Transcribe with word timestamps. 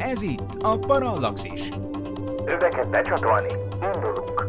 Ez 0.00 0.22
itt 0.22 0.62
a 0.62 0.78
Parallaxis. 0.78 1.68
Öveket 2.44 2.90
becsatolni, 2.90 3.52
indulunk. 3.94 4.46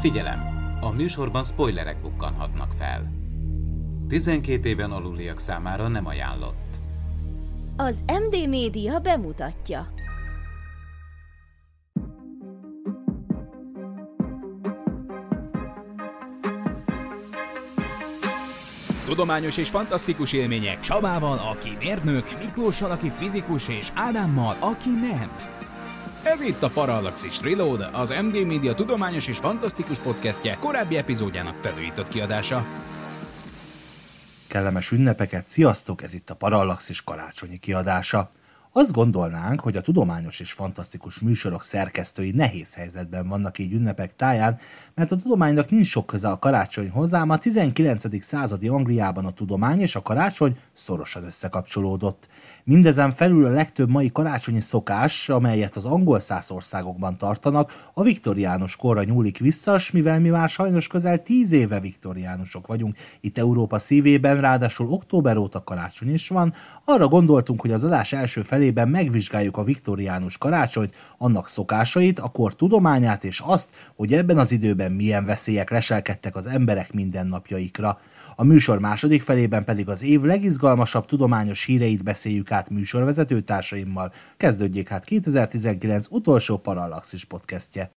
Figyelem! 0.00 0.40
A 0.80 0.90
műsorban 0.90 1.44
spoilerek 1.44 2.00
bukkanhatnak 2.00 2.72
fel. 2.72 3.12
12 4.08 4.68
éven 4.68 4.90
aluliak 4.90 5.38
számára 5.38 5.88
nem 5.88 6.06
ajánlott. 6.06 6.80
Az 7.76 8.04
MD 8.06 8.48
Média 8.48 8.98
bemutatja. 8.98 9.86
Tudományos 19.08 19.56
és 19.56 19.68
fantasztikus 19.68 20.32
élmények 20.32 20.80
Csabával, 20.80 21.38
aki 21.38 21.76
mérnök, 21.84 22.26
Miklóssal, 22.38 22.90
aki 22.90 23.12
fizikus, 23.18 23.68
és 23.68 23.88
Ádámmal, 23.94 24.56
aki 24.58 24.88
nem. 24.88 25.30
Ez 26.24 26.40
itt 26.40 26.62
a 26.62 26.68
Parallaxis 26.68 27.42
Reload, 27.42 27.88
az 27.92 28.10
MG 28.10 28.46
Media 28.46 28.72
tudományos 28.72 29.26
és 29.26 29.38
fantasztikus 29.38 29.98
podcastje 29.98 30.56
korábbi 30.60 30.96
epizódjának 30.96 31.54
felújított 31.54 32.08
kiadása. 32.08 32.66
Kellemes 34.46 34.90
ünnepeket, 34.90 35.46
sziasztok! 35.46 36.02
Ez 36.02 36.14
itt 36.14 36.30
a 36.30 36.34
Parallaxis 36.34 37.04
karácsonyi 37.04 37.58
kiadása. 37.58 38.28
Azt 38.78 38.92
gondolnánk, 38.92 39.60
hogy 39.60 39.76
a 39.76 39.80
tudományos 39.80 40.40
és 40.40 40.52
fantasztikus 40.52 41.20
műsorok 41.20 41.62
szerkesztői 41.62 42.30
nehéz 42.30 42.74
helyzetben 42.74 43.28
vannak 43.28 43.58
így 43.58 43.72
ünnepek 43.72 44.16
táján, 44.16 44.58
mert 44.94 45.12
a 45.12 45.16
tudománynak 45.16 45.70
nincs 45.70 45.86
sok 45.86 46.06
köze 46.06 46.28
a 46.28 46.38
karácsonyhoz, 46.38 47.14
ám 47.14 47.30
a 47.30 47.36
19. 47.38 48.22
századi 48.22 48.68
Angliában 48.68 49.24
a 49.24 49.30
tudomány 49.30 49.80
és 49.80 49.96
a 49.96 50.02
karácsony 50.02 50.56
szorosan 50.72 51.24
összekapcsolódott. 51.24 52.28
Mindezen 52.64 53.12
felül 53.12 53.46
a 53.46 53.50
legtöbb 53.50 53.88
mai 53.88 54.12
karácsonyi 54.12 54.60
szokás, 54.60 55.28
amelyet 55.28 55.76
az 55.76 55.84
angol 55.84 56.20
száz 56.20 56.50
országokban 56.50 57.16
tartanak, 57.16 57.90
a 57.94 58.02
viktoriánus 58.02 58.76
korra 58.76 59.04
nyúlik 59.04 59.38
vissza, 59.38 59.78
s 59.78 59.90
mivel 59.90 60.20
mi 60.20 60.28
már 60.28 60.48
sajnos 60.48 60.86
közel 60.86 61.22
tíz 61.22 61.52
éve 61.52 61.80
viktoriánusok 61.80 62.66
vagyunk 62.66 62.96
itt 63.20 63.38
Európa 63.38 63.78
szívében, 63.78 64.40
ráadásul 64.40 64.88
október 64.88 65.36
óta 65.36 65.64
karácsony 65.64 66.12
is 66.12 66.28
van, 66.28 66.54
arra 66.84 67.08
gondoltunk, 67.08 67.60
hogy 67.60 67.72
az 67.72 67.84
adás 67.84 68.12
első 68.12 68.42
felében 68.68 68.88
megvizsgáljuk 69.02 69.56
a 69.56 69.64
viktoriánus 69.64 70.38
karácsonyt, 70.38 70.96
annak 71.18 71.48
szokásait, 71.48 72.18
a 72.18 72.28
kor 72.28 72.54
tudományát 72.54 73.24
és 73.24 73.40
azt, 73.40 73.68
hogy 73.96 74.12
ebben 74.12 74.38
az 74.38 74.52
időben 74.52 74.92
milyen 74.92 75.24
veszélyek 75.24 75.70
leselkedtek 75.70 76.36
az 76.36 76.46
emberek 76.46 76.92
mindennapjaikra. 76.92 77.98
A 78.36 78.44
műsor 78.44 78.80
második 78.80 79.22
felében 79.22 79.64
pedig 79.64 79.88
az 79.88 80.02
év 80.02 80.20
legizgalmasabb 80.22 81.06
tudományos 81.06 81.64
híreit 81.64 82.04
beszéljük 82.04 82.50
át 82.50 82.70
műsorvezető 82.70 83.40
társaimmal. 83.40 84.12
Kezdődjék 84.36 84.88
hát 84.88 85.04
2019 85.04 86.06
utolsó 86.10 86.56
Parallaxis 86.56 87.24
podcastje. 87.24 87.90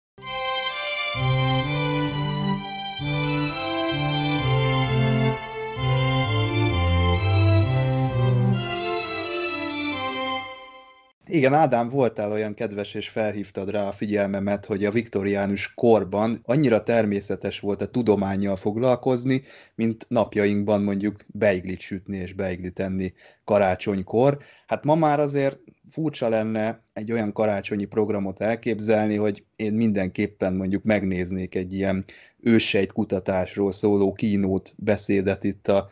Igen, 11.32 11.54
Ádám, 11.54 11.88
voltál 11.90 12.32
olyan 12.32 12.54
kedves, 12.54 12.94
és 12.94 13.10
felhívtad 13.10 13.70
rá 13.70 13.88
a 13.88 13.92
figyelmemet, 13.92 14.66
hogy 14.66 14.86
a 14.86 14.92
viktoriánus 14.92 15.74
korban 15.74 16.38
annyira 16.44 16.84
természetes 16.84 17.60
volt 17.60 17.82
a 17.82 17.88
tudományjal 17.88 18.56
foglalkozni, 18.56 19.44
mint 19.76 20.06
napjainkban 20.08 20.82
mondjuk 20.82 21.26
beiglit 21.28 21.80
sütni 21.80 22.18
és 22.18 22.34
beiglit 22.34 22.80
enni 22.80 23.14
karácsonykor. 23.44 24.38
Hát 24.68 24.84
ma 24.84 24.96
már 24.96 25.20
azért 25.20 25.60
furcsa 25.90 26.30
lenne 26.30 26.84
egy 26.94 27.12
olyan 27.12 27.34
karácsonyi 27.34 27.86
programot 27.86 28.42
elképzelni, 28.42 29.16
hogy 29.16 29.46
én 29.56 29.74
mindenképpen 29.74 30.54
mondjuk 30.54 30.84
megnéznék 30.84 31.56
egy 31.56 31.74
ilyen 31.74 32.06
őssejt 32.42 32.92
kutatásról 32.92 33.72
szóló 33.72 34.14
kínót 34.14 34.74
beszédet 34.78 35.44
itt 35.44 35.68
a 35.68 35.88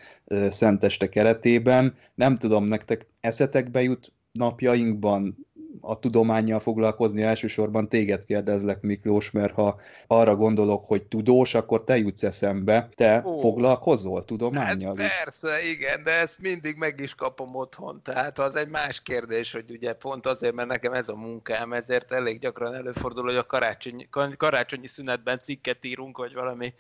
Szenteste 0.50 1.10
keretében. 1.10 1.96
Nem 2.16 2.36
tudom, 2.36 2.66
nektek 2.66 3.08
eszetekbe 3.22 3.82
jut 3.82 4.16
napjainkban 4.38 5.34
a 5.82 6.00
tudományjal 6.00 6.60
foglalkozni, 6.60 7.22
elsősorban 7.22 7.90
téged 7.90 8.26
kérdezlek, 8.26 8.82
Miklós, 8.82 9.32
mert 9.32 9.54
ha 9.54 9.80
arra 10.08 10.36
gondolok, 10.36 10.86
hogy 10.86 11.04
tudós, 11.04 11.54
akkor 11.54 11.84
te 11.84 11.98
jutsz 11.98 12.24
eszembe. 12.24 12.90
Te 12.96 13.24
Ó, 13.26 13.38
foglalkozol 13.38 14.24
tudományjal? 14.24 14.98
Hát 14.98 15.24
persze, 15.24 15.50
igen, 15.70 16.04
de 16.04 16.12
ezt 16.12 16.40
mindig 16.40 16.78
meg 16.78 17.00
is 17.00 17.16
kapom 17.16 17.56
otthon. 17.56 18.02
Tehát 18.04 18.40
az 18.40 18.56
egy 18.56 18.70
más 18.70 19.02
kérdés, 19.02 19.52
hogy 19.52 19.72
ugye 19.72 19.94
pont 19.94 20.26
azért, 20.26 20.54
mert 20.54 20.68
nekem 20.68 20.94
ez 20.94 21.08
a 21.08 21.16
munkám, 21.16 21.74
ezért 21.74 22.12
elég 22.12 22.40
gyakran 22.40 22.74
előfordul, 22.74 23.24
hogy 23.24 23.36
a 23.36 23.46
karácsonyi, 23.46 24.08
karácsonyi 24.38 24.88
szünetben 24.88 25.40
cikket 25.42 25.86
írunk, 25.86 26.18
vagy 26.18 26.34
valami 26.34 26.74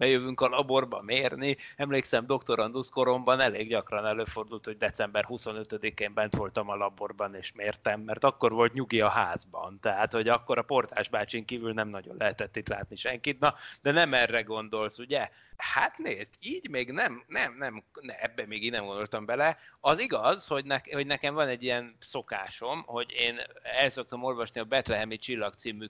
bejövünk 0.00 0.40
a 0.40 0.48
laborba 0.48 1.02
mérni. 1.02 1.56
Emlékszem, 1.76 2.26
doktorandusz 2.26 2.88
koromban 2.88 3.40
elég 3.40 3.68
gyakran 3.68 4.06
előfordult, 4.06 4.64
hogy 4.64 4.76
december 4.76 5.24
25-én 5.28 6.14
bent 6.14 6.36
voltam 6.36 6.68
a 6.68 6.76
laborban 6.76 7.34
és 7.34 7.52
mértem, 7.52 8.00
mert 8.00 8.24
akkor 8.24 8.39
volt 8.48 8.72
nyugi 8.72 9.00
a 9.00 9.08
házban. 9.08 9.78
Tehát, 9.80 10.12
hogy 10.12 10.28
akkor 10.28 10.58
a 10.58 10.62
portás 10.62 11.08
bácsin 11.08 11.44
kívül 11.44 11.72
nem 11.72 11.88
nagyon 11.88 12.16
lehetett 12.18 12.56
itt 12.56 12.68
látni 12.68 12.96
senkit. 12.96 13.40
Na, 13.40 13.54
de 13.82 13.90
nem 13.92 14.14
erre 14.14 14.42
gondolsz, 14.42 14.98
ugye? 14.98 15.28
Hát 15.60 15.98
nézd, 15.98 16.28
így 16.40 16.70
még 16.70 16.90
nem, 16.90 17.24
nem, 17.26 17.54
nem, 17.58 17.84
ne, 18.00 18.18
ebbe 18.18 18.46
még 18.46 18.64
így 18.64 18.70
nem 18.70 18.84
gondoltam 18.84 19.24
bele. 19.24 19.56
Az 19.80 20.00
igaz, 20.00 20.46
hogy, 20.46 20.64
ne, 20.64 20.80
hogy 20.92 21.06
nekem 21.06 21.34
van 21.34 21.48
egy 21.48 21.62
ilyen 21.62 21.96
szokásom, 21.98 22.82
hogy 22.86 23.12
én 23.12 23.40
el 23.62 23.90
szoktam 23.90 24.22
olvasni 24.22 24.60
a 24.60 24.64
Betlehemi 24.64 25.18
Csillag 25.18 25.54
című 25.54 25.86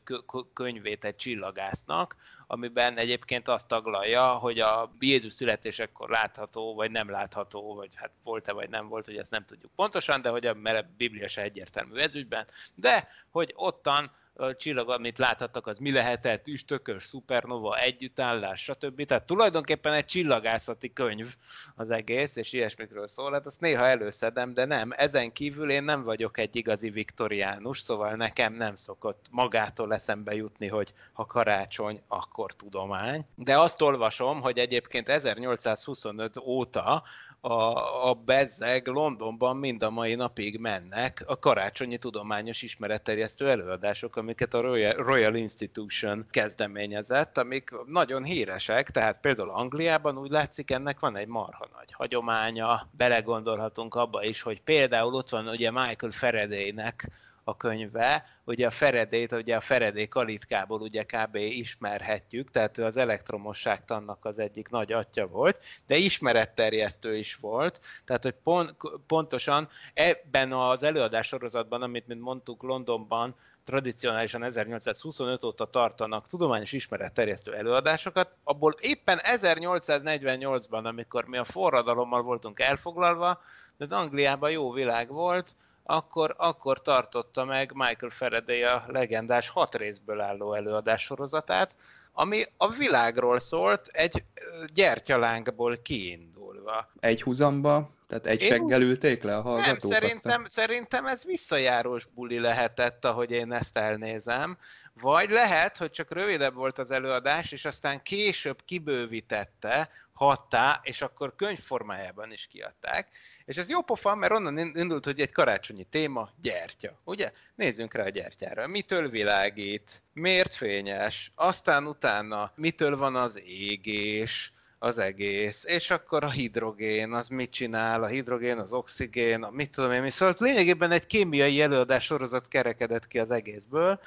könyvét 0.55 1.05
egy 1.05 1.17
csillagásznak, 1.17 2.17
amiben 2.47 2.99
egyébként 2.99 3.49
azt 3.49 3.69
taglalja, 3.69 4.29
hogy 4.29 4.61
a 4.61 4.91
Jézus 4.99 5.33
születésekor 5.33 6.09
látható, 6.09 6.75
vagy 6.75 6.91
nem 6.91 7.11
látható, 7.11 7.75
vagy 7.75 7.95
hát 7.95 8.11
volt-e, 8.23 8.53
vagy 8.53 8.69
nem 8.69 8.89
volt, 8.89 9.07
hogy 9.07 9.17
ezt 9.17 9.31
nem 9.31 9.45
tudjuk 9.45 9.73
pontosan, 9.75 10.23
de 10.23 10.29
hogy 10.29 10.47
a, 10.47 10.55
mert 10.55 10.85
a 10.85 10.89
Biblia 10.97 11.29
se 11.29 11.43
egyértelmű 11.43 11.99
ezügyben, 11.99 12.47
de 12.75 13.09
hogy 13.31 13.53
ottan 13.57 14.19
csillag, 14.57 14.91
amit 14.91 15.19
láthattak, 15.19 15.67
az 15.67 15.79
mi 15.79 15.93
lehetett, 15.93 16.47
üstökös, 16.47 17.05
szupernova, 17.05 17.79
együttállás, 17.79 18.63
stb. 18.63 19.05
Tehát 19.07 19.25
tulajdonképpen 19.25 19.93
egy 19.93 20.05
csillagászati 20.05 20.93
könyv 20.93 21.27
az 21.75 21.91
egész, 21.91 22.37
és 22.37 22.53
ilyesmikről 22.53 23.07
szól. 23.07 23.33
Hát 23.33 23.47
azt 23.47 23.61
néha 23.61 23.87
előszedem, 23.87 24.55
de 24.55 24.65
nem. 24.65 24.93
Ezen 24.97 25.33
kívül 25.33 25.71
én 25.71 25.85
nem 25.85 26.03
vagyok 26.03 26.39
egy 26.39 26.57
igazi 26.57 26.91
viktoriánus, 26.91 27.81
szóval 27.81 28.15
nekem 28.15 28.53
nem 28.53 28.77
szokott 28.77 29.27
magától 29.31 29.95
eszembe 29.95 30.35
jutni, 30.35 30.67
hogy 30.67 30.93
ha 31.13 31.27
karácsony, 31.27 32.03
akkor 32.09 32.53
tudomány. 32.53 33.27
De 33.35 33.59
azt 33.59 33.83
olvasom, 33.83 34.41
hogy 34.41 34.59
egyébként 34.59 35.09
1825 35.09 36.37
óta 36.37 37.03
a, 37.41 38.09
a 38.09 38.15
bezzeg 38.15 38.87
Londonban 38.87 39.57
mind 39.57 39.83
a 39.83 39.91
mai 39.91 40.15
napig 40.15 40.59
mennek 40.59 41.23
a 41.27 41.39
karácsonyi 41.39 41.99
tudományos 41.99 42.63
ismeretterjesztő 42.63 43.51
előadások, 43.51 44.17
amiket 44.17 44.55
a 44.55 44.61
Royal, 44.61 44.93
Royal 44.93 45.35
Institution 45.35 46.27
kezdeményezett, 46.31 47.39
amik 47.39 47.71
nagyon 47.87 48.25
híresek, 48.25 48.91
tehát 48.91 49.21
például 49.21 49.51
Angliában 49.51 50.19
úgy 50.19 50.31
látszik, 50.31 50.71
ennek 50.71 51.01
van 51.01 51.17
egy 51.17 51.27
marha 51.27 51.69
nagy 51.77 51.93
hagyománya, 51.93 52.89
belegondolhatunk 52.91 53.95
abba 53.95 54.25
is, 54.25 54.43
hogy 54.43 54.63
például 54.63 55.15
ott 55.15 55.29
van 55.29 55.49
ugye 55.49 55.71
Michael 55.71 56.13
Faradaynek 56.13 57.09
a 57.51 57.57
könyve, 57.57 58.25
ugye 58.45 58.67
a 58.67 58.71
Feredét, 58.71 59.33
ugye 59.33 59.57
a 59.57 59.61
Feredé 59.61 60.09
kalitkából 60.09 60.81
ugye 60.81 61.05
kb. 61.05 61.35
ismerhetjük, 61.35 62.51
tehát 62.51 62.79
ő 62.79 62.85
az 62.85 62.97
elektromosságtannak 62.97 64.25
az 64.25 64.39
egyik 64.39 64.69
nagy 64.69 64.93
atya 64.93 65.27
volt, 65.27 65.59
de 65.87 65.97
ismeretterjesztő 65.97 67.17
is 67.17 67.35
volt, 67.35 67.81
tehát 68.05 68.23
hogy 68.23 68.35
pont, 68.43 68.77
pontosan 69.07 69.69
ebben 69.95 70.53
az 70.53 70.83
előadás 70.83 71.27
sorozatban, 71.27 71.83
amit 71.83 72.07
mint 72.07 72.21
mondtuk 72.21 72.63
Londonban, 72.63 73.35
tradicionálisan 73.65 74.43
1825 74.43 75.45
óta 75.45 75.65
tartanak 75.65 76.27
tudományos 76.27 76.73
ismeretterjesztő 76.73 77.55
előadásokat, 77.55 78.35
abból 78.45 78.75
éppen 78.81 79.21
1848-ban, 79.23 80.85
amikor 80.85 81.25
mi 81.25 81.37
a 81.37 81.45
forradalommal 81.45 82.23
voltunk 82.23 82.61
elfoglalva, 82.61 83.41
de 83.77 83.95
Angliában 83.95 84.51
jó 84.51 84.73
világ 84.73 85.09
volt, 85.09 85.55
akkor, 85.83 86.35
akkor 86.39 86.83
tartotta 86.83 87.45
meg 87.45 87.73
Michael 87.75 88.11
Faraday 88.11 88.63
a 88.63 88.85
legendás 88.87 89.49
hat 89.49 89.75
részből 89.75 90.21
álló 90.21 90.55
előadás 90.55 91.03
sorozatát, 91.03 91.77
ami 92.13 92.43
a 92.57 92.69
világról 92.69 93.41
szólt 93.41 93.89
egy 93.93 94.25
gyertyalángból 94.73 95.77
kiindulva. 95.77 96.89
Egy 97.01 97.23
húzamba? 97.23 97.91
Tehát 98.07 98.27
egy 98.27 98.41
seggel 98.41 98.83
ülték 98.83 99.23
le 99.23 99.37
a 99.37 99.41
hallgatók? 99.41 99.91
Nem, 99.91 99.91
szerintem, 99.91 100.45
szerintem 100.45 101.07
ez 101.07 101.25
visszajárós 101.25 102.05
buli 102.05 102.39
lehetett, 102.39 103.05
ahogy 103.05 103.31
én 103.31 103.53
ezt 103.53 103.77
elnézem. 103.77 104.59
Vagy 105.01 105.31
lehet, 105.31 105.77
hogy 105.77 105.91
csak 105.91 106.13
rövidebb 106.13 106.55
volt 106.55 106.79
az 106.79 106.91
előadás, 106.91 107.53
és 107.53 107.65
aztán 107.65 108.03
később 108.03 108.59
kibővítette, 108.65 109.89
hattá, 110.25 110.81
és 110.83 111.03
akkor 111.03 111.35
könyvformájában 111.37 112.33
is 112.33 112.47
kiadták. 112.47 113.09
És 113.45 113.57
ez 113.57 113.69
jó 113.69 113.83
pofa, 113.83 114.15
mert 114.15 114.33
onnan 114.33 114.59
indult, 114.59 115.05
hogy 115.05 115.21
egy 115.21 115.33
karácsonyi 115.33 115.85
téma, 115.85 116.31
gyertya. 116.43 116.97
Ugye? 117.05 117.31
Nézzünk 117.55 117.95
rá 117.95 118.05
a 118.05 118.09
gyertyára. 118.09 118.67
Mitől 118.67 119.09
világít? 119.09 120.03
Miért 120.13 120.55
fényes? 120.55 121.33
Aztán 121.35 121.87
utána 121.87 122.53
mitől 122.55 122.97
van 122.97 123.17
az 123.17 123.41
égés? 123.45 124.53
az 124.83 124.99
egész, 124.99 125.65
és 125.65 125.91
akkor 125.91 126.25
a 126.25 126.31
hidrogén, 126.31 127.13
az 127.13 127.29
mit 127.29 127.51
csinál, 127.51 128.03
a 128.03 128.07
hidrogén, 128.07 128.59
az 128.59 128.73
oxigén, 128.73 129.43
a 129.43 129.51
mit 129.51 129.71
tudom 129.71 129.93
én, 129.93 130.03
mi 130.03 130.11
szóval 130.11 130.35
lényegében 130.39 130.91
egy 130.91 131.07
kémiai 131.07 131.61
előadás 131.61 132.05
sorozat 132.05 132.49
kerekedett 132.49 133.07
ki 133.07 133.19
az 133.19 133.31
egészből, 133.31 134.01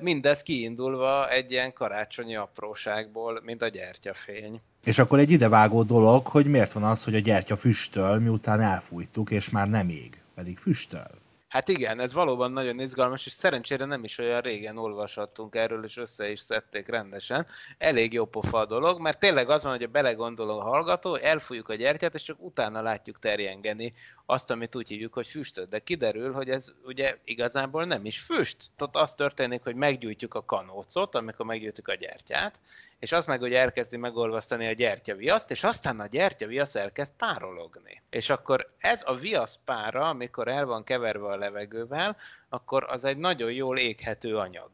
mindez 0.00 0.42
kiindulva 0.42 1.30
egy 1.30 1.50
ilyen 1.50 1.72
karácsonyi 1.72 2.36
apróságból, 2.36 3.40
mint 3.44 3.62
a 3.62 3.68
gyertyafény. 3.68 4.60
És 4.84 4.98
akkor 4.98 5.18
egy 5.18 5.30
idevágó 5.30 5.82
dolog, 5.82 6.26
hogy 6.26 6.46
miért 6.46 6.72
van 6.72 6.82
az, 6.82 7.04
hogy 7.04 7.14
a 7.14 7.18
gyertya 7.18 7.56
füstöl, 7.56 8.18
miután 8.18 8.60
elfújtuk, 8.60 9.30
és 9.30 9.50
már 9.50 9.68
nem 9.68 9.88
ég, 9.88 10.22
pedig 10.34 10.58
füstöl. 10.58 11.22
Hát 11.54 11.68
igen, 11.68 12.00
ez 12.00 12.12
valóban 12.12 12.52
nagyon 12.52 12.80
izgalmas, 12.80 13.26
és 13.26 13.32
szerencsére 13.32 13.84
nem 13.84 14.04
is 14.04 14.18
olyan 14.18 14.40
régen 14.40 14.76
olvashattunk 14.76 15.54
erről, 15.54 15.84
és 15.84 15.96
össze 15.96 16.30
is 16.30 16.40
szedték 16.40 16.88
rendesen. 16.88 17.46
Elég 17.78 18.12
jó 18.12 18.24
pofa 18.24 18.58
a 18.58 18.66
dolog, 18.66 19.00
mert 19.00 19.18
tényleg 19.18 19.50
az 19.50 19.62
van, 19.62 19.72
hogy 19.72 19.82
a 19.82 19.88
belegondol 19.88 20.50
a 20.50 20.62
hallgató, 20.62 21.14
elfújjuk 21.14 21.68
a 21.68 21.74
gyertyát, 21.74 22.14
és 22.14 22.22
csak 22.22 22.36
utána 22.40 22.82
látjuk 22.82 23.18
terjengeni 23.18 23.90
azt, 24.26 24.50
amit 24.50 24.76
úgy 24.76 24.88
hívjuk, 24.88 25.12
hogy 25.12 25.26
füstöt. 25.26 25.68
De 25.68 25.78
kiderül, 25.78 26.32
hogy 26.32 26.50
ez 26.50 26.72
ugye 26.84 27.16
igazából 27.24 27.84
nem 27.84 28.04
is 28.04 28.20
füst. 28.20 28.56
Ott 28.78 28.96
az 28.96 29.14
történik, 29.14 29.62
hogy 29.62 29.74
meggyújtjuk 29.74 30.34
a 30.34 30.44
kanócot, 30.44 31.14
amikor 31.14 31.46
meggyújtjuk 31.46 31.88
a 31.88 31.94
gyertyát, 31.94 32.60
és 32.98 33.12
az 33.12 33.26
meg, 33.26 33.40
hogy 33.40 33.52
elkezdi 33.52 33.96
megolvasztani 33.96 34.66
a 34.66 34.72
gyertyaviaszt, 34.72 35.50
és 35.50 35.64
aztán 35.64 36.00
a 36.00 36.06
gyertyaviasz 36.06 36.74
elkezd 36.74 37.12
párologni. 37.16 38.02
És 38.10 38.30
akkor 38.30 38.74
ez 38.78 39.02
a 39.06 39.14
viasz 39.14 39.58
pára, 39.64 40.08
amikor 40.08 40.48
el 40.48 40.66
van 40.66 40.84
keverve 40.84 41.26
a 41.26 41.36
levegővel, 41.44 42.16
akkor 42.48 42.84
az 42.88 43.04
egy 43.04 43.16
nagyon 43.16 43.52
jól 43.52 43.78
éghető 43.78 44.36
anyag. 44.36 44.70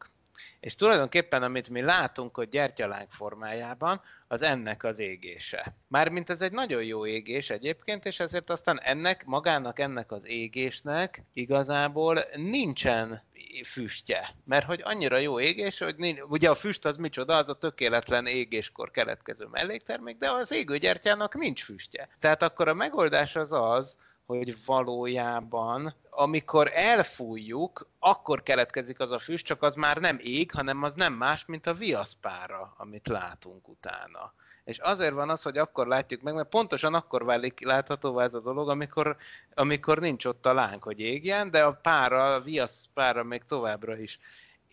És 0.61 0.75
tulajdonképpen, 0.75 1.43
amit 1.43 1.69
mi 1.69 1.81
látunk, 1.81 2.35
hogy 2.35 2.49
gyertyalánk 2.49 3.11
formájában, 3.11 4.01
az 4.29 4.43
ennek 4.43 4.85
az 4.85 4.99
égése. 4.99 5.75
Mármint 5.89 6.31
ez 6.31 6.43
egy 6.43 6.53
nagyon 6.53 6.85
jó 6.85 7.07
égés 7.07 7.51
egyébként, 7.51 8.05
és 8.05 8.21
ezért 8.21 8.51
aztán 8.51 8.81
ennek, 8.81 9.25
magának 9.25 9.79
ennek 9.79 10.13
az 10.13 10.27
égésnek 10.27 11.23
igazából 11.33 12.25
nincsen 12.37 13.23
füstje. 13.65 14.35
Mert 14.45 14.67
hogy 14.67 14.81
annyira 14.85 15.19
jó 15.19 15.41
égés, 15.41 15.79
hogy 15.79 15.97
nincs, 15.97 16.21
ugye 16.29 16.51
a 16.51 16.55
füst 16.55 16.85
az 16.85 16.97
micsoda, 16.97 17.37
az 17.37 17.49
a 17.49 17.59
tökéletlen 17.59 18.27
égéskor 18.27 18.91
keletkező 18.91 19.47
melléktermék, 19.51 20.19
de 20.19 20.31
az 20.31 20.53
égőgyertyának 20.53 21.35
nincs 21.35 21.65
füstje. 21.65 22.09
Tehát 22.19 22.43
akkor 22.43 22.69
a 22.69 22.75
megoldás 22.75 23.37
az 23.37 23.53
az, 23.53 23.97
hogy 24.27 24.65
valójában 24.65 25.95
amikor 26.11 26.71
elfújjuk, 26.75 27.89
akkor 27.99 28.43
keletkezik 28.43 29.01
az 29.01 29.11
a 29.11 29.19
füst, 29.19 29.47
csak 29.47 29.63
az 29.63 29.75
már 29.75 29.97
nem 29.97 30.19
ég, 30.23 30.51
hanem 30.51 30.83
az 30.83 30.95
nem 30.95 31.13
más, 31.13 31.47
mint 31.47 31.67
a 31.67 31.75
viaszpára, 31.75 32.75
amit 32.77 33.09
látunk 33.09 33.69
utána. 33.69 34.33
És 34.65 34.79
azért 34.79 35.13
van 35.13 35.31
az, 35.31 35.43
hogy 35.43 35.59
akkor 35.59 35.87
látjuk 35.87 36.23
meg, 36.23 36.35
mert 36.35 36.49
pontosan 36.49 36.95
akkor 36.95 37.25
válik 37.25 37.65
láthatóvá 37.65 38.25
ez 38.25 38.35
a 38.35 38.41
dolog, 38.41 38.69
amikor, 38.69 39.17
amikor 39.55 39.99
nincs 39.99 40.25
ott 40.25 40.47
a 40.47 40.53
láng, 40.53 40.83
hogy 40.83 41.01
égjen, 41.01 41.51
de 41.51 41.65
a 41.65 41.73
pára, 41.73 42.35
a 42.35 42.41
viaszpára 42.41 43.23
még 43.23 43.45
továbbra 43.45 43.99
is 43.99 44.19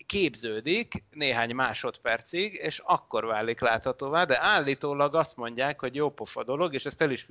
képződik 0.06 1.04
néhány 1.12 1.56
másodpercig, 1.56 2.54
és 2.54 2.82
akkor 2.86 3.26
válik 3.26 3.60
láthatóvá, 3.60 4.26
de 4.26 4.42
állítólag 4.42 5.16
azt 5.16 5.38
mondják, 5.38 5.80
hogy 5.80 5.96
jó 5.96 6.10
pofa 6.10 6.44
dolog, 6.44 6.74
és 6.74 6.86
ezt 6.86 7.02
el 7.02 7.12
is 7.12 7.28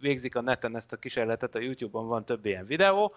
végzik 0.00 0.34
a 0.34 0.40
neten 0.40 0.76
ezt 0.76 0.92
a 0.92 0.96
kísérletet, 0.96 1.54
a 1.54 1.60
YouTube-on 1.60 2.06
van 2.06 2.24
több 2.24 2.46
ilyen 2.46 2.66
videó, 2.66 3.12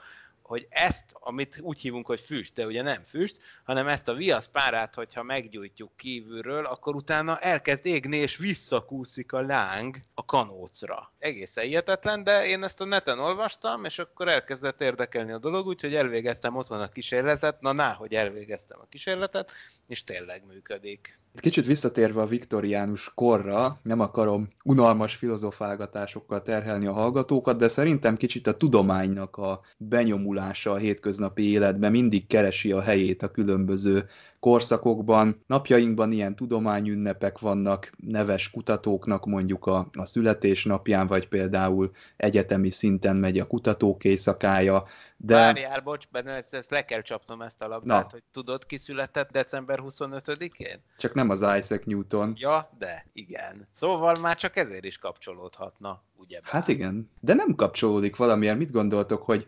hogy 0.52 0.68
ezt, 0.70 1.06
amit 1.14 1.60
úgy 1.62 1.80
hívunk, 1.80 2.06
hogy 2.06 2.20
füst, 2.20 2.54
de 2.54 2.66
ugye 2.66 2.82
nem 2.82 3.04
füst, 3.04 3.38
hanem 3.64 3.88
ezt 3.88 4.08
a 4.08 4.14
viasz 4.14 4.48
párát, 4.48 4.96
hogyha 4.96 5.24
meggyújtjuk 5.24 5.98
kívülről, 5.98 6.66
akkor 6.66 6.96
utána 6.96 7.40
elkezd 7.40 7.86
égni, 7.86 8.18
és 8.18 8.38
visszakúszik 8.38 9.34
a 9.34 9.42
láng 9.42 9.98
a 10.14 10.26
kanócra. 10.26 11.14
Egészen 11.20 11.64
hihetetlen, 11.64 12.24
de 12.24 12.46
én 12.46 12.64
ezt 12.64 12.82
a 12.82 12.86
neten 12.86 13.20
olvastam, 13.20 13.86
és 13.86 14.00
akkor 14.00 14.28
elkezdett 14.28 14.82
érdekelni 14.82 15.32
a 15.32 15.38
dolog, 15.38 15.68
úgyhogy 15.68 15.96
elvégeztem 15.96 16.56
otthon 16.56 16.82
a 16.82 16.90
kísérletet, 16.90 17.62
na 17.62 17.72
ná, 17.72 17.94
hogy 17.94 18.14
elvégeztem 18.14 18.80
a 18.82 18.88
kísérletet, 18.90 19.52
és 19.88 20.04
tényleg 20.04 20.46
működik. 20.46 21.21
Kicsit 21.36 21.66
visszatérve 21.66 22.22
a 22.22 22.26
viktoriánus 22.26 23.14
korra, 23.14 23.80
nem 23.84 24.00
akarom 24.00 24.50
unalmas 24.64 25.16
filozofálgatásokkal 25.16 26.42
terhelni 26.42 26.86
a 26.86 26.94
hallgatókat, 26.94 27.58
de 27.58 27.68
szerintem 27.68 28.18
kicsit 28.18 28.48
a 28.48 28.58
tudománynak 28.58 29.38
a 29.38 29.62
benyomulása 29.78 30.72
a 30.72 30.78
hétköznapi 30.78 31.50
életben 31.50 31.92
mindig 31.92 32.28
keresi 32.28 32.72
a 32.72 32.82
helyét 32.82 33.24
a 33.24 33.32
különböző 33.32 34.06
korszakokban. 34.42 35.44
Napjainkban 35.48 36.12
ilyen 36.12 36.36
tudományünnepek 36.36 37.40
vannak 37.40 37.92
neves 37.98 38.52
kutatóknak 38.52 39.26
mondjuk 39.26 39.66
a, 39.66 39.90
a 39.94 40.06
születésnapján, 40.06 41.08
vagy 41.08 41.28
például 41.28 41.92
egyetemi 42.18 42.70
szinten 42.70 43.16
megy 43.16 43.40
a 43.40 43.48
kutatók 43.48 44.04
éjszakája. 44.04 44.84
De... 45.18 45.36
Várjál, 45.36 45.82
bocs, 45.82 46.08
benne 46.12 46.32
ezt, 46.32 46.54
ezt 46.54 46.72
le 46.72 46.86
kell 46.86 47.02
csapnom 47.02 47.42
ezt 47.42 47.62
a 47.62 47.68
labdát, 47.68 48.04
Na. 48.04 48.10
hogy 48.12 48.24
tudod, 48.32 48.66
ki 48.66 48.78
született 48.78 49.32
december 49.32 49.80
25-én? 49.84 50.84
Csak 50.98 51.14
nem 51.14 51.30
az 51.30 51.42
Isaac 51.42 51.86
Newton. 51.86 52.34
Ja, 52.38 52.70
de 52.78 53.06
igen. 53.14 53.68
Szóval 53.72 54.16
már 54.22 54.36
csak 54.36 54.56
ezért 54.56 54.86
is 54.86 54.98
kapcsolódhatna 54.98 56.02
ugyebár. 56.22 56.52
Hát 56.52 56.68
igen, 56.68 57.10
de 57.20 57.34
nem 57.34 57.56
kapcsolódik 57.56 58.16
valamiért. 58.16 58.58
Mit 58.58 58.72
gondoltok, 58.72 59.22
hogy 59.22 59.46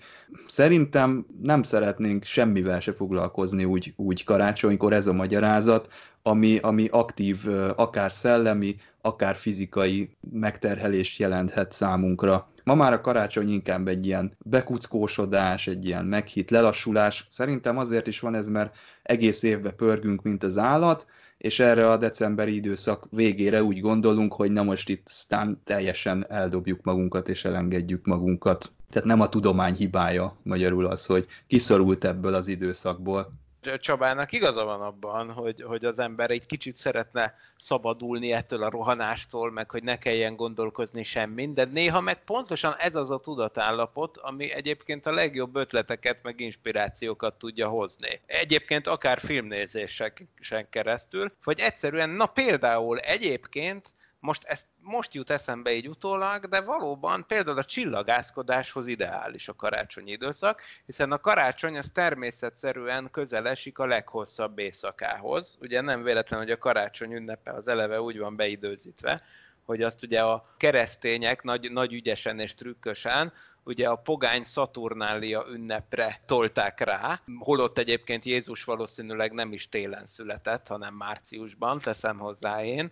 szerintem 0.48 1.26
nem 1.42 1.64
szeretnénk 1.64 2.24
semmivel 2.24 2.80
se 2.80 2.92
foglalkozni 2.92 3.66
úgy, 3.66 3.94
úgy 3.96 4.24
karácsonykor 4.24 4.94
ez 4.94 5.08
a 5.08 5.14
magyarázat, 5.14 5.90
ami, 6.22 6.58
ami 6.58 6.88
aktív, 6.88 7.38
akár 7.76 8.12
szellemi, 8.12 8.76
akár 9.02 9.36
fizikai 9.36 10.16
megterhelést 10.32 11.20
jelenthet 11.20 11.72
számunkra. 11.72 12.48
Ma 12.64 12.76
már 12.76 12.94
a 12.94 13.02
karácsony 13.02 13.50
inkább 13.50 13.88
egy 13.88 14.06
ilyen 14.06 14.36
bekuckósodás, 14.46 15.68
egy 15.68 15.86
ilyen 15.86 16.06
meghitt 16.06 16.50
lelassulás. 16.50 17.28
Szerintem 17.30 17.78
azért 17.78 18.08
is 18.08 18.20
van 18.20 18.36
ez, 18.36 18.48
mert 18.48 18.76
egész 19.04 19.44
évben 19.44 19.76
pörgünk, 19.76 20.22
mint 20.22 20.44
az 20.44 20.58
állat, 20.58 21.06
és 21.44 21.60
erre 21.60 21.90
a 21.90 21.98
decemberi 21.98 22.56
időszak 22.56 23.08
végére 23.12 23.64
úgy 23.64 23.80
gondolunk, 23.80 24.34
hogy 24.34 24.52
na 24.52 24.64
most 24.64 24.90
itt 24.90 25.04
aztán 25.06 25.62
teljesen 25.64 26.26
eldobjuk 26.30 26.84
magunkat 26.84 27.30
és 27.30 27.46
elengedjük 27.46 28.06
magunkat. 28.06 28.72
Tehát 28.90 29.08
nem 29.08 29.22
a 29.22 29.30
tudomány 29.30 29.74
hibája 29.74 30.38
magyarul 30.44 30.86
az, 30.86 31.06
hogy 31.06 31.26
kiszorult 31.48 32.06
ebből 32.06 32.34
az 32.34 32.48
időszakból. 32.48 33.34
Csabának 33.80 34.32
igaza 34.32 34.64
van 34.64 34.82
abban, 34.82 35.32
hogy, 35.32 35.62
hogy 35.62 35.86
az 35.86 36.00
ember 36.00 36.30
egy 36.32 36.46
kicsit 36.46 36.76
szeretne 36.76 37.36
szabadulni 37.58 38.32
ettől 38.32 38.64
a 38.64 38.70
rohanástól, 38.70 39.52
meg 39.52 39.72
hogy 39.72 39.84
ne 39.84 39.98
kelljen 39.98 40.36
gondolkozni 40.36 41.04
semmin, 41.04 41.54
de 41.54 41.66
néha 41.66 42.02
meg 42.02 42.24
pontosan 42.24 42.74
ez 42.78 42.96
az 42.96 43.12
a 43.12 43.20
tudatállapot, 43.20 44.18
ami 44.18 44.52
egyébként 44.52 45.06
a 45.06 45.12
legjobb 45.12 45.56
ötleteket, 45.56 46.24
meg 46.24 46.40
inspirációkat 46.40 47.34
tudja 47.34 47.68
hozni. 47.68 48.22
Egyébként 48.26 48.88
akár 48.88 49.20
filmnézésen 49.20 50.70
keresztül, 50.70 51.34
vagy 51.44 51.60
egyszerűen, 51.60 52.10
na 52.10 52.26
például 52.26 53.00
egyébként 53.00 53.94
most 54.24 54.44
ezt 54.44 54.68
most 54.80 55.14
jut 55.14 55.30
eszembe 55.30 55.72
így 55.72 55.88
utólag, 55.88 56.46
de 56.46 56.62
valóban 56.62 57.28
például 57.28 57.58
a 57.58 57.64
csillagászkodáshoz 57.64 58.88
ideális 58.88 59.48
a 59.48 59.56
karácsonyi 59.56 60.12
időszak, 60.12 60.62
hiszen 60.86 61.12
a 61.12 61.20
karácsony 61.20 61.78
az 61.78 61.90
természetszerűen 61.94 63.10
közel 63.12 63.48
esik 63.48 63.80
a 63.80 63.86
leghosszabb 63.86 64.60
éjszakához. 64.60 65.58
Ugye 65.62 65.82
nem 65.82 66.04
véletlen, 66.04 66.40
hogy 66.40 66.52
a 66.52 66.58
karácsony 66.58 67.12
ünnepe 67.12 67.52
az 67.52 67.68
eleve 67.68 68.02
úgy 68.02 68.18
van 68.18 68.36
beidőzítve, 68.36 69.22
hogy 69.66 69.82
azt 69.82 70.04
ugye 70.04 70.22
a 70.22 70.42
keresztények 70.58 71.42
nagy, 71.42 71.72
nagy 71.72 71.94
ügyesen 71.94 72.40
és 72.40 72.56
trükkösen 72.56 73.34
ugye 73.64 73.88
a 73.88 73.96
pogány 73.96 74.44
Szaturnália 74.44 75.46
ünnepre 75.52 76.22
tolták 76.26 76.80
rá, 76.80 77.20
holott 77.40 77.78
egyébként 77.78 78.26
Jézus 78.26 78.64
valószínűleg 78.64 79.32
nem 79.32 79.54
is 79.54 79.70
télen 79.70 80.06
született, 80.06 80.68
hanem 80.68 80.94
márciusban, 80.94 81.80
teszem 81.80 82.18
hozzá 82.18 82.64
én, 82.64 82.92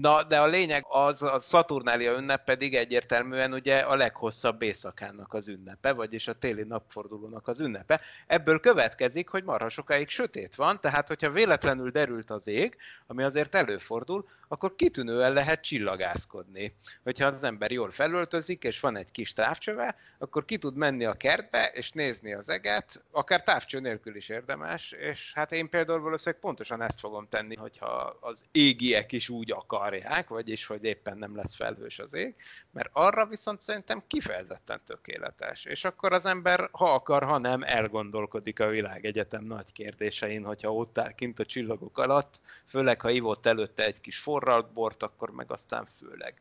Na, 0.00 0.22
de 0.22 0.40
a 0.40 0.46
lényeg 0.46 0.84
az, 0.88 1.22
a 1.22 1.40
Szaturnália 1.40 2.12
ünnep 2.12 2.44
pedig 2.44 2.74
egyértelműen 2.74 3.52
ugye 3.52 3.78
a 3.78 3.94
leghosszabb 3.94 4.62
éjszakának 4.62 5.32
az 5.32 5.48
ünnepe, 5.48 5.92
vagyis 5.92 6.28
a 6.28 6.32
téli 6.32 6.62
napfordulónak 6.62 7.48
az 7.48 7.60
ünnepe. 7.60 8.00
Ebből 8.26 8.60
következik, 8.60 9.28
hogy 9.28 9.44
marha 9.44 9.68
sokáig 9.68 10.08
sötét 10.08 10.54
van, 10.54 10.80
tehát 10.80 11.08
hogyha 11.08 11.30
véletlenül 11.30 11.90
derült 11.90 12.30
az 12.30 12.46
ég, 12.46 12.76
ami 13.06 13.22
azért 13.22 13.54
előfordul, 13.54 14.28
akkor 14.48 14.74
kitűnően 14.76 15.32
lehet 15.32 15.62
csillagászkodni. 15.62 16.74
Hogyha 17.02 17.26
az 17.26 17.44
ember 17.44 17.70
jól 17.70 17.90
felöltözik, 17.90 18.64
és 18.64 18.80
van 18.80 18.96
egy 18.96 19.10
kis 19.10 19.32
távcsöve, 19.32 19.96
akkor 20.18 20.44
ki 20.44 20.58
tud 20.58 20.76
menni 20.76 21.04
a 21.04 21.14
kertbe, 21.14 21.70
és 21.72 21.92
nézni 21.92 22.32
az 22.32 22.48
eget, 22.48 23.04
akár 23.10 23.42
távcső 23.42 23.80
nélkül 23.80 24.16
is 24.16 24.28
érdemes, 24.28 24.92
és 24.92 25.32
hát 25.34 25.52
én 25.52 25.68
például 25.68 26.00
valószínűleg 26.00 26.40
pontosan 26.40 26.82
ezt 26.82 27.00
fogom 27.00 27.28
tenni, 27.28 27.56
hogyha 27.56 28.16
az 28.20 28.44
égiek 28.52 29.12
is 29.12 29.28
úgy 29.28 29.52
akarják, 29.52 30.28
vagyis 30.28 30.66
hogy 30.66 30.84
éppen 30.84 31.18
nem 31.18 31.36
lesz 31.36 31.54
felhős 31.54 31.98
az 31.98 32.14
ég, 32.14 32.34
mert 32.70 32.88
arra 32.92 33.26
viszont 33.26 33.60
szerintem 33.60 34.02
kifejezetten 34.06 34.80
tökéletes. 34.84 35.64
És 35.64 35.84
akkor 35.84 36.12
az 36.12 36.26
ember, 36.26 36.68
ha 36.72 36.94
akar, 36.94 37.22
ha 37.22 37.38
nem, 37.38 37.62
elgondolkodik 37.62 38.60
a 38.60 38.68
világegyetem 38.68 39.44
nagy 39.44 39.72
kérdésein, 39.72 40.44
hogyha 40.44 40.74
ott 40.74 40.98
áll 40.98 41.12
kint 41.12 41.38
a 41.38 41.44
csillagok 41.44 41.98
alatt, 41.98 42.40
főleg 42.66 43.00
ha 43.00 43.10
ivott 43.10 43.46
előtte 43.46 43.84
egy 43.84 44.00
kis 44.00 44.18
forralt 44.18 44.72
bort, 44.72 45.02
akkor 45.02 45.30
meg 45.30 45.52
aztán 45.52 45.86
főleg. 45.86 46.34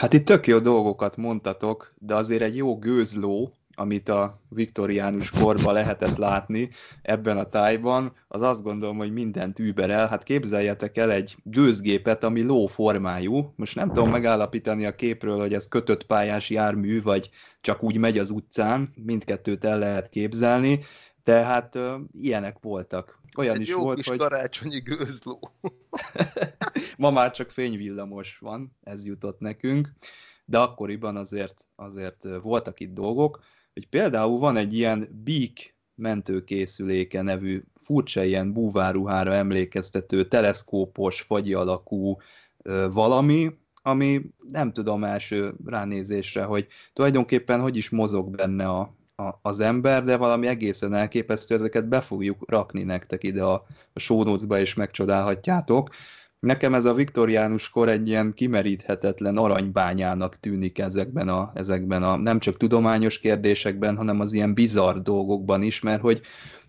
Hát 0.00 0.12
itt 0.12 0.24
tök 0.24 0.46
jó 0.46 0.58
dolgokat 0.58 1.16
mondtatok, 1.16 1.92
de 1.98 2.14
azért 2.14 2.42
egy 2.42 2.56
jó 2.56 2.78
gőzló, 2.78 3.52
amit 3.74 4.08
a 4.08 4.40
viktoriánus 4.48 5.30
korban 5.30 5.74
lehetett 5.74 6.16
látni 6.16 6.70
ebben 7.02 7.36
a 7.36 7.48
tájban, 7.48 8.12
az 8.28 8.42
azt 8.42 8.62
gondolom, 8.62 8.96
hogy 8.96 9.12
mindent 9.12 9.58
überel. 9.58 10.08
Hát 10.08 10.22
képzeljetek 10.22 10.96
el 10.96 11.10
egy 11.10 11.36
gőzgépet, 11.42 12.24
ami 12.24 12.42
ló 12.42 12.66
formájú. 12.66 13.52
Most 13.56 13.74
nem 13.74 13.92
tudom 13.92 14.10
megállapítani 14.10 14.86
a 14.86 14.94
képről, 14.94 15.38
hogy 15.38 15.54
ez 15.54 15.68
kötött 15.68 16.06
pályás 16.06 16.50
jármű, 16.50 17.02
vagy 17.02 17.30
csak 17.60 17.82
úgy 17.82 17.96
megy 17.96 18.18
az 18.18 18.30
utcán. 18.30 18.92
Mindkettőt 19.04 19.64
el 19.64 19.78
lehet 19.78 20.08
képzelni. 20.08 20.80
Tehát 21.22 21.74
uh, 21.74 21.84
ilyenek 22.12 22.56
voltak. 22.60 23.19
Olyan 23.40 23.54
Egy 23.54 23.60
is 23.60 23.68
jó 23.68 23.80
volt, 23.80 23.96
kis 23.96 24.08
hogy... 24.08 24.18
karácsonyi 24.18 24.78
gőzló. 24.78 25.40
Ma 26.96 27.10
már 27.10 27.30
csak 27.30 27.50
fényvillamos 27.50 28.38
van, 28.38 28.76
ez 28.82 29.06
jutott 29.06 29.38
nekünk, 29.38 29.92
de 30.44 30.58
akkoriban 30.58 31.16
azért, 31.16 31.68
azért 31.76 32.26
voltak 32.42 32.80
itt 32.80 32.92
dolgok, 32.92 33.42
hogy 33.72 33.88
például 33.88 34.38
van 34.38 34.56
egy 34.56 34.74
ilyen 34.74 35.22
Beak 35.24 35.74
mentőkészüléke 35.94 37.22
nevű 37.22 37.62
furcsa 37.74 38.22
ilyen 38.22 38.52
búváruhára 38.52 39.34
emlékeztető 39.34 40.24
teleszkópos, 40.28 41.20
fagyi 41.20 41.54
alakú 41.54 42.16
ö, 42.62 42.86
valami, 42.92 43.50
ami 43.82 44.22
nem 44.48 44.72
tudom 44.72 45.04
első 45.04 45.54
ránézésre, 45.64 46.44
hogy 46.44 46.66
tulajdonképpen 46.92 47.60
hogy 47.60 47.76
is 47.76 47.90
mozog 47.90 48.36
benne 48.36 48.68
a, 48.68 48.94
a, 49.20 49.38
az 49.42 49.60
ember, 49.60 50.02
de 50.02 50.16
valami 50.16 50.46
egészen 50.46 50.94
elképesztő, 50.94 51.54
ezeket 51.54 51.88
be 51.88 52.00
fogjuk 52.00 52.50
rakni 52.50 52.82
nektek 52.82 53.24
ide 53.24 53.42
a, 53.42 53.66
a 53.92 53.98
show 53.98 54.34
és 54.54 54.74
megcsodálhatjátok. 54.74 55.88
Nekem 56.40 56.74
ez 56.74 56.84
a 56.84 56.94
viktoriánus 56.94 57.70
kor 57.70 57.88
egy 57.88 58.08
ilyen 58.08 58.32
kimeríthetetlen 58.32 59.36
aranybányának 59.36 60.36
tűnik 60.36 60.78
ezekben 60.78 61.28
a, 61.28 61.50
ezekben 61.54 62.02
a 62.02 62.16
nem 62.16 62.38
csak 62.38 62.56
tudományos 62.56 63.18
kérdésekben, 63.18 63.96
hanem 63.96 64.20
az 64.20 64.32
ilyen 64.32 64.54
bizarr 64.54 64.96
dolgokban 64.96 65.62
is, 65.62 65.80
mert 65.80 66.00
hogy 66.00 66.20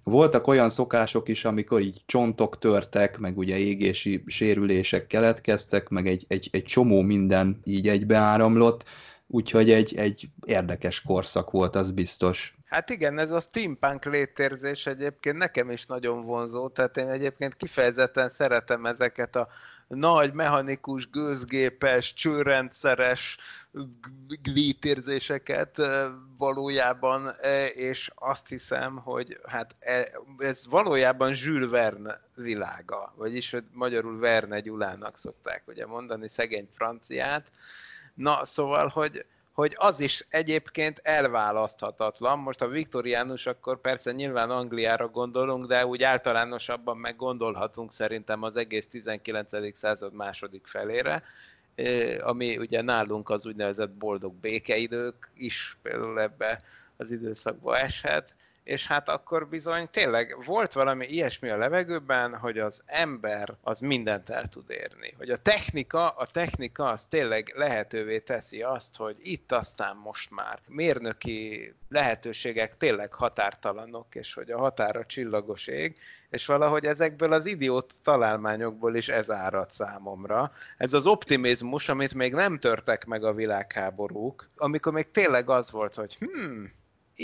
voltak 0.03 0.47
olyan 0.47 0.69
szokások 0.69 1.29
is, 1.29 1.45
amikor 1.45 1.81
így 1.81 2.01
csontok 2.05 2.57
törtek, 2.57 3.17
meg 3.17 3.37
ugye 3.37 3.57
égési 3.57 4.23
sérülések 4.25 5.07
keletkeztek, 5.07 5.89
meg 5.89 6.07
egy, 6.07 6.25
egy, 6.27 6.49
egy 6.51 6.63
csomó 6.63 7.01
minden 7.01 7.59
így 7.63 7.87
egybeáramlott, 7.87 8.83
úgyhogy 9.31 9.71
egy, 9.71 9.95
egy 9.95 10.29
érdekes 10.45 11.01
korszak 11.01 11.51
volt, 11.51 11.75
az 11.75 11.91
biztos. 11.91 12.55
Hát 12.65 12.89
igen, 12.89 13.19
ez 13.19 13.31
a 13.31 13.39
steampunk 13.39 14.05
létérzés 14.05 14.87
egyébként 14.87 15.37
nekem 15.37 15.71
is 15.71 15.85
nagyon 15.85 16.21
vonzó, 16.21 16.67
tehát 16.67 16.97
én 16.97 17.09
egyébként 17.09 17.55
kifejezetten 17.55 18.29
szeretem 18.29 18.85
ezeket 18.85 19.35
a 19.35 19.47
nagy, 19.87 20.33
mechanikus, 20.33 21.09
gőzgépes, 21.09 22.13
csőrendszeres 22.13 23.37
létérzéseket 24.43 25.81
valójában, 26.37 27.27
és 27.73 28.11
azt 28.15 28.47
hiszem, 28.47 28.95
hogy 28.95 29.39
hát 29.45 29.75
e, 29.79 30.07
ez 30.37 30.67
valójában 30.69 31.33
Jules 31.35 31.69
Verne 31.69 32.19
világa, 32.35 33.13
vagyis 33.15 33.51
hogy 33.51 33.63
magyarul 33.71 34.19
Verne 34.19 34.59
Gyulának 34.59 35.17
szokták 35.17 35.63
ugye 35.67 35.85
mondani, 35.85 36.29
szegény 36.29 36.67
franciát. 36.73 37.47
Na, 38.21 38.45
szóval, 38.45 38.87
hogy, 38.87 39.25
hogy 39.53 39.73
az 39.77 39.99
is 39.99 40.25
egyébként 40.29 40.99
elválaszthatatlan. 41.03 42.39
Most 42.39 42.61
a 42.61 42.67
viktoriánus, 42.67 43.45
akkor 43.45 43.81
persze 43.81 44.11
nyilván 44.11 44.49
Angliára 44.49 45.07
gondolunk, 45.07 45.65
de 45.65 45.85
úgy 45.85 46.03
általánosabban 46.03 46.97
meg 46.97 47.15
gondolhatunk 47.15 47.93
szerintem 47.93 48.43
az 48.43 48.55
egész 48.55 48.87
19. 48.87 49.77
század 49.77 50.13
második 50.13 50.67
felére, 50.67 51.23
ami 52.19 52.57
ugye 52.57 52.81
nálunk 52.81 53.29
az 53.29 53.45
úgynevezett 53.45 53.91
boldog 53.91 54.33
békeidők 54.33 55.31
is 55.35 55.77
például 55.81 56.21
ebbe 56.21 56.61
az 56.97 57.11
időszakba 57.11 57.77
eshet, 57.77 58.35
és 58.63 58.87
hát 58.87 59.09
akkor 59.09 59.47
bizony 59.47 59.89
tényleg 59.91 60.35
volt 60.45 60.73
valami 60.73 61.05
ilyesmi 61.05 61.49
a 61.49 61.57
levegőben, 61.57 62.37
hogy 62.37 62.57
az 62.57 62.83
ember 62.85 63.53
az 63.61 63.79
mindent 63.79 64.29
el 64.29 64.47
tud 64.47 64.69
érni. 64.69 65.13
Hogy 65.17 65.29
a 65.29 65.41
technika, 65.41 66.09
a 66.09 66.25
technika 66.25 66.89
az 66.89 67.05
tényleg 67.05 67.53
lehetővé 67.55 68.19
teszi 68.19 68.61
azt, 68.61 68.97
hogy 68.97 69.15
itt 69.21 69.51
aztán 69.51 69.95
most 69.95 70.31
már 70.31 70.59
mérnöki 70.67 71.73
lehetőségek 71.89 72.77
tényleg 72.77 73.13
határtalanok, 73.13 74.15
és 74.15 74.33
hogy 74.33 74.51
a 74.51 74.57
határa 74.57 75.05
csillagos 75.05 75.67
ég, 75.67 75.97
és 76.29 76.45
valahogy 76.45 76.85
ezekből 76.85 77.33
az 77.33 77.45
idiót 77.45 77.93
találmányokból 78.03 78.95
is 78.95 79.09
ez 79.09 79.31
árad 79.31 79.71
számomra. 79.71 80.51
Ez 80.77 80.93
az 80.93 81.07
optimizmus, 81.07 81.89
amit 81.89 82.13
még 82.13 82.33
nem 82.33 82.59
törtek 82.59 83.05
meg 83.05 83.23
a 83.23 83.33
világháborúk, 83.33 84.47
amikor 84.55 84.93
még 84.93 85.11
tényleg 85.11 85.49
az 85.49 85.71
volt, 85.71 85.95
hogy 85.95 86.15
hmm, 86.15 86.71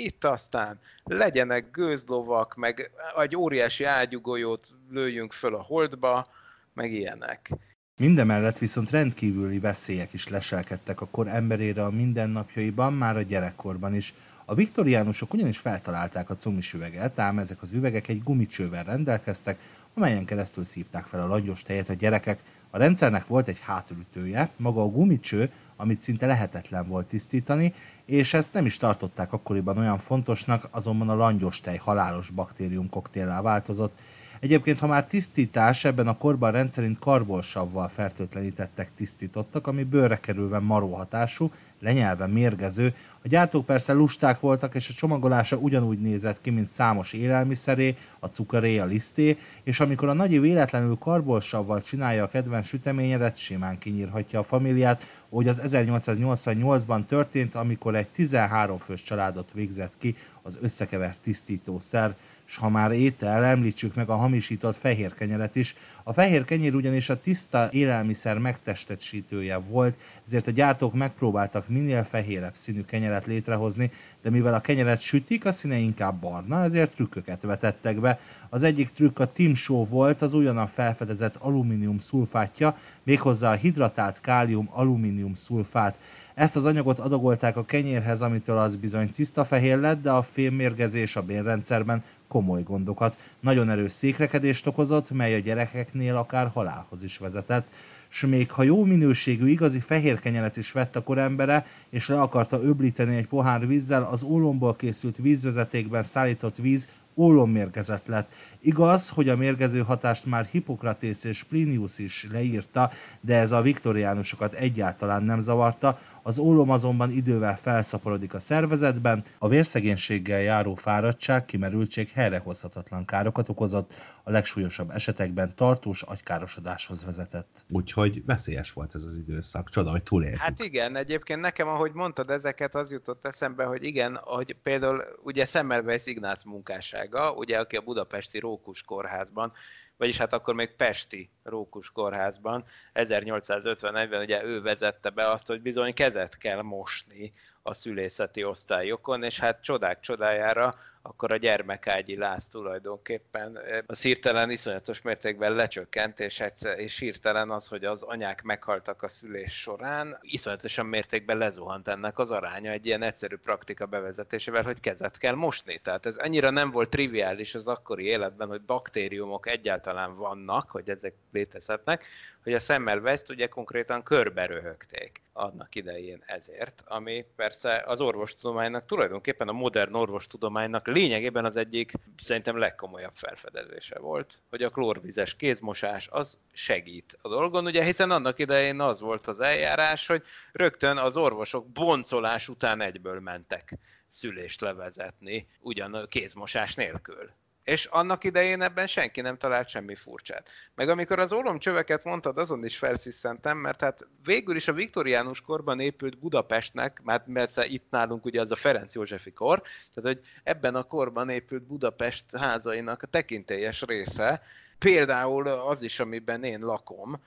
itt 0.03 0.23
aztán 0.23 0.79
legyenek 1.03 1.71
gőzlovak, 1.71 2.55
meg 2.55 2.91
egy 3.17 3.35
óriási 3.35 3.83
ágyugolyót 3.83 4.75
lőjünk 4.89 5.33
föl 5.33 5.55
a 5.55 5.61
holdba, 5.61 6.25
meg 6.73 6.91
ilyenek. 6.91 7.51
Mindemellett 7.99 8.57
viszont 8.57 8.89
rendkívüli 8.89 9.59
veszélyek 9.59 10.13
is 10.13 10.27
leselkedtek 10.27 11.01
a 11.01 11.07
kor 11.07 11.27
emberére 11.27 11.83
a 11.83 11.91
mindennapjaiban, 11.91 12.93
már 12.93 13.15
a 13.15 13.21
gyerekkorban 13.21 13.95
is. 13.95 14.13
A 14.45 14.53
viktoriánusok 14.53 15.33
ugyanis 15.33 15.57
feltalálták 15.57 16.29
a 16.29 16.35
cumis 16.35 16.73
üveget, 16.73 17.19
ám 17.19 17.39
ezek 17.39 17.61
az 17.61 17.73
üvegek 17.73 18.07
egy 18.07 18.23
gumicsővel 18.23 18.83
rendelkeztek, 18.83 19.59
amelyen 19.93 20.25
keresztül 20.25 20.63
szívták 20.63 21.05
fel 21.05 21.21
a 21.21 21.27
langyos 21.27 21.61
tejet 21.61 21.89
a 21.89 21.93
gyerekek. 21.93 22.39
A 22.69 22.77
rendszernek 22.77 23.27
volt 23.27 23.47
egy 23.47 23.59
hátulütője, 23.59 24.49
maga 24.55 24.81
a 24.81 24.89
gumicső, 24.89 25.51
amit 25.77 25.99
szinte 25.99 26.25
lehetetlen 26.25 26.87
volt 26.87 27.07
tisztítani, 27.07 27.73
és 28.05 28.33
ezt 28.33 28.53
nem 28.53 28.65
is 28.65 28.77
tartották 28.77 29.33
akkoriban 29.33 29.77
olyan 29.77 29.97
fontosnak, 29.97 30.67
azonban 30.71 31.09
a 31.09 31.15
langyos 31.15 31.61
tej 31.61 31.77
halálos 31.77 32.29
baktérium 32.29 32.89
koktéllá 32.89 33.41
változott, 33.41 33.99
Egyébként, 34.39 34.79
ha 34.79 34.87
már 34.87 35.05
tisztítás, 35.05 35.85
ebben 35.85 36.07
a 36.07 36.17
korban 36.17 36.51
rendszerint 36.51 36.99
karbolsavval 36.99 37.87
fertőtlenítettek 37.87 38.91
tisztítottak, 38.95 39.67
ami 39.67 39.83
bőrre 39.83 40.19
kerülve 40.19 40.59
maró 40.59 40.93
hatású, 40.93 41.51
lenyelve 41.79 42.27
mérgező. 42.27 42.93
A 43.23 43.27
gyártók 43.27 43.65
persze 43.65 43.93
lusták 43.93 44.39
voltak, 44.39 44.75
és 44.75 44.89
a 44.89 44.93
csomagolása 44.93 45.55
ugyanúgy 45.55 45.99
nézett 45.99 46.41
ki, 46.41 46.49
mint 46.49 46.67
számos 46.67 47.13
élelmiszeré, 47.13 47.95
a 48.19 48.27
cukoré, 48.27 48.77
a 48.77 48.85
liszté, 48.85 49.37
és 49.63 49.79
amikor 49.79 50.07
a 50.07 50.13
nagyi 50.13 50.39
véletlenül 50.39 50.97
karbolsavval 50.97 51.81
csinálja 51.81 52.23
a 52.23 52.27
kedvenc 52.27 52.67
süteményedet, 52.67 53.37
simán 53.37 53.77
kinyírhatja 53.77 54.39
a 54.39 54.43
familiát, 54.43 55.23
hogy 55.29 55.47
az 55.47 55.61
1888-ban 55.65 57.05
történt, 57.05 57.55
amikor 57.55 57.95
egy 57.95 58.09
13 58.09 58.77
fős 58.77 59.03
családot 59.03 59.51
végzett 59.53 59.93
ki 59.97 60.15
az 60.41 60.57
összekevert 60.61 61.21
tisztítószer 61.21 62.15
és 62.47 62.57
ha 62.57 62.69
már 62.69 62.91
étel, 62.91 63.45
említsük 63.45 63.95
meg 63.95 64.09
a 64.09 64.15
hamisított 64.15 64.77
fehér 64.77 65.13
kenyeret 65.13 65.55
is. 65.55 65.75
A 66.03 66.13
fehér 66.13 66.45
kenyér 66.45 66.75
ugyanis 66.75 67.09
a 67.09 67.19
tiszta 67.19 67.69
élelmiszer 67.71 68.37
megtestesítője 68.37 69.57
volt, 69.57 69.97
ezért 70.25 70.47
a 70.47 70.51
gyártók 70.51 70.93
megpróbáltak 70.93 71.66
minél 71.67 72.03
fehérebb 72.03 72.55
színű 72.55 72.83
kenyeret 72.83 73.25
létrehozni, 73.25 73.91
de 74.21 74.29
mivel 74.29 74.53
a 74.53 74.59
kenyeret 74.59 75.01
sütik, 75.01 75.45
a 75.45 75.51
színe 75.51 75.77
inkább 75.77 76.19
barna, 76.19 76.63
ezért 76.63 76.93
trükköket 76.93 77.41
vetettek 77.41 77.99
be. 77.99 78.19
Az 78.49 78.63
egyik 78.63 78.89
trükk 78.89 79.19
a 79.19 79.31
Tim 79.31 79.55
Show 79.55 79.85
volt, 79.85 80.21
az 80.21 80.33
újonnan 80.33 80.67
felfedezett 80.67 81.35
alumínium 81.35 81.99
szulfátja, 81.99 82.77
méghozzá 83.03 83.51
a 83.51 83.55
hidratált 83.55 84.21
kálium 84.21 84.69
alumínium 84.71 85.33
szulfát. 85.33 85.99
Ezt 86.33 86.55
az 86.55 86.65
anyagot 86.65 86.99
adagolták 86.99 87.57
a 87.57 87.65
kenyérhez, 87.65 88.21
amitől 88.21 88.57
az 88.57 88.75
bizony 88.75 89.11
tiszta 89.11 89.45
fehér 89.45 89.77
lett, 89.77 90.01
de 90.01 90.11
a 90.11 90.21
fémmérgezés 90.21 91.15
a 91.15 91.21
bérrendszerben 91.21 92.03
komoly 92.27 92.63
gondokat. 92.63 93.17
Nagyon 93.39 93.69
erős 93.69 93.91
székrekedést 93.91 94.67
okozott, 94.67 95.11
mely 95.11 95.35
a 95.35 95.39
gyerekeknél 95.39 96.15
akár 96.15 96.47
halálhoz 96.47 97.03
is 97.03 97.17
vezetett 97.17 97.67
s 98.07 98.25
még 98.25 98.51
ha 98.51 98.63
jó 98.63 98.83
minőségű 98.83 99.47
igazi 99.47 99.79
fehér 99.79 100.19
kenyeret 100.19 100.57
is 100.57 100.71
vett 100.71 100.95
a 100.95 101.03
korembere, 101.03 101.65
és 101.89 102.07
le 102.07 102.21
akarta 102.21 102.61
öblíteni 102.61 103.15
egy 103.15 103.27
pohár 103.27 103.67
vízzel, 103.67 104.03
az 104.03 104.23
ólomból 104.23 104.75
készült 104.75 105.17
vízvezetékben 105.17 106.03
szállított 106.03 106.55
víz 106.55 106.87
ólommérgezett 107.15 108.07
lett. 108.07 108.33
Igaz, 108.67 109.09
hogy 109.09 109.29
a 109.29 109.35
mérgező 109.35 109.81
hatást 109.81 110.25
már 110.25 110.45
Hippokratész 110.45 111.23
és 111.23 111.43
Plinius 111.43 111.99
is 111.99 112.27
leírta, 112.31 112.91
de 113.21 113.35
ez 113.35 113.51
a 113.51 113.61
viktoriánusokat 113.61 114.53
egyáltalán 114.53 115.23
nem 115.23 115.39
zavarta. 115.39 115.99
Az 116.23 116.37
ólom 116.37 116.69
azonban 116.69 117.11
idővel 117.11 117.57
felszaporodik 117.57 118.33
a 118.33 118.39
szervezetben, 118.39 119.23
a 119.39 119.47
vérszegénységgel 119.47 120.41
járó 120.41 120.75
fáradtság, 120.75 121.45
kimerültség 121.45 122.09
helyrehozhatatlan 122.09 123.05
károkat 123.05 123.49
okozott, 123.49 123.93
a 124.23 124.31
legsúlyosabb 124.31 124.89
esetekben 124.89 125.55
tartós 125.55 126.01
agykárosodáshoz 126.01 127.05
vezetett. 127.05 127.65
Úgyhogy 127.69 128.25
veszélyes 128.25 128.71
volt 128.71 128.95
ez 128.95 129.03
az 129.03 129.17
időszak, 129.17 129.69
csoda, 129.69 129.89
hogy 129.89 130.03
túléltük. 130.03 130.39
Hát 130.39 130.63
igen, 130.63 130.95
egyébként 130.95 131.39
nekem, 131.41 131.67
ahogy 131.67 131.91
mondtad 131.93 132.29
ezeket, 132.29 132.75
az 132.75 132.91
jutott 132.91 133.25
eszembe, 133.25 133.63
hogy 133.63 133.83
igen, 133.83 134.19
hogy 134.23 134.55
például 134.63 135.03
ugye 135.23 135.45
Semmelweis 135.45 136.05
Ignác 136.05 136.43
munkássága, 136.43 137.31
ugye 137.31 137.59
aki 137.59 137.75
a 137.75 137.81
budapesti 137.81 138.39
Rókus 138.57 138.83
kórházban 138.83 139.53
vagyis 139.97 140.17
hát 140.17 140.33
akkor 140.33 140.53
még 140.53 140.75
Pesti 140.75 141.29
Rókus 141.47 141.91
kórházban 141.91 142.63
1851-ben 142.93 144.21
ugye 144.21 144.43
ő 144.43 144.61
vezette 144.61 145.09
be 145.09 145.29
azt, 145.29 145.47
hogy 145.47 145.61
bizony 145.61 145.93
kezet 145.93 146.37
kell 146.37 146.61
mosni 146.61 147.31
a 147.61 147.73
szülészeti 147.73 148.43
osztályokon, 148.43 149.23
és 149.23 149.39
hát 149.39 149.61
csodák 149.61 149.99
csodájára 149.99 150.75
akkor 151.07 151.31
a 151.31 151.37
gyermekágyi 151.37 152.17
láz 152.17 152.47
tulajdonképpen 152.47 153.59
az 153.85 154.01
hirtelen 154.01 154.49
iszonyatos 154.49 155.01
mértékben 155.01 155.53
lecsökkent, 155.53 156.19
és, 156.19 156.39
egyszer, 156.39 156.79
és 156.79 156.99
hirtelen 156.99 157.49
az, 157.49 157.67
hogy 157.67 157.85
az 157.85 158.01
anyák 158.01 158.41
meghaltak 158.41 159.03
a 159.03 159.07
szülés 159.07 159.61
során, 159.61 160.17
iszonyatosan 160.21 160.85
mértékben 160.85 161.37
lezuhant 161.37 161.87
ennek 161.87 162.19
az 162.19 162.31
aránya 162.31 162.71
egy 162.71 162.85
ilyen 162.85 163.01
egyszerű 163.01 163.35
praktika 163.35 163.85
bevezetésével, 163.85 164.63
hogy 164.63 164.79
kezet 164.79 165.17
kell 165.17 165.35
mosni. 165.35 165.77
Tehát 165.77 166.05
ez 166.05 166.17
annyira 166.17 166.49
nem 166.49 166.71
volt 166.71 166.89
triviális 166.89 167.55
az 167.55 167.67
akkori 167.67 168.05
életben, 168.05 168.47
hogy 168.47 168.61
baktériumok 168.61 169.47
egyáltalán 169.47 170.15
vannak, 170.15 170.71
hogy 170.71 170.89
ezek 170.89 171.13
létezhetnek, 171.37 172.05
hogy 172.43 172.53
a 172.53 172.59
Semmelweis-t 172.59 173.29
ugye 173.29 173.47
konkrétan 173.47 174.03
körbe 174.03 174.45
röhögték 174.45 175.21
annak 175.33 175.75
idején 175.75 176.23
ezért, 176.25 176.83
ami 176.85 177.25
persze 177.35 177.83
az 177.85 178.01
orvostudománynak, 178.01 178.85
tulajdonképpen 178.85 179.47
a 179.47 179.51
modern 179.51 179.93
orvostudománynak 179.93 180.87
lényegében 180.87 181.45
az 181.45 181.55
egyik 181.55 181.91
szerintem 182.17 182.57
legkomolyabb 182.57 183.15
felfedezése 183.15 183.99
volt, 183.99 184.41
hogy 184.49 184.63
a 184.63 184.69
klórvizes 184.69 185.35
kézmosás 185.35 186.07
az 186.11 186.39
segít 186.53 187.17
a 187.21 187.29
dolgon, 187.29 187.65
ugye 187.65 187.83
hiszen 187.83 188.11
annak 188.11 188.39
idején 188.39 188.79
az 188.79 188.99
volt 188.99 189.27
az 189.27 189.39
eljárás, 189.39 190.07
hogy 190.07 190.23
rögtön 190.51 190.97
az 190.97 191.17
orvosok 191.17 191.67
boncolás 191.67 192.49
után 192.49 192.81
egyből 192.81 193.19
mentek 193.19 193.77
szülést 194.09 194.61
levezetni, 194.61 195.47
ugyan 195.59 196.07
kézmosás 196.09 196.75
nélkül 196.75 197.31
és 197.67 197.85
annak 197.85 198.23
idején 198.23 198.61
ebben 198.61 198.87
senki 198.87 199.21
nem 199.21 199.37
talált 199.37 199.67
semmi 199.67 199.95
furcsát. 199.95 200.49
Meg 200.75 200.89
amikor 200.89 201.19
az 201.19 201.33
ólomcsöveket 201.33 202.03
mondtad, 202.03 202.37
azon 202.37 202.65
is 202.65 202.77
felszisztentem, 202.77 203.57
mert 203.57 203.81
hát 203.81 204.07
végül 204.23 204.55
is 204.55 204.67
a 204.67 204.73
viktoriánus 204.73 205.41
korban 205.41 205.79
épült 205.79 206.17
Budapestnek, 206.17 207.01
mert, 207.03 207.27
mert 207.27 207.65
itt 207.65 207.85
nálunk 207.89 208.25
ugye 208.25 208.41
az 208.41 208.51
a 208.51 208.55
Ferenc 208.55 208.95
Józsefi 208.95 209.31
kor, 209.31 209.61
tehát 209.93 210.15
hogy 210.15 210.27
ebben 210.43 210.75
a 210.75 210.83
korban 210.83 211.29
épült 211.29 211.63
Budapest 211.63 212.35
házainak 212.37 213.01
a 213.01 213.07
tekintélyes 213.07 213.81
része, 213.81 214.41
például 214.79 215.47
az 215.47 215.81
is, 215.81 215.99
amiben 215.99 216.43
én 216.43 216.59
lakom, 216.59 217.21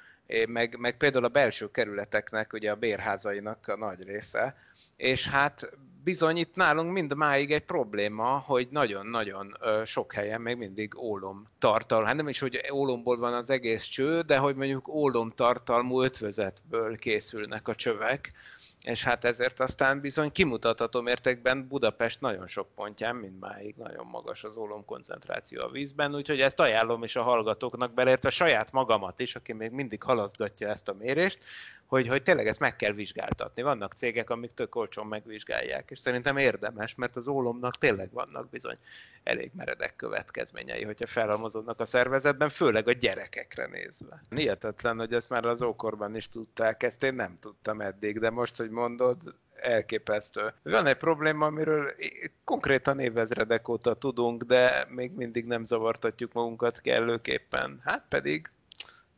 meg, 0.47 0.77
meg 0.79 0.97
például 0.97 1.25
a 1.25 1.29
belső 1.29 1.71
kerületeknek, 1.71 2.53
ugye 2.53 2.71
a 2.71 2.77
bérházainak 2.77 3.69
a 3.69 3.77
nagy 3.77 4.05
része, 4.05 4.57
és 4.97 5.29
hát 5.29 5.71
bizony 6.05 6.37
itt 6.37 6.55
nálunk 6.55 6.93
mind 6.93 7.15
máig 7.15 7.53
egy 7.53 7.65
probléma, 7.65 8.39
hogy 8.39 8.69
nagyon-nagyon 8.71 9.57
sok 9.85 10.13
helyen 10.13 10.41
még 10.41 10.57
mindig 10.57 10.99
ólom 10.99 11.45
tartalmú. 11.59 12.07
Hát 12.07 12.17
nem 12.17 12.29
is, 12.29 12.39
hogy 12.39 12.61
ólomból 12.73 13.17
van 13.19 13.35
az 13.35 13.51
egész 13.51 13.85
cső, 13.85 14.21
de 14.21 14.39
hogy 14.39 14.57
mondjuk 14.57 14.89
ólom 14.89 15.31
tartalmú 15.31 16.03
ötvözetből 16.03 16.97
készülnek 16.97 17.69
a 17.69 17.75
csövek, 17.75 18.33
és 18.83 19.05
hát 19.05 19.25
ezért 19.25 19.61
aztán 19.61 20.01
bizony 20.01 20.33
kimutatható 20.33 21.01
mértékben 21.01 21.69
Budapest 21.69 22.21
nagyon 22.21 22.47
sok 22.47 22.69
pontján 22.75 23.17
mindmáig 23.17 23.75
nagyon 23.77 24.07
magas 24.07 24.45
az 24.45 24.57
ólom 24.57 24.85
koncentráció 24.85 25.63
a 25.63 25.71
vízben, 25.71 26.15
úgyhogy 26.15 26.41
ezt 26.41 26.61
ajánlom 26.61 27.03
is 27.03 27.17
a 27.17 27.23
hallgatóknak, 27.23 27.95
beleértve 27.95 28.31
saját 28.31 28.73
magamat 28.73 29.21
is, 29.21 29.37
aki 29.37 29.53
még 29.53 29.71
mindig 29.71 30.03
halasztgatja 30.03 30.69
ezt 30.69 30.89
a 30.89 30.95
mérést, 30.99 31.39
hogy, 31.91 32.09
hogy 32.09 32.23
tényleg 32.23 32.47
ezt 32.47 32.59
meg 32.59 32.77
kell 32.77 32.93
vizsgáltatni. 32.93 33.63
Vannak 33.63 33.93
cégek, 33.93 34.31
amik 34.31 34.51
tök 34.51 34.75
olcsón 34.75 35.07
megvizsgálják, 35.07 35.91
és 35.91 35.99
szerintem 35.99 36.37
érdemes, 36.37 36.95
mert 36.95 37.17
az 37.17 37.29
ólomnak 37.29 37.79
tényleg 37.79 38.13
vannak 38.13 38.51
bizony 38.51 38.77
elég 39.23 39.51
meredek 39.57 39.97
következményei, 39.97 40.85
hogyha 40.85 41.07
felhalmozódnak 41.07 41.81
a 41.81 41.87
szervezetben, 41.87 42.49
főleg 42.49 42.89
a 42.89 42.93
gyerekekre 42.93 43.67
nézve. 43.67 44.21
Hihetetlen, 44.29 44.99
hogy 44.99 45.13
ezt 45.13 45.29
már 45.29 45.45
az 45.45 45.63
ókorban 45.63 46.17
is 46.17 46.29
tudták, 46.29 46.83
ezt 46.83 47.03
én 47.03 47.15
nem 47.15 47.39
tudtam 47.41 47.81
eddig, 47.81 48.19
de 48.19 48.31
most, 48.31 48.57
hogy 48.57 48.71
mondod, 48.71 49.35
elképesztő. 49.61 50.53
Van 50.63 50.87
egy 50.87 50.97
probléma, 50.97 51.47
amiről 51.47 51.91
konkrétan 52.45 52.99
évezredek 52.99 53.69
óta 53.69 53.95
tudunk, 53.95 54.43
de 54.43 54.87
még 54.89 55.13
mindig 55.13 55.45
nem 55.45 55.65
zavartatjuk 55.65 56.33
magunkat 56.33 56.81
kellőképpen. 56.81 57.81
Hát 57.85 58.05
pedig 58.09 58.51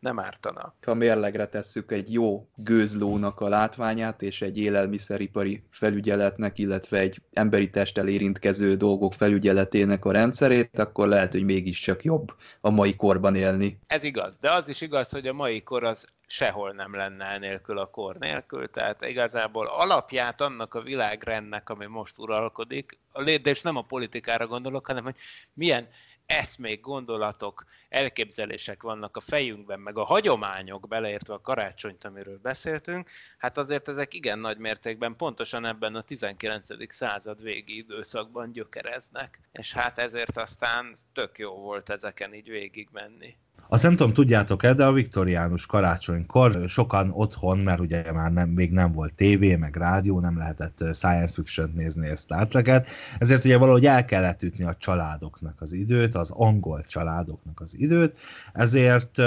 nem 0.02 0.18
ártana. 0.18 0.74
Ha 0.82 0.94
mérlegre 0.94 1.46
tesszük 1.46 1.92
egy 1.92 2.12
jó 2.12 2.48
gőzlónak 2.54 3.40
a 3.40 3.48
látványát, 3.48 4.22
és 4.22 4.42
egy 4.42 4.58
élelmiszeripari 4.58 5.62
felügyeletnek, 5.70 6.58
illetve 6.58 6.98
egy 6.98 7.22
emberi 7.32 7.70
testtel 7.70 8.08
érintkező 8.08 8.74
dolgok 8.74 9.12
felügyeletének 9.12 10.04
a 10.04 10.12
rendszerét, 10.12 10.78
akkor 10.78 11.08
lehet, 11.08 11.32
hogy 11.32 11.44
mégiscsak 11.44 12.04
jobb 12.04 12.34
a 12.60 12.70
mai 12.70 12.96
korban 12.96 13.34
élni. 13.34 13.78
Ez 13.86 14.02
igaz, 14.02 14.36
de 14.36 14.52
az 14.52 14.68
is 14.68 14.80
igaz, 14.80 15.10
hogy 15.10 15.26
a 15.26 15.32
mai 15.32 15.62
kor 15.62 15.84
az 15.84 16.08
sehol 16.26 16.72
nem 16.72 16.94
lenne 16.94 17.38
nélkül 17.38 17.78
a 17.78 17.86
kor 17.86 18.16
nélkül, 18.16 18.70
tehát 18.70 19.06
igazából 19.06 19.66
alapját 19.66 20.40
annak 20.40 20.74
a 20.74 20.82
világrendnek, 20.82 21.70
ami 21.70 21.86
most 21.86 22.18
uralkodik, 22.18 22.98
de 23.24 23.50
és 23.50 23.62
nem 23.62 23.76
a 23.76 23.82
politikára 23.82 24.46
gondolok, 24.46 24.86
hanem 24.86 25.04
hogy 25.04 25.16
milyen 25.52 25.88
eszmék, 26.32 26.80
gondolatok, 26.80 27.64
elképzelések 27.88 28.82
vannak 28.82 29.16
a 29.16 29.20
fejünkben, 29.20 29.80
meg 29.80 29.96
a 29.96 30.04
hagyományok, 30.04 30.88
beleértve 30.88 31.34
a 31.34 31.40
karácsonyt, 31.40 32.04
amiről 32.04 32.38
beszéltünk, 32.38 33.10
hát 33.38 33.58
azért 33.58 33.88
ezek 33.88 34.14
igen 34.14 34.38
nagy 34.38 34.58
mértékben 34.58 35.16
pontosan 35.16 35.64
ebben 35.64 35.94
a 35.94 36.02
19. 36.02 36.92
század 36.92 37.42
végi 37.42 37.76
időszakban 37.76 38.52
gyökereznek, 38.52 39.40
és 39.52 39.72
hát 39.72 39.98
ezért 39.98 40.36
aztán 40.36 40.96
tök 41.12 41.38
jó 41.38 41.54
volt 41.54 41.90
ezeken 41.90 42.34
így 42.34 42.48
végigmenni. 42.48 43.36
Azt 43.72 43.82
nem 43.82 43.96
tudom, 43.96 44.12
tudjátok-e, 44.12 44.74
de 44.74 44.84
a 44.84 44.92
viktoriánus 44.92 45.66
karácsonykor 45.66 46.68
sokan 46.68 47.10
otthon, 47.10 47.58
mert 47.58 47.80
ugye 47.80 48.12
már 48.12 48.32
nem, 48.32 48.48
még 48.48 48.72
nem 48.72 48.92
volt 48.92 49.14
tévé, 49.14 49.56
meg 49.56 49.76
rádió, 49.76 50.20
nem 50.20 50.38
lehetett 50.38 50.76
science 50.92 51.32
fiction 51.34 51.72
nézni 51.74 52.08
ezt 52.08 52.22
Star 52.22 52.48
Trek-et, 52.48 52.86
ezért 53.18 53.44
ugye 53.44 53.58
valahogy 53.58 53.86
el 53.86 54.04
kellett 54.04 54.42
ütni 54.42 54.64
a 54.64 54.74
családoknak 54.74 55.60
az 55.60 55.72
időt, 55.72 56.14
az 56.14 56.30
angol 56.30 56.84
családoknak 56.86 57.60
az 57.60 57.78
időt, 57.78 58.18
ezért 58.52 59.18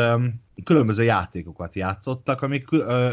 különböző 0.64 1.04
játékokat 1.04 1.76
játszottak, 1.76 2.42
amik 2.42 2.68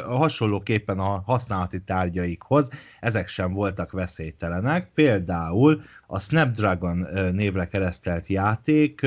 hasonlóképpen 0.05 0.99
a 0.99 1.23
használati 1.27 1.81
tárgyaikhoz, 1.81 2.71
ezek 3.01 3.29
sem 3.29 3.53
voltak 3.53 3.93
veszélytelenek. 3.93 4.91
Például 4.95 5.81
a 6.07 6.19
Snapdragon 6.19 7.07
névre 7.33 7.67
keresztelt 7.67 8.27
játék 8.27 9.07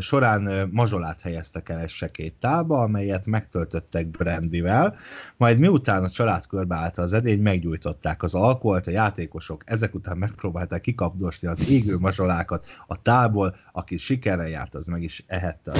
során 0.00 0.68
mazsolát 0.72 1.20
helyeztek 1.20 1.68
el 1.68 1.78
egy 1.78 1.88
sekély 1.88 2.32
tába, 2.40 2.78
amelyet 2.78 3.26
megtöltöttek 3.26 4.06
brandivel, 4.06 4.96
majd 5.36 5.58
miután 5.58 6.04
a 6.04 6.08
család 6.08 6.46
körbeállta 6.46 7.02
az 7.02 7.12
edény, 7.12 7.42
meggyújtották 7.42 8.22
az 8.22 8.34
alkoholt, 8.34 8.86
a 8.86 8.90
játékosok 8.90 9.62
ezek 9.66 9.94
után 9.94 10.16
megpróbálták 10.16 10.80
kikapdosni 10.80 11.48
az 11.48 11.70
égő 11.70 11.98
mazsolákat 11.98 12.66
a 12.86 13.02
tából, 13.02 13.54
aki 13.72 13.96
sikerrel 13.96 14.48
járt, 14.48 14.74
az 14.74 14.86
meg 14.86 15.02
is 15.02 15.24
ehette 15.26 15.70
a 15.70 15.78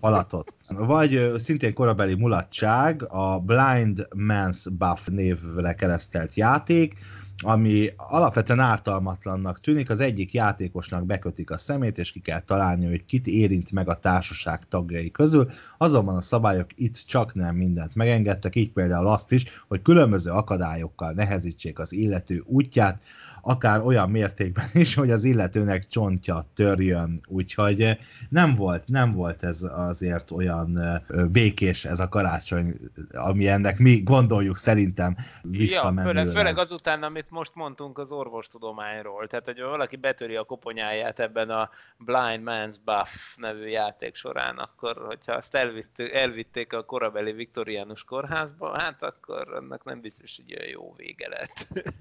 falatot. 0.00 0.54
Vagy 0.68 1.01
vagy 1.08 1.32
szintén 1.38 1.74
korabeli 1.74 2.14
mulatság, 2.14 3.02
a 3.08 3.38
Blind 3.38 4.08
Man's 4.16 4.66
Buff 4.72 5.06
névre 5.06 5.74
keresztelt 5.74 6.34
játék, 6.34 6.94
ami 7.44 7.88
alapvetően 7.96 8.60
ártalmatlannak 8.60 9.60
tűnik, 9.60 9.90
az 9.90 10.00
egyik 10.00 10.32
játékosnak 10.32 11.06
bekötik 11.06 11.50
a 11.50 11.58
szemét, 11.58 11.98
és 11.98 12.12
ki 12.12 12.20
kell 12.20 12.40
találni, 12.40 12.86
hogy 12.86 13.04
kit 13.04 13.26
érint 13.26 13.72
meg 13.72 13.88
a 13.88 13.98
társaság 13.98 14.68
tagjai 14.68 15.10
közül, 15.10 15.50
azonban 15.78 16.16
a 16.16 16.20
szabályok 16.20 16.66
itt 16.74 16.96
csak 17.06 17.34
nem 17.34 17.56
mindent 17.56 17.94
megengedtek, 17.94 18.56
így 18.56 18.72
például 18.72 19.06
azt 19.06 19.32
is, 19.32 19.64
hogy 19.68 19.82
különböző 19.82 20.30
akadályokkal 20.30 21.12
nehezítsék 21.12 21.78
az 21.78 21.92
illető 21.92 22.42
útját, 22.46 23.02
akár 23.44 23.80
olyan 23.80 24.10
mértékben 24.10 24.68
is, 24.84 24.94
hogy 24.94 25.10
az 25.10 25.24
illetőnek 25.24 25.86
csontja 25.86 26.44
törjön, 26.54 27.20
úgyhogy 27.28 27.98
nem 28.28 28.54
volt, 28.54 28.88
nem 28.88 29.12
volt 29.12 29.42
ez 29.42 29.62
azért 29.62 30.30
olyan 30.30 31.02
békés 31.30 31.84
ez 31.84 32.00
a 32.00 32.08
karácsony, 32.08 32.74
ami 33.12 33.48
ennek 33.48 33.78
mi 33.78 34.02
gondoljuk 34.02 34.56
szerintem 34.56 35.16
visszamenőleg. 35.42 36.26
Ja, 36.26 36.32
főleg, 36.32 36.58
azután, 36.58 37.02
amit 37.02 37.30
most 37.30 37.54
mondtunk 37.54 37.98
az 37.98 38.10
orvostudományról. 38.10 39.26
Tehát, 39.26 39.44
hogy 39.44 39.60
valaki 39.60 39.96
betöri 39.96 40.36
a 40.36 40.44
koponyáját 40.44 41.20
ebben 41.20 41.50
a 41.50 41.70
Blind 41.98 42.42
Man's 42.44 42.76
Buff 42.84 43.36
nevű 43.36 43.66
játék 43.66 44.14
során, 44.14 44.58
akkor, 44.58 45.04
hogyha 45.06 45.32
azt 45.32 45.54
elvitték, 45.54 46.12
elvitték 46.12 46.72
a 46.72 46.84
korabeli 46.84 47.32
viktoriánus 47.32 48.04
kórházba, 48.04 48.78
hát 48.78 49.02
akkor 49.02 49.54
annak 49.54 49.84
nem 49.84 50.00
biztos, 50.00 50.36
hogy 50.36 50.56
olyan 50.58 50.70
jó 50.70 50.94
vége 50.96 51.28
lett. 51.28 51.66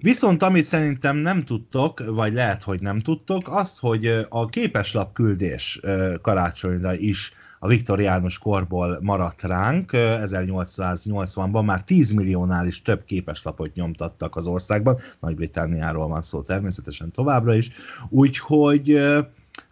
Viszont 0.00 0.42
amit 0.42 0.64
szerintem 0.64 1.16
nem 1.16 1.44
tudtok, 1.44 2.04
vagy 2.06 2.32
lehet, 2.32 2.62
hogy 2.62 2.80
nem 2.80 3.00
tudtok, 3.00 3.42
azt, 3.48 3.80
hogy 3.80 4.26
a 4.28 4.46
képeslap 4.46 5.12
küldés 5.12 5.80
karácsonyra 6.22 6.94
is 6.94 7.32
a 7.58 7.68
viktoriánus 7.68 8.38
korból 8.38 8.98
maradt 9.02 9.42
ránk. 9.42 9.90
1880-ban 9.94 11.64
már 11.64 11.82
10 11.82 12.10
milliónál 12.12 12.66
is 12.66 12.82
több 12.82 13.04
képeslapot 13.04 13.74
nyomtattak 13.74 14.36
az 14.36 14.46
országban. 14.46 14.98
Nagy-Britániáról 15.20 16.08
van 16.08 16.22
szó 16.22 16.42
természetesen 16.42 17.10
továbbra 17.10 17.54
is. 17.54 17.70
Úgyhogy 18.08 19.00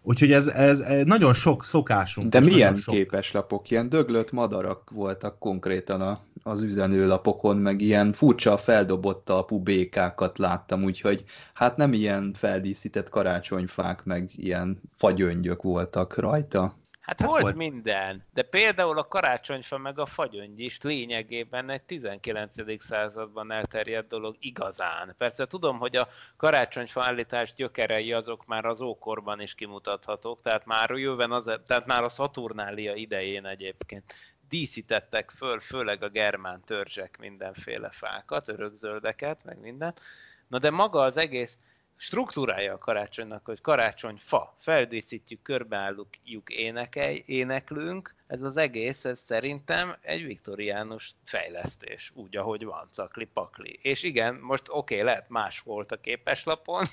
Úgyhogy 0.03 0.33
ez, 0.33 0.47
ez 0.47 0.83
nagyon 1.05 1.35
sok 1.35 1.65
szokásunk. 1.65 2.29
De 2.29 2.41
milyen 2.41 2.75
sok... 2.75 2.95
képeslapok? 2.95 3.71
Ilyen 3.71 3.89
döglött 3.89 4.33
madarak 4.33 4.91
voltak 4.91 5.39
konkrétan 5.39 6.01
a, 6.01 6.21
az 6.43 6.63
üzenőlapokon, 6.63 7.57
meg 7.57 7.81
ilyen 7.81 8.13
furcsa 8.13 8.57
feldobott 8.57 9.25
talpú 9.25 9.59
békákat 9.59 10.39
láttam, 10.39 10.85
úgyhogy 10.85 11.25
hát 11.55 11.77
nem 11.77 11.93
ilyen 11.93 12.33
feldíszített 12.33 13.09
karácsonyfák, 13.09 14.05
meg 14.05 14.31
ilyen 14.37 14.81
fagyöngyök 14.95 15.63
voltak 15.63 16.17
rajta. 16.17 16.81
Hát, 17.03 17.21
hát 17.21 17.29
volt, 17.29 17.43
volt 17.43 17.57
minden, 17.57 18.25
de 18.35 18.43
például 18.43 18.99
a 18.99 19.09
karácsonyfa 19.09 19.79
meg 19.79 19.99
a 19.99 20.07
fagyöngy 20.07 20.61
is 20.61 20.81
lényegében 20.81 21.71
egy 21.71 21.83
19. 21.83 22.83
században 22.83 23.53
elterjedt 23.53 24.09
dolog 24.09 24.37
igazán. 24.39 25.15
Persze 25.19 25.47
tudom, 25.47 25.79
hogy 25.79 25.97
a 25.97 26.09
karácsonyfa 26.37 27.05
állítás 27.05 27.55
gyökerei 27.55 28.13
azok 28.13 28.47
már 28.47 28.65
az 28.65 28.81
ókorban 28.81 29.41
is 29.41 29.55
kimutathatók, 29.55 30.41
tehát 30.41 30.67
már 30.67 30.91
jöven 30.91 31.33
az, 31.33 31.51
tehát 31.67 31.87
már 31.87 32.03
a 32.03 32.09
Szaturnália 32.09 32.95
idején 32.95 33.47
egyébként 33.47 34.15
díszítettek 34.53 35.31
föl, 35.31 35.61
főleg 35.61 36.03
a 36.03 36.09
germán 36.09 36.65
törzsek 36.65 37.19
mindenféle 37.19 37.91
fákat, 37.91 38.49
örökzöldeket, 38.49 39.45
meg 39.45 39.59
mindent. 39.59 40.01
Na 40.49 40.59
de 40.59 40.71
maga 40.71 41.01
az 41.01 41.17
egész 41.17 41.59
struktúrája 41.97 42.73
a 42.73 42.79
karácsonynak, 42.79 43.45
hogy 43.45 43.61
karácsonyfa, 43.61 44.55
feldíszítjük, 44.59 45.43
körbeálljuk, 45.43 46.09
énekelj, 46.47 47.23
éneklünk, 47.27 48.15
ez 48.27 48.43
az 48.43 48.57
egész, 48.57 49.05
ez 49.05 49.21
szerintem 49.21 49.97
egy 50.01 50.25
viktoriánus 50.25 51.15
fejlesztés, 51.25 52.13
úgy, 52.15 52.37
ahogy 52.37 52.65
van, 52.65 52.89
cakli-pakli. 52.91 53.79
És 53.83 54.03
igen, 54.03 54.35
most 54.35 54.69
oké, 54.69 54.95
okay, 54.95 55.07
lehet 55.07 55.29
más 55.29 55.61
volt 55.61 55.93
a 55.93 56.01
képeslapon, 56.01 56.85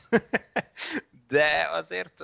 de 1.28 1.67
azért 1.72 2.24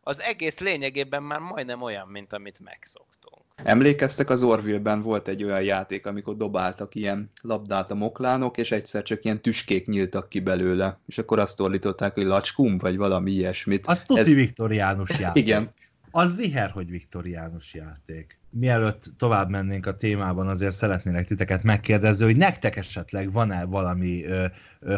az 0.00 0.20
egész 0.20 0.58
lényegében 0.58 1.22
már 1.22 1.40
majdnem 1.40 1.82
olyan, 1.82 2.08
mint 2.08 2.32
amit 2.32 2.60
megszoktunk. 2.60 3.21
Emlékeztek, 3.64 4.30
az 4.30 4.42
Orville-ben 4.42 5.00
volt 5.00 5.28
egy 5.28 5.44
olyan 5.44 5.62
játék, 5.62 6.06
amikor 6.06 6.36
dobáltak 6.36 6.94
ilyen 6.94 7.30
labdát 7.42 7.90
a 7.90 7.94
moklánok, 7.94 8.58
és 8.58 8.72
egyszer 8.72 9.02
csak 9.02 9.24
ilyen 9.24 9.42
tüskék 9.42 9.86
nyíltak 9.86 10.28
ki 10.28 10.40
belőle, 10.40 11.00
és 11.06 11.18
akkor 11.18 11.38
azt 11.38 11.60
ordították, 11.60 12.14
hogy 12.14 12.24
lacskum, 12.24 12.76
vagy 12.76 12.96
valami 12.96 13.30
ilyesmit. 13.30 13.86
Az 13.86 14.02
tuti 14.02 14.20
Ez... 14.20 14.34
viktoriánus 14.34 15.18
játék. 15.20 15.42
Igen. 15.42 15.72
Az 16.10 16.34
ziher, 16.34 16.70
hogy 16.70 16.90
viktoriánus 16.90 17.74
játék. 17.74 18.40
Mielőtt 18.50 19.04
tovább 19.16 19.50
mennénk 19.50 19.86
a 19.86 19.94
témában, 19.94 20.48
azért 20.48 20.74
szeretnélek 20.74 21.26
titeket 21.26 21.62
megkérdezni, 21.62 22.24
hogy 22.24 22.36
nektek 22.36 22.76
esetleg 22.76 23.32
van-e 23.32 23.64
valami, 23.64 24.24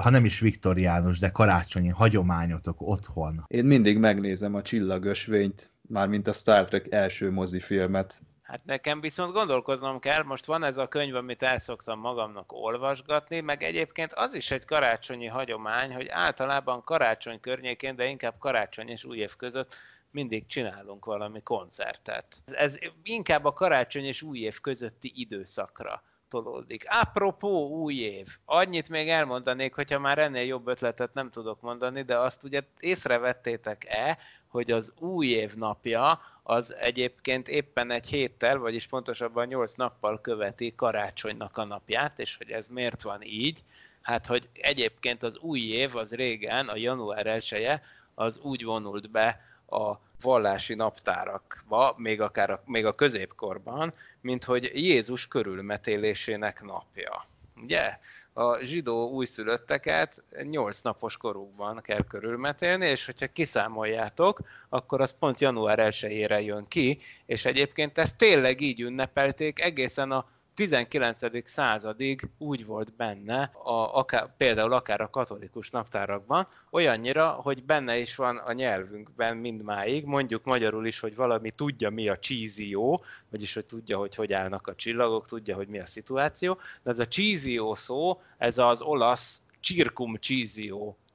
ha 0.02 0.10
nem 0.10 0.24
is 0.24 0.40
viktoriánus, 0.40 1.18
de 1.18 1.28
karácsonyi 1.28 1.88
hagyományotok 1.88 2.80
otthon? 2.80 3.44
Én 3.48 3.64
mindig 3.64 3.98
megnézem 3.98 4.54
a 4.54 4.62
csillagösvényt, 4.62 5.70
mármint 5.88 6.26
a 6.26 6.32
Star 6.32 6.68
Trek 6.68 6.92
első 6.92 7.30
mozifilmet. 7.30 8.20
Hát 8.54 8.64
nekem 8.64 9.00
viszont 9.00 9.32
gondolkoznom 9.32 9.98
kell, 9.98 10.22
most 10.22 10.44
van 10.44 10.64
ez 10.64 10.76
a 10.76 10.88
könyv, 10.88 11.14
amit 11.14 11.42
el 11.42 11.58
szoktam 11.58 11.98
magamnak 11.98 12.52
olvasgatni, 12.52 13.40
meg 13.40 13.62
egyébként 13.62 14.12
az 14.12 14.34
is 14.34 14.50
egy 14.50 14.64
karácsonyi 14.64 15.26
hagyomány, 15.26 15.94
hogy 15.94 16.08
általában 16.08 16.84
karácsony 16.84 17.40
környékén, 17.40 17.96
de 17.96 18.06
inkább 18.06 18.38
karácsony 18.38 18.88
és 18.88 19.04
új 19.04 19.18
év 19.18 19.36
között 19.36 19.74
mindig 20.10 20.46
csinálunk 20.46 21.04
valami 21.04 21.42
koncertet. 21.42 22.42
Ez 22.44 22.78
inkább 23.02 23.44
a 23.44 23.52
karácsony 23.52 24.04
és 24.04 24.22
új 24.22 24.38
év 24.38 24.60
közötti 24.60 25.12
időszakra 25.14 26.02
tolódik. 26.42 26.84
Apropó 26.88 27.68
új 27.68 27.94
év, 27.94 28.26
annyit 28.44 28.88
még 28.88 29.08
elmondanék, 29.08 29.74
hogyha 29.74 29.98
már 29.98 30.18
ennél 30.18 30.44
jobb 30.44 30.66
ötletet 30.66 31.14
nem 31.14 31.30
tudok 31.30 31.60
mondani, 31.60 32.02
de 32.02 32.18
azt 32.18 32.44
ugye 32.44 32.62
észrevettétek-e, 32.80 34.18
hogy 34.48 34.70
az 34.70 34.92
új 34.98 35.26
év 35.26 35.54
napja 35.54 36.20
az 36.42 36.74
egyébként 36.74 37.48
éppen 37.48 37.90
egy 37.90 38.08
héttel, 38.08 38.58
vagyis 38.58 38.86
pontosabban 38.86 39.46
nyolc 39.46 39.74
nappal 39.74 40.20
követi 40.20 40.74
karácsonynak 40.74 41.56
a 41.56 41.64
napját, 41.64 42.18
és 42.18 42.36
hogy 42.36 42.50
ez 42.50 42.68
miért 42.68 43.02
van 43.02 43.22
így? 43.22 43.64
Hát, 44.02 44.26
hogy 44.26 44.48
egyébként 44.52 45.22
az 45.22 45.38
új 45.38 45.60
év 45.60 45.96
az 45.96 46.14
régen, 46.14 46.68
a 46.68 46.76
január 46.76 47.26
1 47.26 47.68
az 48.14 48.38
úgy 48.38 48.64
vonult 48.64 49.10
be 49.10 49.40
a 49.74 50.00
vallási 50.20 50.74
naptárakba, 50.74 51.94
még 51.96 52.20
akár 52.20 52.50
a, 52.50 52.62
még 52.66 52.86
a 52.86 52.94
középkorban, 52.94 53.92
mint 54.20 54.44
hogy 54.44 54.70
Jézus 54.74 55.28
körülmetélésének 55.28 56.62
napja. 56.62 57.24
Ugye? 57.62 57.98
A 58.32 58.58
zsidó 58.58 59.10
újszülötteket 59.10 60.22
8 60.42 60.80
napos 60.80 61.16
korukban 61.16 61.80
kell 61.82 62.04
körülmetélni, 62.04 62.86
és 62.86 63.06
hogyha 63.06 63.26
kiszámoljátok, 63.32 64.40
akkor 64.68 65.00
az 65.00 65.18
pont 65.18 65.40
január 65.40 65.78
1 65.78 66.44
jön 66.46 66.68
ki, 66.68 66.98
és 67.26 67.44
egyébként 67.44 67.98
ezt 67.98 68.16
tényleg 68.16 68.60
így 68.60 68.80
ünnepelték 68.80 69.60
egészen 69.60 70.10
a 70.10 70.26
19. 70.54 71.48
századig 71.48 72.28
úgy 72.38 72.66
volt 72.66 72.94
benne, 72.96 73.42
a, 73.62 73.98
akár, 73.98 74.36
például 74.36 74.72
akár 74.72 75.00
a 75.00 75.10
katolikus 75.10 75.70
naptárakban, 75.70 76.48
olyannyira, 76.70 77.28
hogy 77.28 77.64
benne 77.64 77.98
is 77.98 78.16
van 78.16 78.36
a 78.36 78.52
nyelvünkben 78.52 79.36
mindmáig, 79.36 80.04
mondjuk 80.04 80.44
magyarul 80.44 80.86
is, 80.86 81.00
hogy 81.00 81.14
valami 81.14 81.50
tudja, 81.50 81.90
mi 81.90 82.08
a 82.08 82.18
csízió, 82.18 83.04
vagyis 83.30 83.54
hogy 83.54 83.66
tudja, 83.66 83.98
hogy 83.98 84.14
hogy 84.14 84.32
állnak 84.32 84.66
a 84.66 84.74
csillagok, 84.74 85.26
tudja, 85.26 85.56
hogy 85.56 85.68
mi 85.68 85.80
a 85.80 85.86
szituáció, 85.86 86.58
de 86.82 86.90
ez 86.90 86.98
a 86.98 87.06
csízió 87.06 87.74
szó, 87.74 88.20
ez 88.38 88.58
az 88.58 88.82
olasz 88.82 89.40
circum 89.62 90.18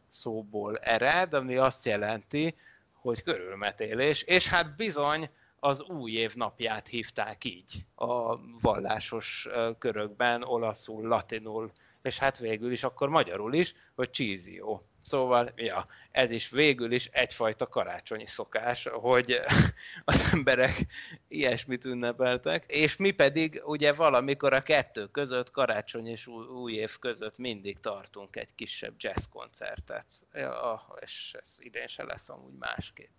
szóból 0.09 0.77
ered, 0.77 1.33
ami 1.33 1.55
azt 1.55 1.85
jelenti, 1.85 2.55
hogy 2.93 3.23
körülmetélés, 3.23 4.21
és 4.21 4.47
hát 4.47 4.75
bizony 4.75 5.29
az 5.59 5.81
új 5.81 6.11
év 6.11 6.33
napját 6.35 6.87
hívták 6.87 7.43
így 7.43 7.85
a 7.95 8.37
vallásos 8.61 9.47
körökben, 9.77 10.43
olaszul, 10.43 11.07
latinul, 11.07 11.71
és 12.01 12.17
hát 12.17 12.37
végül 12.37 12.71
is 12.71 12.83
akkor 12.83 13.09
magyarul 13.09 13.53
is, 13.53 13.73
hogy 13.95 14.09
csízió. 14.09 14.83
Szóval, 15.01 15.53
ja, 15.55 15.85
ez 16.11 16.31
is 16.31 16.49
végül 16.49 16.91
is 16.91 17.05
egyfajta 17.05 17.67
karácsonyi 17.67 18.25
szokás, 18.25 18.87
hogy 18.91 19.39
az 20.05 20.29
emberek 20.33 20.85
ilyesmit 21.27 21.85
ünnepeltek, 21.85 22.63
és 22.67 22.95
mi 22.95 23.11
pedig 23.11 23.61
ugye 23.65 23.93
valamikor 23.93 24.53
a 24.53 24.61
kettő 24.61 25.07
között, 25.07 25.51
karácsony 25.51 26.07
és 26.07 26.27
új 26.27 26.73
év 26.73 26.97
között 26.99 27.37
mindig 27.37 27.79
tartunk 27.79 28.35
egy 28.35 28.55
kisebb 28.55 28.93
jazzkoncertet, 28.97 30.05
ja, 30.33 30.81
és 30.99 31.35
ez 31.41 31.57
idén 31.59 31.87
se 31.87 32.03
lesz 32.03 32.29
amúgy 32.29 32.57
másképp 32.59 33.11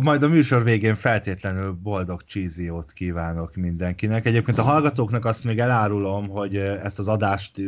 majd 0.00 0.22
a 0.22 0.28
műsor 0.28 0.64
végén 0.64 0.94
feltétlenül 0.94 1.72
boldog 1.72 2.24
csíziót 2.24 2.92
kívánok 2.92 3.54
mindenkinek. 3.54 4.26
Egyébként 4.26 4.58
a 4.58 4.62
hallgatóknak 4.62 5.24
azt 5.24 5.44
még 5.44 5.58
elárulom, 5.58 6.28
hogy 6.28 6.56
ezt 6.56 6.98
az 6.98 7.08
adást 7.08 7.60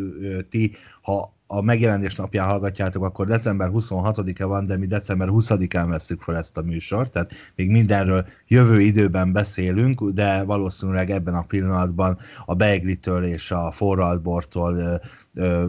ti, 0.48 0.76
ha 1.02 1.34
a 1.54 1.60
megjelenés 1.60 2.14
napján 2.14 2.48
hallgatjátok, 2.48 3.04
akkor 3.04 3.26
december 3.26 3.70
26-e 3.72 4.44
van, 4.44 4.66
de 4.66 4.76
mi 4.76 4.86
december 4.86 5.28
20-án 5.30 5.86
veszük 5.88 6.22
fel 6.22 6.36
ezt 6.36 6.56
a 6.56 6.62
műsort, 6.62 7.12
tehát 7.12 7.32
még 7.54 7.70
mindenről 7.70 8.26
jövő 8.46 8.80
időben 8.80 9.32
beszélünk, 9.32 10.10
de 10.10 10.42
valószínűleg 10.42 11.10
ebben 11.10 11.34
a 11.34 11.42
pillanatban 11.42 12.18
a 12.44 12.54
Beiglitől 12.54 13.24
és 13.24 13.50
a 13.50 13.70
forraltbortól 13.70 15.00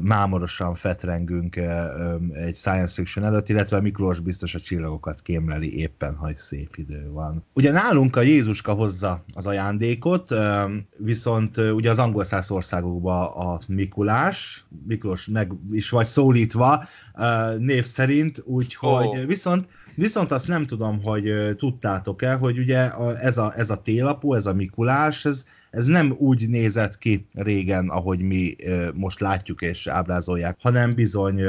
mámorosan 0.01 0.75
fetrengünk 0.75 1.55
egy 2.31 2.55
science 2.55 2.93
fiction 2.93 3.25
előtt, 3.25 3.49
illetve 3.49 3.81
Miklós 3.81 4.19
biztos 4.19 4.55
a 4.55 4.59
csillagokat 4.59 5.21
kémleli 5.21 5.77
éppen, 5.77 6.15
ha 6.15 6.31
szép 6.35 6.75
idő 6.75 7.09
van. 7.11 7.43
Ugye 7.53 7.71
nálunk 7.71 8.15
a 8.15 8.21
Jézuska 8.21 8.73
hozza 8.73 9.23
az 9.33 9.45
ajándékot, 9.45 10.35
viszont 10.97 11.57
ugye 11.57 11.89
az 11.89 11.99
angol 11.99 12.23
száz 12.23 12.51
országokban 12.51 13.25
a 13.25 13.59
Mikulás, 13.67 14.65
Miklós 14.87 15.27
meg 15.27 15.51
is 15.73 15.89
vagy 15.89 16.05
szólítva 16.05 16.85
név 17.57 17.85
szerint, 17.85 18.41
úgyhogy 18.45 19.05
Ó. 19.05 19.25
viszont, 19.25 19.67
viszont 19.95 20.31
azt 20.31 20.47
nem 20.47 20.65
tudom, 20.65 21.01
hogy 21.01 21.27
ö, 21.27 21.53
tudtátok-e, 21.53 22.33
hogy 22.33 22.59
ugye 22.59 22.91
ez, 23.15 23.37
a, 23.37 23.53
ez 23.57 23.69
a 23.69 23.81
télapó, 23.81 24.33
ez 24.33 24.45
a 24.45 24.53
Mikulás, 24.53 25.25
ez, 25.25 25.43
ez 25.71 25.85
nem 25.85 26.15
úgy 26.17 26.49
nézett 26.49 26.97
ki 26.97 27.25
régen, 27.33 27.89
ahogy 27.89 28.19
mi 28.19 28.55
ö, 28.63 28.89
most 28.93 29.19
látjuk 29.19 29.61
és 29.61 29.87
ábrázolják, 29.87 30.57
hanem 30.61 30.95
bizony 30.95 31.41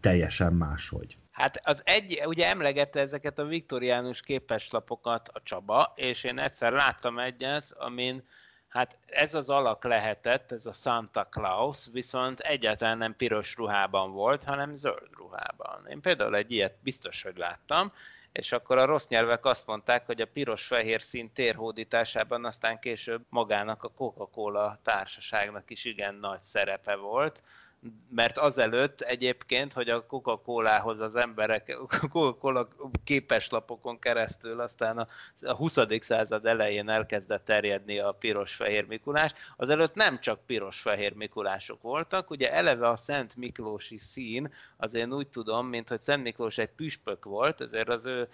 teljesen 0.00 0.52
máshogy. 0.52 1.16
Hát 1.30 1.60
az 1.62 1.82
egy, 1.84 2.22
ugye 2.26 2.48
emlegette 2.48 3.00
ezeket 3.00 3.38
a 3.38 3.44
viktoriánus 3.44 4.20
képeslapokat 4.20 5.28
a 5.28 5.42
Csaba, 5.44 5.92
és 5.96 6.24
én 6.24 6.38
egyszer 6.38 6.72
láttam 6.72 7.18
egyet, 7.18 7.74
amin 7.78 8.22
hát 8.70 8.96
ez 9.06 9.34
az 9.34 9.48
alak 9.50 9.84
lehetett, 9.84 10.52
ez 10.52 10.66
a 10.66 10.72
Santa 10.72 11.24
Claus, 11.24 11.86
viszont 11.92 12.40
egyáltalán 12.40 12.98
nem 12.98 13.16
piros 13.16 13.56
ruhában 13.56 14.12
volt, 14.12 14.44
hanem 14.44 14.76
zöld 14.76 15.08
ruhában. 15.16 15.86
Én 15.86 16.00
például 16.00 16.36
egy 16.36 16.52
ilyet 16.52 16.74
biztos, 16.82 17.22
hogy 17.22 17.36
láttam, 17.36 17.92
és 18.32 18.52
akkor 18.52 18.78
a 18.78 18.84
rossz 18.84 19.06
nyelvek 19.06 19.44
azt 19.44 19.66
mondták, 19.66 20.06
hogy 20.06 20.20
a 20.20 20.26
piros-fehér 20.26 21.02
szín 21.02 21.32
térhódításában 21.32 22.44
aztán 22.44 22.78
később 22.78 23.24
magának 23.28 23.84
a 23.84 23.88
Coca-Cola 23.88 24.78
társaságnak 24.82 25.70
is 25.70 25.84
igen 25.84 26.14
nagy 26.14 26.40
szerepe 26.40 26.94
volt, 26.96 27.42
mert 28.10 28.38
azelőtt 28.38 29.00
egyébként, 29.00 29.72
hogy 29.72 29.88
a 29.88 30.06
Coca-Colához 30.06 31.00
az 31.00 31.16
emberek 31.16 31.76
Coca-Cola 32.10 32.68
képeslapokon 33.04 33.98
keresztül 33.98 34.60
aztán 34.60 34.98
a, 34.98 35.06
a 35.42 35.54
20. 35.54 35.78
század 36.00 36.46
elején 36.46 36.88
elkezdett 36.88 37.44
terjedni 37.44 37.98
a 37.98 38.12
piros-fehér 38.12 38.86
Mikulás, 38.86 39.32
azelőtt 39.56 39.94
nem 39.94 40.20
csak 40.20 40.46
piros-fehér 40.46 41.14
Mikulások 41.14 41.82
voltak, 41.82 42.30
ugye 42.30 42.52
eleve 42.52 42.88
a 42.88 42.96
Szent 42.96 43.36
Miklósi 43.36 43.98
szín, 43.98 44.52
az 44.76 44.94
én 44.94 45.12
úgy 45.12 45.28
tudom, 45.28 45.66
mint 45.66 45.88
hogy 45.88 46.00
Szent 46.00 46.22
Miklós 46.22 46.58
egy 46.58 46.70
püspök 46.70 47.24
volt, 47.24 47.60
ezért 47.60 47.88
az 47.88 48.04
ő 48.04 48.28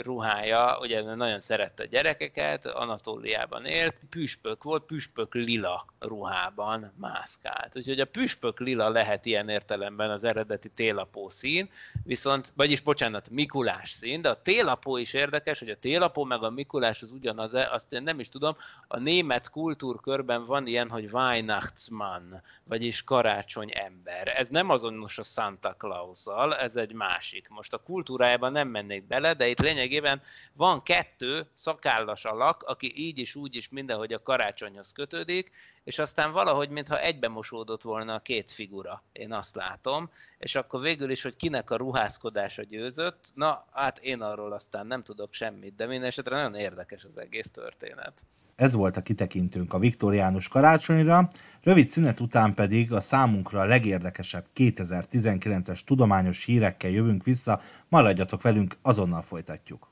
ruhája, 0.00 0.78
ugye 0.80 1.14
nagyon 1.14 1.40
szerette 1.40 1.82
a 1.82 1.86
gyerekeket, 1.86 2.66
Anatóliában 2.66 3.64
élt, 3.64 3.94
püspök 4.10 4.62
volt, 4.62 4.84
püspök 4.84 5.34
lila 5.34 5.86
ruhában 5.98 6.92
mászkált. 6.96 7.76
Úgyhogy 7.76 8.00
a 8.00 8.04
püspök 8.04 8.60
lila 8.60 8.88
lehet 8.88 9.26
ilyen 9.26 9.48
értelemben 9.48 10.10
az 10.10 10.24
eredeti 10.24 10.68
télapó 10.68 11.28
szín, 11.28 11.70
viszont, 12.04 12.52
vagyis 12.56 12.80
bocsánat, 12.80 13.30
Mikulás 13.30 13.90
szín, 13.90 14.22
de 14.22 14.28
a 14.28 14.42
télapó 14.42 14.96
is 14.96 15.12
érdekes, 15.12 15.58
hogy 15.58 15.70
a 15.70 15.78
télapó 15.78 16.24
meg 16.24 16.42
a 16.42 16.50
Mikulás 16.50 17.02
az 17.02 17.10
ugyanaz, 17.10 17.54
azt 17.54 17.92
én 17.92 18.02
nem 18.02 18.20
is 18.20 18.28
tudom, 18.28 18.56
a 18.88 18.98
német 18.98 19.50
kultúrkörben 19.50 20.44
van 20.44 20.66
ilyen, 20.66 20.90
hogy 20.90 21.08
Weihnachtsmann, 21.12 22.34
vagyis 22.64 23.04
karácsony 23.04 23.70
ember. 23.74 24.28
Ez 24.36 24.48
nem 24.48 24.70
azonos 24.70 25.18
a 25.18 25.22
Santa 25.22 25.72
Claus-zal, 25.72 26.54
ez 26.56 26.76
egy 26.76 26.92
másik. 26.92 27.48
Most 27.48 27.72
a 27.72 27.78
kultúrájában 27.78 28.52
nem 28.52 28.68
mennék 28.68 29.06
bele, 29.06 29.34
de 29.34 29.48
itt 29.52 29.60
lényegében 29.60 30.22
van 30.52 30.82
kettő 30.82 31.46
szakállas 31.52 32.24
alak, 32.24 32.62
aki 32.62 32.92
így 32.96 33.18
is 33.18 33.34
úgy 33.34 33.56
is 33.56 33.68
mindenhogy 33.68 34.12
a 34.12 34.22
karácsonyhoz 34.22 34.92
kötődik, 34.92 35.50
és 35.84 35.98
aztán 35.98 36.32
valahogy, 36.32 36.68
mintha 36.68 37.00
egybemosódott 37.00 37.82
volna 37.82 38.14
a 38.14 38.18
két 38.18 38.50
figura, 38.50 39.02
én 39.12 39.32
azt 39.32 39.54
látom, 39.54 40.10
és 40.38 40.54
akkor 40.54 40.80
végül 40.80 41.10
is, 41.10 41.22
hogy 41.22 41.36
kinek 41.36 41.70
a 41.70 41.76
ruházkodása 41.76 42.62
győzött, 42.62 43.32
na, 43.34 43.66
hát 43.72 43.98
én 43.98 44.20
arról 44.20 44.52
aztán 44.52 44.86
nem 44.86 45.02
tudok 45.02 45.34
semmit, 45.34 45.76
de 45.76 45.86
minden 45.86 46.08
esetre 46.08 46.36
nagyon 46.36 46.54
érdekes 46.54 47.04
az 47.04 47.16
egész 47.16 47.50
történet. 47.50 48.26
Ez 48.56 48.74
volt 48.74 48.96
a 48.96 49.02
kitekintőnk 49.02 49.74
a 49.74 49.78
viktoriánus 49.78 50.48
karácsonyra, 50.48 51.30
rövid 51.62 51.88
szünet 51.88 52.20
után 52.20 52.54
pedig 52.54 52.92
a 52.92 53.00
számunkra 53.00 53.64
legérdekesebb 53.64 54.44
2019-es 54.54 55.80
tudományos 55.84 56.44
hírekkel 56.44 56.90
jövünk 56.90 57.24
vissza, 57.24 57.60
maradjatok 57.88 58.42
velünk, 58.42 58.76
azonnal 58.82 59.22
folytatjuk. 59.22 59.91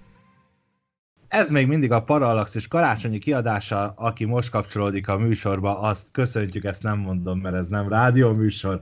Ez 1.31 1.49
még 1.49 1.67
mindig 1.67 1.91
a 1.91 2.03
Parallaxis 2.03 2.67
karácsonyi 2.67 3.17
kiadása, 3.17 3.93
aki 3.95 4.25
most 4.25 4.49
kapcsolódik 4.49 5.07
a 5.07 5.17
műsorba, 5.17 5.79
azt 5.79 6.11
köszöntjük, 6.11 6.63
ezt 6.63 6.83
nem 6.83 6.97
mondom, 6.97 7.39
mert 7.39 7.55
ez 7.55 7.67
nem 7.67 7.89
rádió 7.89 8.31
műsor. 8.31 8.81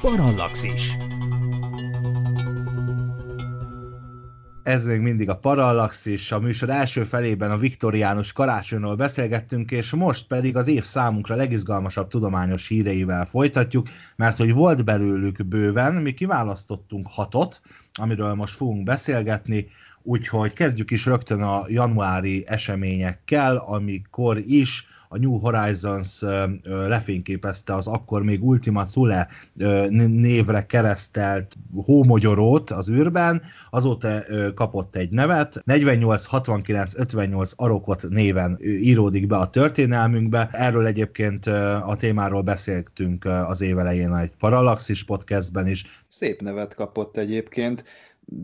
Parallaxis. 0.00 0.96
Ez 4.64 4.86
még 4.86 5.00
mindig 5.00 5.28
a 5.28 5.36
Parallaxis, 5.36 6.32
a 6.32 6.40
műsor 6.40 6.70
első 6.70 7.04
felében 7.04 7.50
a 7.50 7.56
viktoriánus 7.56 8.32
karácsonyról 8.32 8.96
beszélgettünk, 8.96 9.70
és 9.70 9.90
most 9.90 10.26
pedig 10.26 10.56
az 10.56 10.66
év 10.66 10.84
számunkra 10.84 11.34
legizgalmasabb 11.34 12.08
tudományos 12.08 12.68
híreivel 12.68 13.26
folytatjuk, 13.26 13.88
mert 14.16 14.36
hogy 14.36 14.52
volt 14.52 14.84
belőlük 14.84 15.46
bőven, 15.46 15.94
mi 15.94 16.12
kiválasztottunk 16.12 17.06
hatot, 17.10 17.60
amiről 18.00 18.34
most 18.34 18.56
fogunk 18.56 18.84
beszélgetni, 18.84 19.66
úgyhogy 20.04 20.52
kezdjük 20.52 20.90
is 20.90 21.06
rögtön 21.06 21.42
a 21.42 21.64
januári 21.68 22.44
eseményekkel, 22.46 23.56
amikor 23.56 24.38
is 24.38 24.86
a 25.08 25.18
New 25.18 25.38
Horizons 25.38 26.22
lefényképezte 26.64 27.74
az 27.74 27.86
akkor 27.86 28.22
még 28.22 28.44
Ultima 28.44 28.84
Thule 28.84 29.28
névre 30.08 30.66
keresztelt 30.66 31.56
hómogyorót 31.74 32.70
az 32.70 32.90
űrben, 32.90 33.42
azóta 33.70 34.22
kapott 34.54 34.96
egy 34.96 35.10
nevet, 35.10 35.62
48, 35.64 36.24
69, 36.24 36.98
58 36.98 37.52
Arokot 37.56 38.08
néven 38.08 38.58
íródik 38.62 39.26
be 39.26 39.36
a 39.36 39.50
történelmünkbe. 39.50 40.48
Erről 40.52 40.86
egyébként 40.86 41.46
a 41.86 41.94
témáról 41.98 42.42
beszéltünk 42.42 43.24
az 43.24 43.60
évelején 43.60 44.14
egy 44.14 44.32
Parallaxis 44.38 45.04
podcastben 45.04 45.68
is. 45.68 45.84
Szép 46.08 46.42
nevet 46.42 46.74
kapott 46.74 47.16
egyébként. 47.16 47.84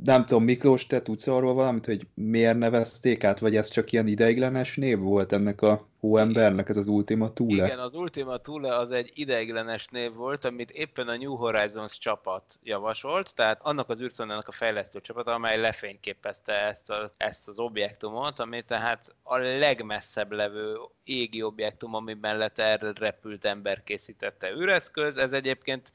Nem 0.04 0.26
tudom, 0.26 0.44
Miklós, 0.44 0.86
te 0.86 1.02
tudsz 1.02 1.26
arról 1.26 1.54
valamit, 1.54 1.86
hogy 1.86 2.06
miért 2.14 2.58
nevezték 2.58 3.24
át, 3.24 3.38
vagy 3.38 3.56
ez 3.56 3.68
csak 3.68 3.92
ilyen 3.92 4.06
ideiglenes 4.06 4.76
név 4.76 4.98
volt 4.98 5.32
ennek 5.32 5.62
a 5.62 5.88
hóembernek, 6.00 6.68
ez 6.68 6.76
az 6.76 6.86
Ultima 6.86 7.32
Thule? 7.32 7.64
Igen, 7.64 7.78
az 7.78 7.94
Ultima 7.94 8.40
Thule 8.40 8.76
az 8.76 8.90
egy 8.90 9.10
ideiglenes 9.14 9.88
név 9.88 10.14
volt, 10.14 10.44
amit 10.44 10.70
éppen 10.70 11.08
a 11.08 11.16
New 11.16 11.34
Horizons 11.34 11.98
csapat 11.98 12.58
javasolt, 12.62 13.34
tehát 13.34 13.60
annak 13.62 13.88
az 13.88 14.00
űrszondának 14.00 14.48
a 14.48 14.52
fejlesztő 14.52 15.00
csapat, 15.00 15.26
amely 15.26 15.60
lefényképezte 15.60 16.52
ezt, 16.52 16.90
a, 16.90 17.10
ezt 17.16 17.48
az 17.48 17.58
objektumot, 17.58 18.40
ami 18.40 18.62
tehát 18.62 19.14
a 19.22 19.36
legmesszebb 19.36 20.32
levő 20.32 20.76
égi 21.04 21.42
objektum, 21.42 21.94
ami 21.94 22.16
mellett 22.20 22.58
erre 22.58 22.92
repült 22.94 23.44
ember 23.44 23.82
készítette 23.82 24.50
űreszköz. 24.50 25.16
Ez 25.16 25.32
egyébként 25.32 25.92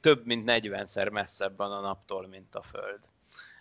több 0.00 0.26
mint 0.26 0.50
40-szer 0.50 1.12
messzebb 1.12 1.56
van 1.56 1.72
a 1.72 1.80
naptól, 1.80 2.26
mint 2.30 2.54
a 2.54 2.62
Föld. 2.62 2.98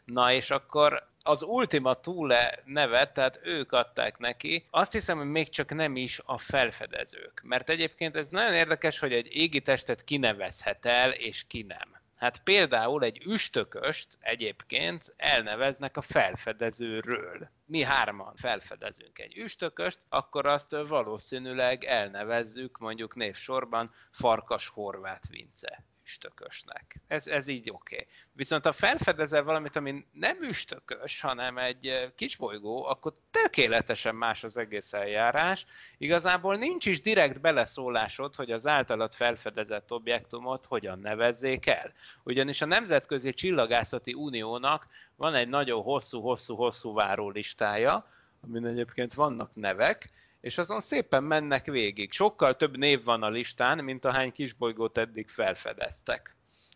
Na 0.06 0.32
és 0.32 0.50
akkor 0.50 1.08
az 1.24 1.42
Ultima 1.42 1.94
Thule 1.94 2.60
nevet, 2.66 3.14
tehát 3.14 3.40
ők 3.44 3.72
adták 3.72 4.18
neki, 4.18 4.68
azt 4.70 4.92
hiszem, 4.92 5.18
hogy 5.18 5.28
még 5.28 5.50
csak 5.50 5.74
nem 5.74 5.96
is 5.96 6.22
a 6.26 6.38
felfedezők. 6.38 7.42
Mert 7.44 7.70
egyébként 7.70 8.16
ez 8.16 8.30
nagyon 8.30 8.54
érdekes, 8.54 9.00
hogy 9.00 9.14
egy 9.14 9.36
égi 9.36 9.62
testet 9.62 10.04
kinevezhet 10.04 10.86
el, 10.86 11.12
és 11.12 11.48
ki 11.48 11.62
nem. 11.62 11.96
Hát 12.16 12.44
például 12.44 13.04
egy 13.04 13.22
üstököst 13.26 14.18
egyébként 14.20 15.14
elneveznek 15.18 15.98
a 15.98 16.02
felfedezőről. 16.02 17.50
Mi 17.66 17.82
hárman 17.82 18.36
felfedezünk 18.36 19.20
egy 19.20 19.38
üstököst, 19.38 20.06
akkor 20.10 20.46
azt 20.46 20.72
valószínűleg 20.88 21.84
elnevezzük 21.84 22.78
mondjuk 22.78 23.16
névsorban 23.16 23.92
Farkas 24.12 24.68
Horváth 24.68 25.30
Vince 25.30 25.86
üstökösnek. 26.06 27.02
Ez, 27.08 27.28
ez 27.28 27.48
így 27.48 27.70
oké. 27.70 27.96
Okay. 27.96 28.08
Viszont 28.34 28.66
ha 28.66 28.72
felfedezel 28.72 29.44
valamit, 29.44 29.76
ami 29.76 30.06
nem 30.12 30.38
üstökös, 30.42 31.22
hanem 31.22 31.58
egy 31.58 32.12
kisbolygó, 32.16 32.86
akkor 32.86 33.14
tökéletesen 33.32 34.16
más 34.16 34.44
az 34.44 34.58
egész 34.58 34.94
eljárás. 34.94 35.66
Igazából 35.98 36.56
nincs 36.56 36.86
is 36.86 37.02
direkt 37.02 37.42
beleszólásod, 37.42 38.36
hogy 38.36 38.52
az 38.52 38.68
általad 38.68 39.14
felfedezett 39.14 39.92
objektumot 39.92 40.66
hogyan 40.66 41.00
nevezzék 41.00 41.66
el. 41.66 41.94
Ugyanis 42.24 42.62
a 42.62 42.66
Nemzetközi 42.66 43.34
Csillagászati 43.34 44.14
Uniónak 44.14 44.88
van 45.16 45.34
egy 45.34 45.48
nagyon 45.48 45.82
hosszú-hosszú-hosszú 45.82 46.94
várólistája, 46.94 48.08
amin 48.42 48.66
egyébként 48.66 49.14
vannak 49.14 49.56
nevek, 49.56 50.10
és 50.46 50.58
azon 50.58 50.82
szépen 50.82 51.24
mennek 51.24 51.66
végig. 51.66 52.12
Sokkal 52.12 52.56
több 52.56 52.78
név 52.78 53.04
van 53.04 53.24
a 53.24 53.30
listán, 53.30 53.84
mint 53.84 54.06
ahány 54.06 54.32
kisbolygót 54.32 54.98
eddig 54.98 55.30
felfedeztek. 55.30 56.36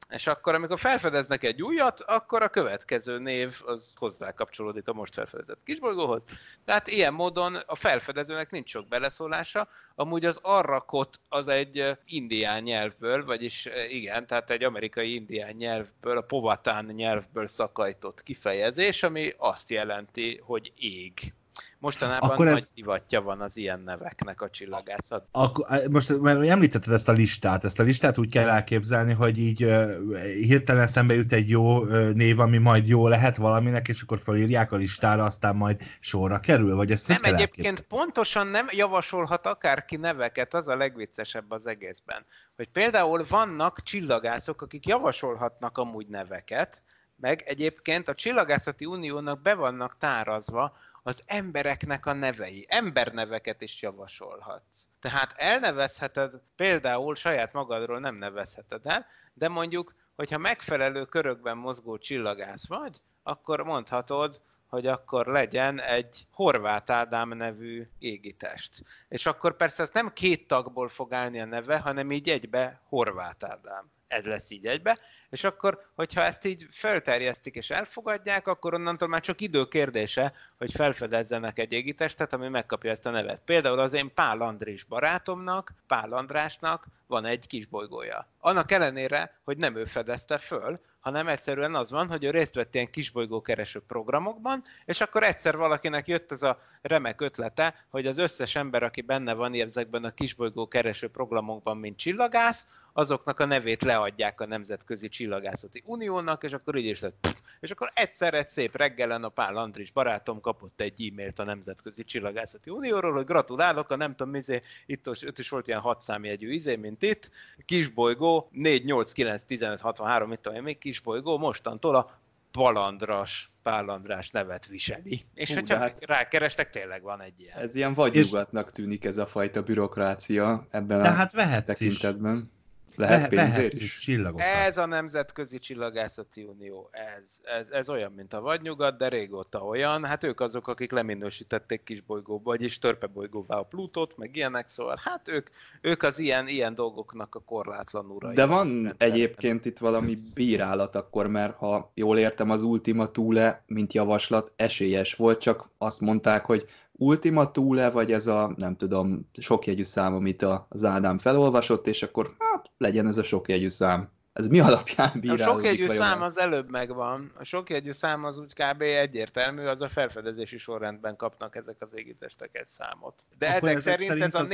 És 0.09 0.27
akkor, 0.27 0.53
amikor 0.53 0.79
felfedeznek 0.79 1.43
egy 1.43 1.61
újat, 1.61 1.99
akkor 1.99 2.41
a 2.41 2.49
következő 2.49 3.19
név 3.19 3.61
az 3.65 3.93
hozzá 3.95 4.31
kapcsolódik 4.31 4.87
a 4.87 4.93
most 4.93 5.13
felfedezett 5.13 5.63
kisbolygóhoz. 5.63 6.23
Tehát 6.65 6.87
ilyen 6.87 7.13
módon 7.13 7.55
a 7.55 7.75
felfedezőnek 7.75 8.51
nincs 8.51 8.69
sok 8.69 8.87
beleszólása. 8.87 9.67
Amúgy 9.95 10.25
az 10.25 10.39
arrakot 10.41 11.19
az 11.27 11.47
egy 11.47 11.97
indián 12.05 12.63
nyelvből, 12.63 13.25
vagyis 13.25 13.69
igen, 13.89 14.27
tehát 14.27 14.49
egy 14.49 14.63
amerikai 14.63 15.13
indián 15.13 15.55
nyelvből, 15.55 16.17
a 16.17 16.21
povatán 16.21 16.85
nyelvből 16.85 17.47
szakajtott 17.47 18.23
kifejezés, 18.23 19.03
ami 19.03 19.33
azt 19.37 19.69
jelenti, 19.69 20.41
hogy 20.43 20.73
ég. 20.75 21.33
Mostanában 21.81 22.29
Akkor 22.29 22.47
ez... 22.47 22.53
nagy 22.53 22.63
divatja 22.75 23.21
van 23.21 23.41
az 23.41 23.57
ilyen 23.57 23.79
neveknek 23.79 24.41
a 24.41 24.49
csillagászat. 24.49 25.27
Akkor, 25.31 25.65
most 25.91 26.19
mert 26.19 26.45
említetted 26.45 26.93
ezt 26.93 27.09
a 27.09 27.11
listát, 27.11 27.63
ezt 27.63 27.79
a 27.79 27.83
listát 27.83 28.17
úgy 28.17 28.29
kell 28.29 28.49
elképzelni, 28.49 29.13
hogy 29.13 29.37
így 29.37 29.63
uh, 29.63 30.23
hirtelen 30.23 30.87
szembe 30.87 31.13
jut 31.13 31.31
egy 31.31 31.49
jó 31.49 31.79
uh, 31.79 32.11
név, 32.11 32.39
ami 32.39 32.57
majd 32.57 32.87
jó 32.87 33.07
lehet 33.07 33.37
valaminek, 33.37 33.87
és 33.87 34.01
akkor 34.01 34.19
felírják 34.19 34.71
a 34.71 34.75
listára, 34.75 35.23
aztán 35.23 35.55
majd 35.55 35.81
sorra 35.99 36.39
kerül, 36.39 36.75
vagy 36.75 36.91
ezt 36.91 37.07
Nem, 37.07 37.17
egyébként 37.21 37.81
pontosan 37.81 38.47
nem 38.47 38.65
javasolhat 38.71 39.45
akárki 39.45 39.95
neveket, 39.95 40.53
az 40.53 40.67
a 40.67 40.75
legviccesebb 40.75 41.51
az 41.51 41.65
egészben. 41.65 42.25
Hogy 42.55 42.67
például 42.67 43.25
vannak 43.29 43.83
csillagászok, 43.83 44.61
akik 44.61 44.87
javasolhatnak 44.87 45.77
amúgy 45.77 46.07
neveket, 46.07 46.83
meg 47.19 47.43
egyébként 47.45 48.09
a 48.09 48.15
Csillagászati 48.15 48.85
Uniónak 48.85 49.41
be 49.41 49.55
vannak 49.55 49.97
tárazva 49.97 50.77
az 51.03 51.23
embereknek 51.25 52.05
a 52.05 52.13
nevei. 52.13 52.65
Emberneveket 52.69 53.61
is 53.61 53.81
javasolhatsz. 53.81 54.87
Tehát 54.99 55.33
elnevezheted, 55.37 56.41
például 56.55 57.15
saját 57.15 57.53
magadról 57.53 57.99
nem 57.99 58.15
nevezheted 58.15 58.85
el, 58.85 59.05
de 59.33 59.47
mondjuk, 59.47 59.95
hogyha 60.15 60.37
megfelelő 60.37 61.05
körökben 61.05 61.57
mozgó 61.57 61.97
csillagász 61.97 62.67
vagy, 62.67 63.01
akkor 63.23 63.63
mondhatod, 63.63 64.41
hogy 64.67 64.87
akkor 64.87 65.25
legyen 65.25 65.81
egy 65.81 66.27
Horváth 66.31 66.91
Ádám 66.91 67.29
nevű 67.29 67.89
égitest. 67.99 68.83
És 69.07 69.25
akkor 69.25 69.55
persze 69.55 69.83
ez 69.83 69.89
nem 69.93 70.13
két 70.13 70.47
tagból 70.47 70.87
fog 70.87 71.13
állni 71.13 71.39
a 71.39 71.45
neve, 71.45 71.79
hanem 71.79 72.11
így 72.11 72.29
egybe 72.29 72.81
Horváth 72.89 73.49
Ádám 73.49 73.91
ez 74.09 74.23
lesz 74.25 74.49
így 74.49 74.65
egybe, 74.65 74.99
és 75.29 75.43
akkor, 75.43 75.85
hogyha 75.95 76.21
ezt 76.21 76.45
így 76.45 76.65
felterjesztik 76.69 77.55
és 77.55 77.69
elfogadják, 77.69 78.47
akkor 78.47 78.73
onnantól 78.73 79.07
már 79.07 79.21
csak 79.21 79.41
idő 79.41 79.65
kérdése, 79.65 80.33
hogy 80.57 80.71
felfedezzenek 80.71 81.59
egy 81.59 81.71
égitestet, 81.71 82.33
ami 82.33 82.47
megkapja 82.47 82.91
ezt 82.91 83.05
a 83.05 83.09
nevet. 83.09 83.41
Például 83.45 83.79
az 83.79 83.93
én 83.93 84.13
Pál 84.13 84.41
Andris 84.41 84.83
barátomnak, 84.83 85.73
Pál 85.87 86.13
Andrásnak 86.13 86.87
van 87.07 87.25
egy 87.25 87.47
kis 87.47 87.65
bolygója. 87.65 88.27
Annak 88.39 88.71
ellenére, 88.71 89.39
hogy 89.43 89.57
nem 89.57 89.75
ő 89.75 89.85
fedezte 89.85 90.37
föl, 90.37 90.79
hanem 90.99 91.27
egyszerűen 91.27 91.75
az 91.75 91.91
van, 91.91 92.07
hogy 92.07 92.23
ő 92.23 92.29
részt 92.29 92.53
vett 92.53 92.75
ilyen 92.75 92.91
kisbolygó 92.91 93.41
kereső 93.41 93.79
programokban, 93.87 94.63
és 94.85 95.01
akkor 95.01 95.23
egyszer 95.23 95.57
valakinek 95.57 96.07
jött 96.07 96.31
ez 96.31 96.43
a 96.43 96.59
remek 96.81 97.21
ötlete, 97.21 97.73
hogy 97.89 98.07
az 98.07 98.17
összes 98.17 98.55
ember, 98.55 98.83
aki 98.83 99.01
benne 99.01 99.33
van 99.33 99.53
ezekben 99.53 100.03
a 100.03 100.13
kisbolygó 100.13 100.67
kereső 100.67 101.07
programokban, 101.07 101.77
mint 101.77 101.97
csillagász, 101.97 102.65
azoknak 102.93 103.39
a 103.39 103.45
nevét 103.45 103.83
leadják 103.83 104.41
a 104.41 104.45
Nemzetközi 104.45 105.09
Csillagászati 105.09 105.83
Uniónak, 105.85 106.43
és 106.43 106.53
akkor 106.53 106.75
így 106.75 106.85
is 106.85 106.99
lett. 106.99 107.33
És 107.59 107.71
akkor 107.71 107.89
egyszer 107.93 108.33
egy 108.33 108.49
szép 108.49 108.75
reggelen 108.75 109.23
a 109.23 109.29
Pál 109.29 109.57
Andris 109.57 109.91
barátom 109.91 110.41
kapott 110.41 110.81
egy 110.81 111.09
e-mailt 111.11 111.39
a 111.39 111.43
Nemzetközi 111.43 112.03
Csillagászati 112.03 112.69
Unióról, 112.69 113.13
hogy 113.13 113.25
gratulálok, 113.25 113.89
a 113.89 113.95
nem 113.95 114.15
tudom, 114.15 114.35
izé, 114.35 114.59
itt, 114.85 115.05
itt 115.21 115.39
is 115.39 115.49
volt 115.49 115.67
ilyen 115.67 115.79
hat 115.79 116.01
számjegyű 116.01 116.51
izé, 116.51 116.75
mint 116.75 117.03
itt, 117.03 117.31
kisbolygó, 117.65 118.49
4, 118.51 118.85
8, 118.85 119.11
9, 119.11 119.43
15, 119.43 119.81
63, 119.81 120.29
mit 120.29 120.39
tudom 120.39 120.57
én, 120.57 120.63
még 120.63 120.77
kisbolygó, 120.77 121.37
mostantól 121.37 121.95
a 121.95 122.19
Palandras, 122.51 123.49
Pálandrás 123.63 124.31
nevet 124.31 124.67
viseli. 124.67 125.21
És 125.33 125.49
Hú, 125.49 125.55
hogyha 125.55 125.77
hát 125.77 126.05
rákerestek, 126.05 126.69
tényleg 126.69 127.01
van 127.01 127.21
egy 127.21 127.39
ilyen. 127.39 127.57
Ez 127.57 127.75
ilyen 127.75 127.93
vagynyugatnak 127.93 128.71
tűnik 128.71 129.05
ez 129.05 129.17
a 129.17 129.25
fajta 129.25 129.61
bürokrácia 129.61 130.67
ebben 130.69 131.01
de 131.01 131.07
a 131.07 131.11
hát 131.11 131.65
tekintetben. 131.65 132.37
Is. 132.37 132.58
Lehet 132.99 133.29
pénzért 133.29 133.73
is? 133.73 133.97
Csillagokat. 133.99 134.45
Ez 134.67 134.77
a 134.77 134.85
Nemzetközi 134.85 135.59
Csillagászati 135.59 136.43
Unió, 136.43 136.89
ez, 136.91 137.39
ez, 137.59 137.69
ez 137.69 137.89
olyan, 137.89 138.11
mint 138.11 138.33
a 138.33 138.41
vadnyugat, 138.41 138.97
de 138.97 139.07
régóta 139.07 139.59
olyan. 139.59 140.05
Hát 140.05 140.23
ők 140.23 140.39
azok, 140.39 140.67
akik 140.67 140.91
leminősítették 140.91 141.83
kisbolygóba, 141.83 142.43
vagyis 142.43 142.79
törpebolygóvá 142.79 143.55
a 143.55 143.63
Plutót, 143.63 144.17
meg 144.17 144.35
ilyenek, 144.35 144.67
szóval 144.67 144.99
hát 145.03 145.27
ők, 145.27 145.49
ők 145.81 146.03
az 146.03 146.19
ilyen, 146.19 146.47
ilyen 146.47 146.75
dolgoknak 146.75 147.35
a 147.35 147.39
korlátlan 147.39 148.05
urai. 148.05 148.35
De 148.35 148.45
van 148.45 148.93
egyébként 148.97 149.65
itt 149.65 149.77
valami 149.77 150.17
bírálat 150.33 150.95
akkor, 150.95 151.27
mert 151.27 151.55
ha 151.55 151.91
jól 151.93 152.17
értem, 152.17 152.49
az 152.49 152.61
Ultima 152.61 153.11
Thule, 153.11 153.63
mint 153.67 153.93
javaslat 153.93 154.51
esélyes 154.55 155.15
volt, 155.15 155.39
csak 155.39 155.69
azt 155.77 156.01
mondták, 156.01 156.45
hogy 156.45 156.67
Ultima 157.01 157.51
Thule, 157.51 157.89
vagy 157.89 158.11
ez 158.11 158.27
a, 158.27 158.53
nem 158.57 158.75
tudom, 158.75 159.29
sokjegyű 159.33 159.83
szám, 159.83 160.13
amit 160.13 160.45
az 160.69 160.83
Ádám 160.83 161.17
felolvasott, 161.17 161.87
és 161.87 162.03
akkor 162.03 162.35
hát 162.37 162.71
legyen 162.77 163.07
ez 163.07 163.17
a 163.17 163.23
sokjegyű 163.23 163.69
szám. 163.69 164.09
Ez 164.39 164.47
mi 164.47 164.59
alapján 164.59 165.11
bírálódik? 165.13 165.45
A 165.45 165.49
sokjegyű 165.49 165.87
szám 165.87 166.21
az 166.21 166.37
előbb 166.37 166.69
megvan. 166.69 167.31
A 167.37 167.43
sokjegyű 167.43 167.91
szám 167.91 168.25
az 168.25 168.37
úgy 168.37 168.53
kb. 168.53 168.81
egyértelmű, 168.81 169.65
az 169.65 169.81
a 169.81 169.87
felfedezési 169.87 170.57
sorrendben 170.57 171.15
kapnak 171.15 171.55
ezek 171.55 171.75
az 171.79 171.95
égitestek 171.95 172.49
egy 172.51 172.69
számot. 172.69 173.25
De 173.37 173.47
Akkor 173.47 173.69
ezek, 173.69 173.77
ezek 173.77 173.91
szerint, 173.91 174.09
szerint 174.09 174.25
ez 174.25 174.33
az... 174.33 174.49
a 174.49 174.53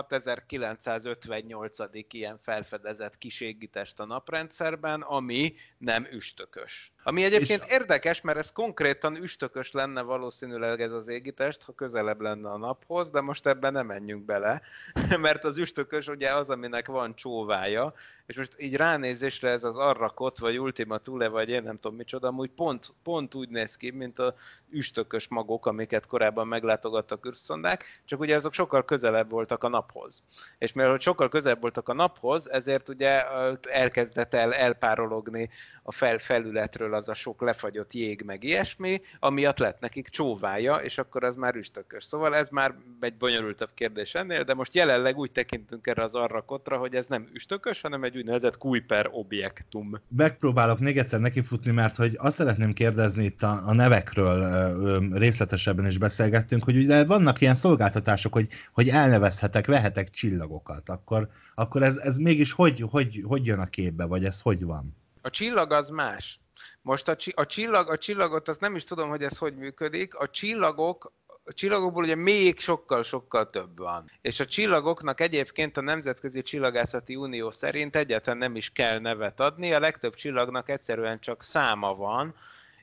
486.958. 0.00 2.04
ilyen 2.10 2.38
felfedezett 2.38 3.18
kis 3.18 3.40
égitest 3.40 4.00
a 4.00 4.04
naprendszerben, 4.04 5.00
ami 5.00 5.54
nem 5.78 6.06
üstökös. 6.12 6.92
Ami 7.02 7.24
egyébként 7.24 7.64
és... 7.64 7.72
érdekes, 7.72 8.20
mert 8.20 8.38
ez 8.38 8.52
konkrétan 8.52 9.16
üstökös 9.16 9.72
lenne 9.72 10.02
valószínűleg 10.02 10.80
ez 10.80 10.92
az 10.92 11.08
égitest, 11.08 11.64
ha 11.64 11.72
közelebb 11.72 12.20
lenne 12.20 12.50
a 12.50 12.56
naphoz, 12.56 13.10
de 13.10 13.20
most 13.20 13.46
ebben 13.46 13.72
nem 13.72 13.86
menjünk 13.86 14.24
bele, 14.24 14.60
mert 15.20 15.44
az 15.44 15.58
üstökös 15.58 16.08
ugye 16.08 16.34
az, 16.34 16.50
aminek 16.50 16.86
van 16.86 17.14
csóvája, 17.14 17.94
és 18.26 18.36
most 18.36 18.54
így 18.58 18.75
ránézésre 18.76 19.50
ez 19.50 19.64
az 19.64 19.76
Arrakot, 19.76 20.38
vagy 20.38 20.58
Ultima 20.58 20.98
Thule, 20.98 21.28
vagy 21.28 21.48
én 21.48 21.62
nem 21.62 21.78
tudom 21.80 21.96
micsoda, 21.96 22.28
amúgy 22.28 22.50
pont, 22.50 22.94
pont 23.02 23.34
úgy 23.34 23.48
néz 23.48 23.76
ki, 23.76 23.90
mint 23.90 24.18
a 24.18 24.34
üstökös 24.70 25.28
magok, 25.28 25.66
amiket 25.66 26.06
korábban 26.06 26.46
meglátogattak 26.46 27.26
űrszondák, 27.26 27.84
csak 28.04 28.20
ugye 28.20 28.36
azok 28.36 28.52
sokkal 28.52 28.84
közelebb 28.84 29.30
voltak 29.30 29.64
a 29.64 29.68
naphoz. 29.68 30.22
És 30.58 30.72
mivel 30.72 30.98
sokkal 30.98 31.28
közelebb 31.28 31.60
voltak 31.60 31.88
a 31.88 31.92
naphoz, 31.92 32.50
ezért 32.50 32.88
ugye 32.88 33.22
elkezdett 33.62 34.34
el 34.34 34.54
elpárologni 34.54 35.48
a 35.82 35.92
fel, 35.92 36.18
felületről 36.18 36.94
az 36.94 37.08
a 37.08 37.14
sok 37.14 37.40
lefagyott 37.40 37.92
jég, 37.92 38.22
meg 38.22 38.44
ilyesmi, 38.44 39.00
amiatt 39.20 39.58
lett 39.58 39.80
nekik 39.80 40.08
csóvája, 40.08 40.76
és 40.76 40.98
akkor 40.98 41.24
az 41.24 41.36
már 41.36 41.54
üstökös. 41.54 42.04
Szóval 42.04 42.36
ez 42.36 42.48
már 42.48 42.74
egy 43.00 43.16
bonyolultabb 43.16 43.70
kérdés 43.74 44.14
ennél, 44.14 44.42
de 44.42 44.54
most 44.54 44.74
jelenleg 44.74 45.18
úgy 45.18 45.32
tekintünk 45.32 45.86
erre 45.86 46.02
az 46.02 46.14
arrakotra, 46.14 46.76
hogy 46.76 46.94
ez 46.94 47.06
nem 47.06 47.28
üstökös, 47.32 47.80
hanem 47.80 48.04
egy 48.04 48.16
úgynevezett 48.16 48.55
Kuiper 48.56 49.08
objektum. 49.12 50.00
Megpróbálok 50.16 50.78
még 50.78 50.98
egyszer 50.98 51.20
nekifutni, 51.20 51.70
mert 51.70 51.96
hogy 51.96 52.14
azt 52.18 52.36
szeretném 52.36 52.72
kérdezni 52.72 53.24
itt 53.24 53.42
a, 53.42 53.62
a 53.66 53.72
nevekről 53.72 55.10
részletesebben 55.12 55.86
is 55.86 55.98
beszélgettünk, 55.98 56.64
hogy 56.64 56.76
ugye 56.76 57.04
vannak 57.04 57.40
ilyen 57.40 57.54
szolgáltatások, 57.54 58.32
hogy, 58.32 58.48
hogy 58.72 58.88
elnevezhetek, 58.88 59.66
vehetek 59.66 60.10
csillagokat, 60.10 60.88
akkor, 60.88 61.28
akkor 61.54 61.82
ez, 61.82 61.96
ez 61.96 62.16
mégis 62.16 62.52
hogy, 62.52 62.80
hogy, 62.90 63.22
hogy 63.26 63.46
jön 63.46 63.58
a 63.58 63.66
képbe, 63.66 64.04
vagy 64.04 64.24
ez 64.24 64.40
hogy 64.40 64.64
van? 64.64 64.96
A 65.22 65.30
csillag 65.30 65.72
az 65.72 65.88
más. 65.88 66.40
Most 66.82 67.08
a, 67.08 67.16
a, 67.34 67.46
csillag, 67.46 67.90
a 67.90 67.98
csillagot, 67.98 68.48
azt 68.48 68.60
nem 68.60 68.76
is 68.76 68.84
tudom, 68.84 69.08
hogy 69.08 69.22
ez 69.22 69.38
hogy 69.38 69.56
működik. 69.56 70.14
A 70.14 70.30
csillagok 70.30 71.12
a 71.48 71.52
csillagokból 71.52 72.02
ugye 72.02 72.14
még 72.14 72.58
sokkal-sokkal 72.58 73.50
több 73.50 73.78
van. 73.78 74.10
És 74.20 74.40
a 74.40 74.46
csillagoknak 74.46 75.20
egyébként 75.20 75.76
a 75.76 75.80
Nemzetközi 75.80 76.42
Csillagászati 76.42 77.16
Unió 77.16 77.50
szerint 77.50 77.96
egyáltalán 77.96 78.38
nem 78.38 78.56
is 78.56 78.70
kell 78.70 78.98
nevet 78.98 79.40
adni, 79.40 79.72
a 79.72 79.80
legtöbb 79.80 80.14
csillagnak 80.14 80.68
egyszerűen 80.68 81.20
csak 81.20 81.42
száma 81.42 81.94
van, 81.94 82.34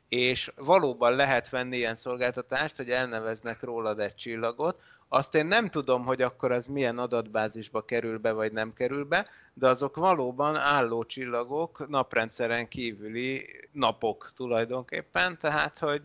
és 0.10 0.52
valóban 0.56 1.15
lehet 1.15 1.49
venni 1.49 1.78
ilyen 1.78 1.95
szolgáltatást, 1.95 2.78
hogy 2.78 2.89
elneveznek 2.89 3.63
rólad 3.63 3.99
egy 3.99 4.15
csillagot, 4.15 4.82
azt 5.08 5.36
én 5.36 5.45
nem 5.45 5.69
tudom, 5.69 6.04
hogy 6.06 6.21
akkor 6.21 6.52
ez 6.52 6.67
milyen 6.67 6.97
adatbázisba 6.97 7.86
kerül 7.86 8.17
be, 8.17 8.32
vagy 8.32 8.52
nem 8.52 8.73
kerül 8.73 9.06
be, 9.06 9.28
de 9.54 9.67
azok 9.67 9.95
valóban 9.95 10.56
álló 10.56 11.04
csillagok, 11.06 11.88
naprendszeren 11.89 12.67
kívüli 12.67 13.45
napok 13.71 14.32
tulajdonképpen, 14.36 15.38
tehát 15.39 15.80
hogy 15.80 16.02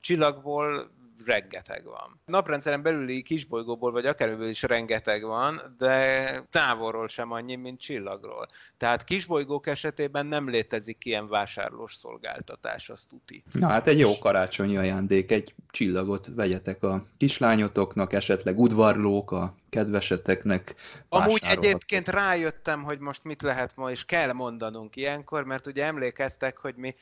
csillagból 0.00 0.90
rengeteg 1.26 1.84
van. 1.84 2.20
Naprendszeren 2.24 2.82
belüli 2.82 3.22
kisbolygóból, 3.22 3.92
vagy 3.92 4.06
akármiből 4.06 4.48
is 4.48 4.62
rengeteg 4.62 5.22
van, 5.24 5.74
de 5.78 6.46
távolról 6.50 7.08
sem 7.08 7.30
annyi, 7.32 7.54
mint 7.54 7.80
csillagról. 7.80 8.46
Tehát 8.76 9.04
kisbolygók 9.04 9.66
esetében 9.66 10.26
nem 10.26 10.48
létezik 10.48 11.04
ilyen 11.04 11.28
vásárlós 11.28 11.94
szolgáltatás, 11.94 12.88
azt 12.88 13.08
tuti. 13.08 13.42
Na 13.52 13.68
hát 13.68 13.86
egy 13.86 13.98
jó 13.98 14.18
karácsonyi 14.20 14.76
ajándék, 14.76 15.32
egy 15.32 15.54
csillagot 15.70 16.26
vegyetek 16.34 16.82
a 16.82 17.06
kislányotoknak, 17.16 18.12
esetleg 18.12 18.58
udvarlók 18.58 19.30
a 19.30 19.54
kedveseteknek. 19.70 20.74
Amúgy 21.08 21.42
egyébként 21.48 22.08
rájöttem, 22.08 22.82
hogy 22.82 22.98
most 22.98 23.24
mit 23.24 23.42
lehet 23.42 23.76
ma, 23.76 23.90
és 23.90 24.04
kell 24.04 24.32
mondanunk 24.32 24.96
ilyenkor, 24.96 25.44
mert 25.44 25.66
ugye 25.66 25.84
emlékeztek, 25.84 26.56
hogy 26.56 26.74
mi 26.76 26.94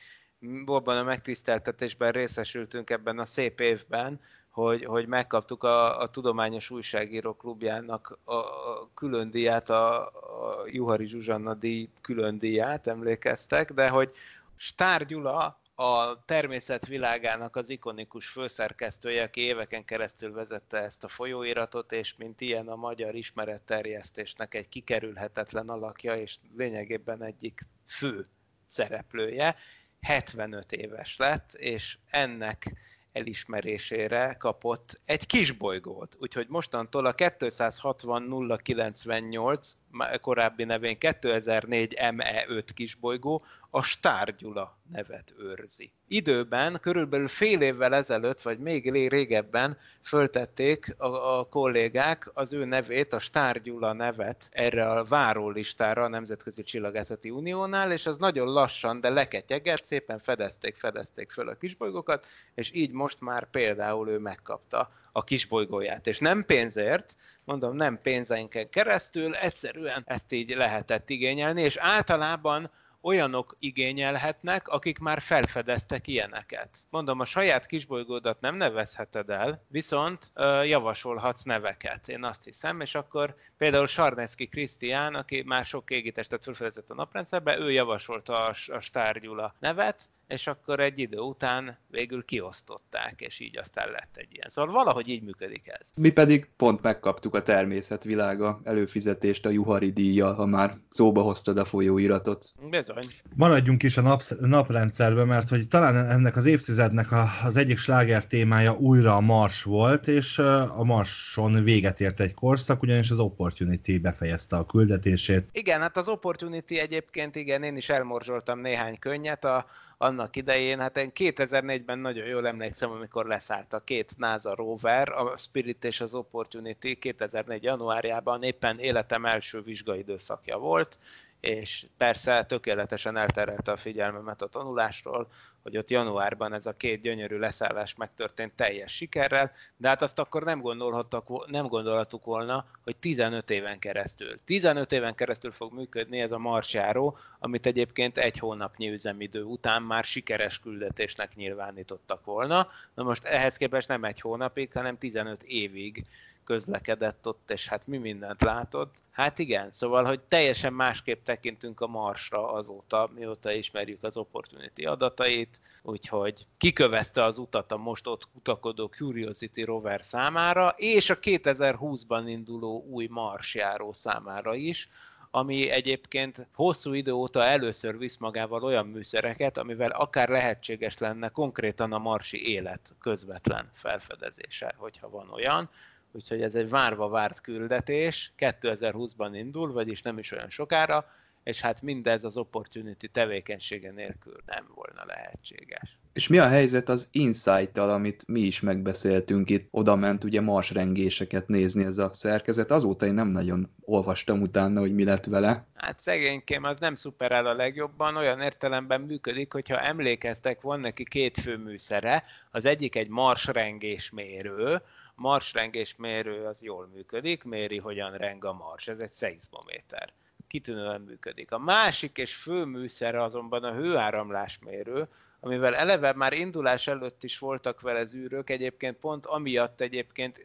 abban 0.65 0.97
a 0.97 1.03
megtiszteltetésben 1.03 2.11
részesültünk 2.11 2.89
ebben 2.89 3.19
a 3.19 3.25
szép 3.25 3.59
évben, 3.59 4.19
hogy, 4.49 4.85
hogy 4.85 5.07
megkaptuk 5.07 5.63
a, 5.63 5.99
a 5.99 6.09
Tudományos 6.09 6.69
Újságíró 6.69 7.35
Klubjának 7.35 8.17
a, 8.23 8.33
a 8.33 8.89
külön 8.93 9.31
díját, 9.31 9.69
a, 9.69 10.05
a 10.05 10.63
Juhari 10.65 11.05
Zsuzsanna 11.05 11.53
díj 11.53 11.89
külön 12.01 12.39
díját, 12.39 12.87
emlékeztek, 12.87 13.71
de 13.71 13.89
hogy 13.89 14.11
Stár 14.55 15.05
Gyula 15.05 15.59
a 15.75 16.25
természet 16.25 16.87
világának 16.87 17.55
az 17.55 17.69
ikonikus 17.69 18.27
főszerkesztője, 18.27 19.23
aki 19.23 19.41
éveken 19.41 19.85
keresztül 19.85 20.33
vezette 20.33 20.77
ezt 20.77 21.03
a 21.03 21.07
folyóiratot, 21.07 21.91
és 21.91 22.15
mint 22.17 22.41
ilyen 22.41 22.67
a 22.67 22.75
magyar 22.75 23.15
ismeretterjesztésnek 23.15 24.53
egy 24.53 24.69
kikerülhetetlen 24.69 25.69
alakja, 25.69 26.15
és 26.15 26.37
lényegében 26.57 27.23
egyik 27.23 27.61
fő 27.85 28.27
szereplője, 28.65 29.55
75 30.01 30.71
éves 30.71 31.17
lett, 31.17 31.53
és 31.53 31.97
ennek 32.09 32.73
elismerésére 33.11 34.35
kapott 34.39 35.01
egy 35.05 35.25
kis 35.25 35.51
bolygót. 35.51 36.17
Úgyhogy 36.19 36.47
mostantól 36.49 37.05
a 37.05 37.13
260 37.13 38.59
098, 38.63 39.77
korábbi 40.21 40.63
nevén 40.63 40.97
2004 40.97 41.97
ME5 41.99 42.67
kisbolygó 42.73 43.41
a 43.73 43.81
Stár 43.81 44.35
Gyula 44.35 44.77
nevet 44.91 45.33
őrzi. 45.39 45.91
Időben, 46.07 46.77
körülbelül 46.81 47.27
fél 47.27 47.61
évvel 47.61 47.95
ezelőtt, 47.95 48.41
vagy 48.41 48.59
még 48.59 48.91
régebben 49.09 49.77
föltették 50.01 50.95
a, 50.97 51.39
a 51.39 51.43
kollégák 51.43 52.29
az 52.33 52.53
ő 52.53 52.65
nevét, 52.65 53.13
a 53.13 53.19
Stár 53.19 53.61
Gyula 53.61 53.93
nevet 53.93 54.49
erre 54.51 54.89
a 54.89 55.03
várólistára 55.03 56.03
a 56.03 56.07
Nemzetközi 56.07 56.63
Csillagászati 56.63 57.29
Uniónál, 57.29 57.91
és 57.91 58.05
az 58.05 58.17
nagyon 58.17 58.47
lassan, 58.47 58.99
de 58.99 59.09
leketyeget, 59.09 59.85
szépen 59.85 60.19
fedezték, 60.19 60.75
fedezték 60.75 61.31
föl 61.31 61.47
a 61.47 61.55
kisbolygókat, 61.55 62.25
és 62.53 62.71
így 62.73 62.91
most 62.91 63.21
már 63.21 63.49
például 63.49 64.09
ő 64.09 64.17
megkapta 64.19 64.91
a 65.11 65.23
kisbolygóját. 65.23 66.07
És 66.07 66.19
nem 66.19 66.45
pénzért, 66.45 67.15
mondom, 67.45 67.75
nem 67.75 68.01
pénzeinken 68.01 68.69
keresztül, 68.69 69.35
egyszerűen 69.81 70.03
ezt 70.05 70.31
így 70.31 70.55
lehetett 70.55 71.09
igényelni, 71.09 71.61
és 71.61 71.77
általában 71.77 72.71
olyanok 73.01 73.55
igényelhetnek, 73.59 74.67
akik 74.67 74.99
már 74.99 75.21
felfedeztek 75.21 76.07
ilyeneket. 76.07 76.77
Mondom, 76.89 77.19
a 77.19 77.25
saját 77.25 77.65
kisbolygódat 77.65 78.41
nem 78.41 78.55
nevezheted 78.55 79.29
el, 79.29 79.63
viszont 79.67 80.31
ö, 80.33 80.63
javasolhatsz 80.63 81.43
neveket, 81.43 82.09
én 82.09 82.23
azt 82.23 82.43
hiszem, 82.43 82.81
és 82.81 82.95
akkor 82.95 83.35
például 83.57 83.87
Sarnecki 83.87 84.47
Krisztián, 84.47 85.15
aki 85.15 85.43
már 85.45 85.65
sok 85.65 85.89
égitestet 85.89 86.43
felfedezett 86.43 86.89
a 86.89 86.95
naprendszerbe, 86.95 87.57
ő 87.57 87.71
javasolta 87.71 88.45
a, 88.45 88.53
a 88.67 88.79
Stár 88.79 89.19
Gyula 89.19 89.53
nevet, 89.59 90.09
és 90.31 90.47
akkor 90.47 90.79
egy 90.79 90.99
idő 90.99 91.17
után 91.17 91.77
végül 91.87 92.25
kiosztották, 92.25 93.21
és 93.21 93.39
így 93.39 93.57
aztán 93.57 93.91
lett 93.91 94.15
egy 94.17 94.27
ilyen. 94.29 94.49
Szóval 94.49 94.73
valahogy 94.73 95.07
így 95.07 95.23
működik 95.23 95.67
ez. 95.67 95.89
Mi 95.95 96.09
pedig 96.09 96.49
pont 96.57 96.81
megkaptuk 96.81 97.35
a 97.35 97.43
természetvilága 97.43 98.61
előfizetést 98.63 99.45
a 99.45 99.49
Juhari 99.49 99.91
díjjal, 99.91 100.33
ha 100.33 100.45
már 100.45 100.77
szóba 100.89 101.21
hoztad 101.21 101.57
a 101.57 101.65
folyóiratot. 101.65 102.51
Bizony. 102.69 103.03
Maradjunk 103.35 103.83
is 103.83 103.97
a 103.97 104.01
nap, 104.01 104.21
naprendszerben, 104.39 105.27
mert 105.27 105.49
hogy 105.49 105.67
talán 105.67 106.09
ennek 106.09 106.35
az 106.35 106.45
évtizednek 106.45 107.11
a, 107.11 107.25
az 107.43 107.57
egyik 107.57 107.77
sláger 107.77 108.25
témája 108.25 108.73
újra 108.73 109.15
a 109.15 109.21
Mars 109.21 109.63
volt, 109.63 110.07
és 110.07 110.39
a 110.75 110.83
Marson 110.83 111.63
véget 111.63 111.99
ért 111.99 112.19
egy 112.19 112.33
korszak, 112.33 112.81
ugyanis 112.81 113.09
az 113.09 113.19
Opportunity 113.19 113.97
befejezte 113.97 114.55
a 114.55 114.65
küldetését. 114.65 115.49
Igen, 115.51 115.81
hát 115.81 115.97
az 115.97 116.07
Opportunity 116.07 116.79
egyébként, 116.79 117.35
igen, 117.35 117.63
én 117.63 117.75
is 117.75 117.89
elmorzsoltam 117.89 118.59
néhány 118.59 118.99
könnyet, 118.99 119.45
a, 119.45 119.65
annak 120.01 120.35
idején, 120.35 120.79
hát 120.79 120.97
én 120.97 121.11
2004-ben 121.15 121.99
nagyon 121.99 122.27
jól 122.27 122.47
emlékszem, 122.47 122.91
amikor 122.91 123.25
leszállt 123.25 123.73
a 123.73 123.79
két 123.79 124.13
NASA 124.17 124.55
rover, 124.55 125.09
a 125.09 125.37
Spirit 125.37 125.83
és 125.83 126.01
az 126.01 126.13
Opportunity 126.13 126.93
2004. 126.99 127.63
januárjában 127.63 128.43
éppen 128.43 128.79
életem 128.79 129.25
első 129.25 129.61
vizsgaidőszakja 129.61 130.57
volt, 130.57 130.97
és 131.41 131.85
persze 131.97 132.43
tökéletesen 132.43 133.17
elterelte 133.17 133.71
a 133.71 133.77
figyelmemet 133.77 134.41
a 134.41 134.47
tanulásról, 134.47 135.27
hogy 135.63 135.77
ott 135.77 135.89
januárban 135.89 136.53
ez 136.53 136.65
a 136.65 136.77
két 136.77 137.01
gyönyörű 137.01 137.37
leszállás 137.37 137.95
megtörtént 137.95 138.53
teljes 138.53 138.95
sikerrel, 138.95 139.51
de 139.77 139.87
hát 139.87 140.01
azt 140.01 140.19
akkor 140.19 140.43
nem, 140.43 140.61
gondolhattak, 140.61 141.49
nem 141.51 141.67
gondoltuk 141.67 142.25
volna, 142.25 142.65
hogy 142.83 142.95
15 142.95 143.49
éven 143.49 143.79
keresztül. 143.79 144.39
15 144.45 144.91
éven 144.91 145.15
keresztül 145.15 145.51
fog 145.51 145.73
működni 145.73 146.19
ez 146.19 146.31
a 146.31 146.37
marsjáró, 146.37 147.17
amit 147.39 147.65
egyébként 147.65 148.17
egy 148.17 148.37
hónapnyi 148.37 148.89
üzemidő 148.89 149.43
után 149.43 149.81
már 149.81 150.03
sikeres 150.03 150.59
küldetésnek 150.59 151.35
nyilvánítottak 151.35 152.25
volna. 152.25 152.67
Na 152.93 153.03
most 153.03 153.23
ehhez 153.23 153.57
képest 153.57 153.87
nem 153.87 154.03
egy 154.03 154.21
hónapig, 154.21 154.71
hanem 154.73 154.97
15 154.97 155.43
évig 155.43 156.03
közlekedett 156.43 157.27
ott, 157.27 157.51
és 157.51 157.67
hát 157.67 157.87
mi 157.87 157.97
mindent 157.97 158.41
látott. 158.41 158.95
Hát 159.11 159.39
igen, 159.39 159.71
szóval, 159.71 160.03
hogy 160.03 160.19
teljesen 160.19 160.73
másképp 160.73 161.23
tekintünk 161.23 161.81
a 161.81 161.87
Marsra 161.87 162.51
azóta, 162.51 163.09
mióta 163.15 163.51
ismerjük 163.51 164.03
az 164.03 164.17
Opportunity 164.17 164.85
adatait, 164.85 165.59
úgyhogy 165.83 166.45
kikövezte 166.57 167.23
az 167.23 167.37
utat 167.37 167.71
a 167.71 167.77
most 167.77 168.07
ott 168.07 168.27
kutakodó 168.33 168.87
Curiosity 168.87 169.63
rover 169.63 170.05
számára, 170.05 170.73
és 170.77 171.09
a 171.09 171.19
2020-ban 171.19 172.23
induló 172.25 172.85
új 172.89 173.07
Marsjáró 173.09 173.93
számára 173.93 174.55
is, 174.55 174.89
ami 175.31 175.69
egyébként 175.69 176.47
hosszú 176.53 176.93
idő 176.93 177.11
óta 177.11 177.43
először 177.43 177.97
visz 177.97 178.17
magával 178.17 178.63
olyan 178.63 178.87
műszereket, 178.87 179.57
amivel 179.57 179.89
akár 179.89 180.29
lehetséges 180.29 180.97
lenne 180.97 181.29
konkrétan 181.29 181.93
a 181.93 181.97
marsi 181.97 182.51
élet 182.51 182.95
közvetlen 182.99 183.69
felfedezése, 183.73 184.73
hogyha 184.77 185.09
van 185.09 185.29
olyan 185.29 185.69
úgyhogy 186.13 186.41
ez 186.41 186.55
egy 186.55 186.69
várva 186.69 187.09
várt 187.09 187.41
küldetés, 187.41 188.33
2020-ban 188.37 189.29
indul, 189.33 189.71
vagyis 189.71 190.01
nem 190.01 190.17
is 190.17 190.31
olyan 190.31 190.49
sokára, 190.49 191.05
és 191.43 191.61
hát 191.61 191.81
mindez 191.81 192.23
az 192.23 192.37
Opportunity 192.37 193.05
tevékenysége 193.11 193.91
nélkül 193.91 194.35
nem 194.45 194.65
volna 194.75 195.03
lehetséges. 195.05 195.99
És 196.13 196.27
mi 196.27 196.37
a 196.37 196.47
helyzet 196.47 196.89
az 196.89 197.07
Insight-tal, 197.11 197.89
amit 197.89 198.27
mi 198.27 198.39
is 198.39 198.59
megbeszéltünk 198.59 199.49
itt? 199.49 199.67
Oda 199.71 199.95
ment 199.95 200.23
ugye 200.23 200.41
marsrengéseket 200.41 201.47
nézni 201.47 201.83
ez 201.83 201.97
a 201.97 202.13
szerkezet. 202.13 202.71
Azóta 202.71 203.05
én 203.05 203.13
nem 203.13 203.27
nagyon 203.27 203.69
olvastam 203.81 204.41
utána, 204.41 204.79
hogy 204.79 204.93
mi 204.93 205.03
lett 205.03 205.25
vele. 205.25 205.67
Hát 205.73 205.99
szegénykém, 205.99 206.63
az 206.63 206.79
nem 206.79 206.95
szuperál 206.95 207.45
a 207.45 207.53
legjobban, 207.53 208.15
olyan 208.15 208.41
értelemben 208.41 209.01
működik, 209.01 209.53
hogyha 209.53 209.79
emlékeztek, 209.79 210.61
van 210.61 210.79
neki 210.79 211.03
két 211.03 211.37
fő 211.37 211.57
műszere, 211.57 212.23
az 212.51 212.65
egyik 212.65 212.95
egy 212.95 213.09
marsrengésmérő, 213.09 214.81
marsrengésmérő 215.21 216.45
az 216.45 216.61
jól 216.61 216.87
működik, 216.93 217.43
méri, 217.43 217.77
hogyan 217.77 218.17
reng 218.17 218.45
a 218.45 218.53
mars, 218.53 218.87
ez 218.87 218.99
egy 218.99 219.11
szeizmométer. 219.11 220.13
Kitűnően 220.47 221.01
működik. 221.01 221.51
A 221.51 221.59
másik 221.59 222.17
és 222.17 222.35
fő 222.35 222.65
műszer 222.65 223.15
azonban 223.15 223.63
a 223.63 223.73
hőáramlásmérő, 223.73 225.07
amivel 225.43 225.75
eleve 225.75 226.13
már 226.13 226.33
indulás 226.33 226.87
előtt 226.87 227.23
is 227.23 227.39
voltak 227.39 227.81
vele 227.81 228.05
zűrök, 228.05 228.49
egyébként 228.49 228.97
pont 228.97 229.25
amiatt 229.25 229.81
egyébként, 229.81 230.41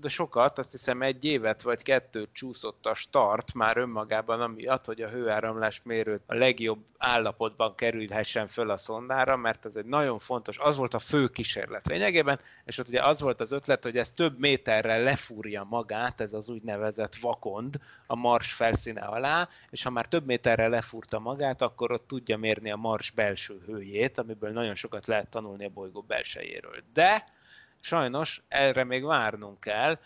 de 0.00 0.08
sokat, 0.08 0.58
azt 0.58 0.70
hiszem 0.70 1.02
egy 1.02 1.24
évet 1.24 1.62
vagy 1.62 1.82
kettőt 1.82 2.28
csúszott 2.32 2.86
a 2.86 2.94
start 2.94 3.54
már 3.54 3.76
önmagában 3.76 4.40
amiatt, 4.40 4.84
hogy 4.84 5.02
a 5.02 5.08
hőáramlás 5.08 5.82
mérőt 5.84 6.22
a 6.26 6.34
legjobb 6.34 6.78
állapotban 6.98 7.74
kerülhessen 7.74 8.48
föl 8.48 8.70
a 8.70 8.76
szondára, 8.76 9.36
mert 9.36 9.66
ez 9.66 9.76
egy 9.76 9.84
nagyon 9.84 10.18
fontos, 10.18 10.58
az 10.58 10.76
volt 10.76 10.94
a 10.94 10.98
fő 10.98 11.28
kísérlet 11.28 11.86
lényegében, 11.86 12.40
és 12.64 12.78
ott 12.78 12.88
ugye 12.88 13.02
az 13.02 13.20
volt 13.20 13.40
az 13.40 13.52
ötlet, 13.52 13.82
hogy 13.82 13.96
ez 13.96 14.12
több 14.12 14.38
méterrel 14.38 15.02
lefúrja 15.02 15.66
magát, 15.70 16.20
ez 16.20 16.32
az 16.32 16.48
úgynevezett 16.48 17.16
vakond 17.16 17.80
a 18.06 18.16
mars 18.16 18.52
felszíne 18.52 19.00
alá, 19.00 19.48
és 19.70 19.82
ha 19.82 19.90
már 19.90 20.06
több 20.06 20.26
méterrel 20.26 20.70
lefúrta 20.70 21.18
magát, 21.18 21.62
akkor 21.62 21.92
ott 21.92 22.06
tudja 22.06 22.36
mérni 22.36 22.70
a 22.70 22.76
mars 22.76 23.10
belső 23.10 23.62
hőjét, 23.66 24.18
ami 24.18 24.35
amiből 24.36 24.60
nagyon 24.60 24.74
sokat 24.74 25.06
lehet 25.06 25.28
tanulni 25.28 25.64
a 25.64 25.70
bolygó 25.70 26.00
belsejéről. 26.00 26.82
De 26.92 27.24
sajnos 27.80 28.42
erre 28.48 28.84
még 28.84 29.04
várnunk 29.04 29.60
kell, 29.60 29.98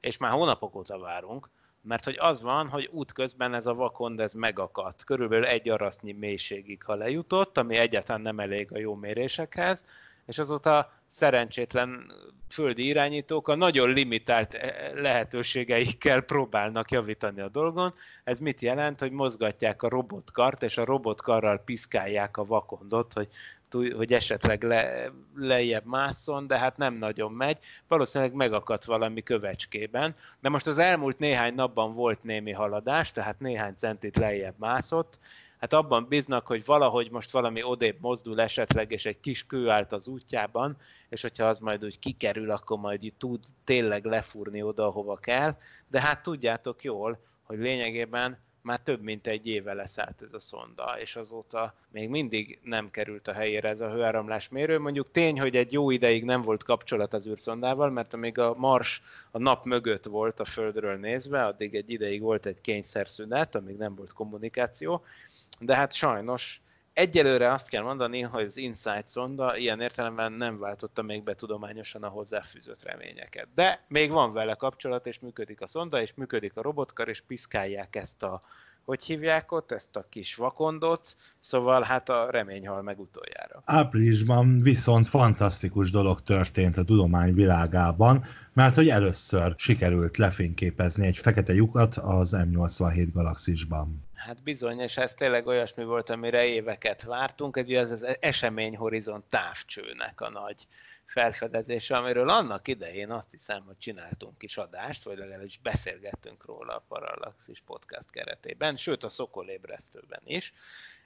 és 0.00 0.18
már 0.18 0.30
hónapok 0.30 0.74
óta 0.74 0.98
várunk, 0.98 1.48
mert 1.82 2.04
hogy 2.04 2.16
az 2.18 2.42
van, 2.42 2.68
hogy 2.68 2.88
útközben 2.92 3.54
ez 3.54 3.66
a 3.66 3.74
vakond 3.74 4.20
ez 4.20 4.32
megakadt. 4.32 5.04
Körülbelül 5.04 5.44
egy 5.46 5.68
arasznyi 5.68 6.12
mélységig, 6.12 6.82
ha 6.82 6.94
lejutott, 6.94 7.58
ami 7.58 7.76
egyáltalán 7.76 8.20
nem 8.20 8.40
elég 8.40 8.72
a 8.72 8.78
jó 8.78 8.94
mérésekhez, 8.94 9.84
és 10.26 10.38
azóta 10.38 10.92
szerencsétlen 11.08 12.12
földi 12.48 12.86
irányítók 12.86 13.48
a 13.48 13.54
nagyon 13.54 13.90
limitált 13.90 14.56
lehetőségeikkel 14.94 16.20
próbálnak 16.20 16.90
javítani 16.90 17.40
a 17.40 17.48
dolgon. 17.48 17.94
Ez 18.24 18.38
mit 18.38 18.60
jelent, 18.60 19.00
hogy 19.00 19.12
mozgatják 19.12 19.82
a 19.82 19.88
robotkart, 19.88 20.62
és 20.62 20.78
a 20.78 20.84
robotkarral 20.84 21.58
piszkálják 21.58 22.36
a 22.36 22.44
vakondot, 22.44 23.12
hogy 23.12 23.28
hogy 23.70 24.12
esetleg 24.12 24.62
le, 24.62 25.10
lejjebb 25.36 25.84
másszon, 25.84 26.46
de 26.46 26.58
hát 26.58 26.76
nem 26.76 26.94
nagyon 26.94 27.32
megy. 27.32 27.58
Valószínűleg 27.88 28.34
megakadt 28.34 28.84
valami 28.84 29.22
kövecskében. 29.22 30.14
De 30.40 30.48
most 30.48 30.66
az 30.66 30.78
elmúlt 30.78 31.18
néhány 31.18 31.54
napban 31.54 31.94
volt 31.94 32.22
némi 32.22 32.52
haladás, 32.52 33.12
tehát 33.12 33.40
néhány 33.40 33.74
centit 33.74 34.16
lejjebb 34.16 34.54
mászott. 34.58 35.18
Hát 35.60 35.72
abban 35.72 36.06
bíznak, 36.08 36.46
hogy 36.46 36.64
valahogy 36.64 37.10
most 37.10 37.30
valami 37.30 37.62
odébb 37.62 37.96
mozdul 38.00 38.40
esetleg, 38.40 38.92
és 38.92 39.06
egy 39.06 39.20
kis 39.20 39.46
kő 39.46 39.68
állt 39.68 39.92
az 39.92 40.08
útjában, 40.08 40.76
és 41.08 41.22
hogyha 41.22 41.44
az 41.44 41.58
majd 41.58 41.84
úgy 41.84 41.98
kikerül, 41.98 42.50
akkor 42.50 42.78
majd 42.78 43.02
így 43.02 43.14
tud 43.14 43.44
tényleg 43.64 44.04
lefúrni 44.04 44.62
oda, 44.62 44.86
ahova 44.86 45.16
kell. 45.16 45.56
De 45.88 46.00
hát 46.00 46.22
tudjátok 46.22 46.82
jól, 46.82 47.18
hogy 47.42 47.58
lényegében 47.58 48.38
már 48.68 48.80
több 48.80 49.02
mint 49.02 49.26
egy 49.26 49.46
éve 49.46 49.72
leszállt 49.74 50.22
ez 50.22 50.32
a 50.32 50.40
szonda, 50.40 51.00
és 51.00 51.16
azóta 51.16 51.74
még 51.90 52.08
mindig 52.08 52.58
nem 52.62 52.90
került 52.90 53.28
a 53.28 53.32
helyére 53.32 53.68
ez 53.68 53.80
a 53.80 53.90
hőáramlás 53.90 54.48
mérő. 54.48 54.78
Mondjuk 54.78 55.10
tény, 55.10 55.40
hogy 55.40 55.56
egy 55.56 55.72
jó 55.72 55.90
ideig 55.90 56.24
nem 56.24 56.42
volt 56.42 56.62
kapcsolat 56.62 57.14
az 57.14 57.26
űrszondával, 57.26 57.90
mert 57.90 58.14
amíg 58.14 58.38
a 58.38 58.54
Mars 58.54 59.02
a 59.30 59.38
nap 59.38 59.64
mögött 59.64 60.04
volt 60.04 60.40
a 60.40 60.44
Földről 60.44 60.96
nézve, 60.96 61.44
addig 61.44 61.74
egy 61.74 61.90
ideig 61.90 62.20
volt 62.20 62.46
egy 62.46 62.60
kényszerszünet, 62.60 63.54
amíg 63.54 63.76
nem 63.76 63.94
volt 63.94 64.12
kommunikáció, 64.12 65.04
de 65.60 65.74
hát 65.74 65.92
sajnos 65.92 66.60
Egyelőre 66.98 67.52
azt 67.52 67.68
kell 67.68 67.82
mondani, 67.82 68.20
hogy 68.20 68.44
az 68.44 68.56
Insight 68.56 69.08
szonda 69.08 69.56
ilyen 69.56 69.80
értelemben 69.80 70.32
nem 70.32 70.58
váltotta 70.58 71.02
még 71.02 71.22
be 71.22 71.34
tudományosan 71.34 72.02
a 72.02 72.08
hozzáfűzött 72.08 72.82
reményeket. 72.82 73.46
De 73.54 73.84
még 73.88 74.10
van 74.10 74.32
vele 74.32 74.54
kapcsolat, 74.54 75.06
és 75.06 75.18
működik 75.18 75.60
a 75.60 75.66
szonda, 75.66 76.00
és 76.00 76.14
működik 76.14 76.56
a 76.56 76.62
robotkar, 76.62 77.08
és 77.08 77.20
piszkálják 77.20 77.96
ezt 77.96 78.22
a, 78.22 78.42
hogy 78.84 79.04
hívják 79.04 79.52
ott, 79.52 79.72
ezt 79.72 79.96
a 79.96 80.06
kis 80.08 80.34
vakondot, 80.34 81.16
szóval 81.40 81.82
hát 81.82 82.08
a 82.08 82.30
remény 82.30 82.66
hal 82.66 82.82
meg 82.82 83.00
utoljára. 83.00 83.62
Áprilisban 83.64 84.60
viszont 84.60 85.08
fantasztikus 85.08 85.90
dolog 85.90 86.20
történt 86.20 86.76
a 86.76 86.84
tudomány 86.84 87.34
világában, 87.34 88.24
mert 88.52 88.74
hogy 88.74 88.88
először 88.88 89.54
sikerült 89.56 90.16
lefényképezni 90.16 91.06
egy 91.06 91.18
fekete 91.18 91.52
lyukat 91.52 91.96
az 91.96 92.36
M87 92.36 93.08
galaxisban. 93.12 94.07
Hát 94.18 94.42
bizony, 94.42 94.80
és 94.80 94.96
ez 94.96 95.14
tényleg 95.14 95.46
olyasmi 95.46 95.84
volt, 95.84 96.10
amire 96.10 96.44
éveket 96.44 97.02
vártunk, 97.02 97.56
egy 97.56 97.74
ez 97.74 97.90
az 97.90 98.16
eseményhorizont 98.20 99.24
távcsőnek 99.24 100.20
a 100.20 100.30
nagy 100.30 100.66
felfedezése, 101.04 101.96
amiről 101.96 102.28
annak 102.28 102.68
idején 102.68 103.10
azt 103.10 103.30
hiszem, 103.30 103.62
hogy 103.64 103.78
csináltunk 103.78 104.42
is 104.42 104.56
adást, 104.56 105.04
vagy 105.04 105.18
legalábbis 105.18 105.58
beszélgettünk 105.58 106.44
róla 106.44 106.74
a 106.74 106.84
Parallaxis 106.88 107.60
podcast 107.60 108.10
keretében, 108.10 108.76
sőt 108.76 109.04
a 109.04 109.08
Szokolébresztőben 109.08 110.22
is, 110.24 110.52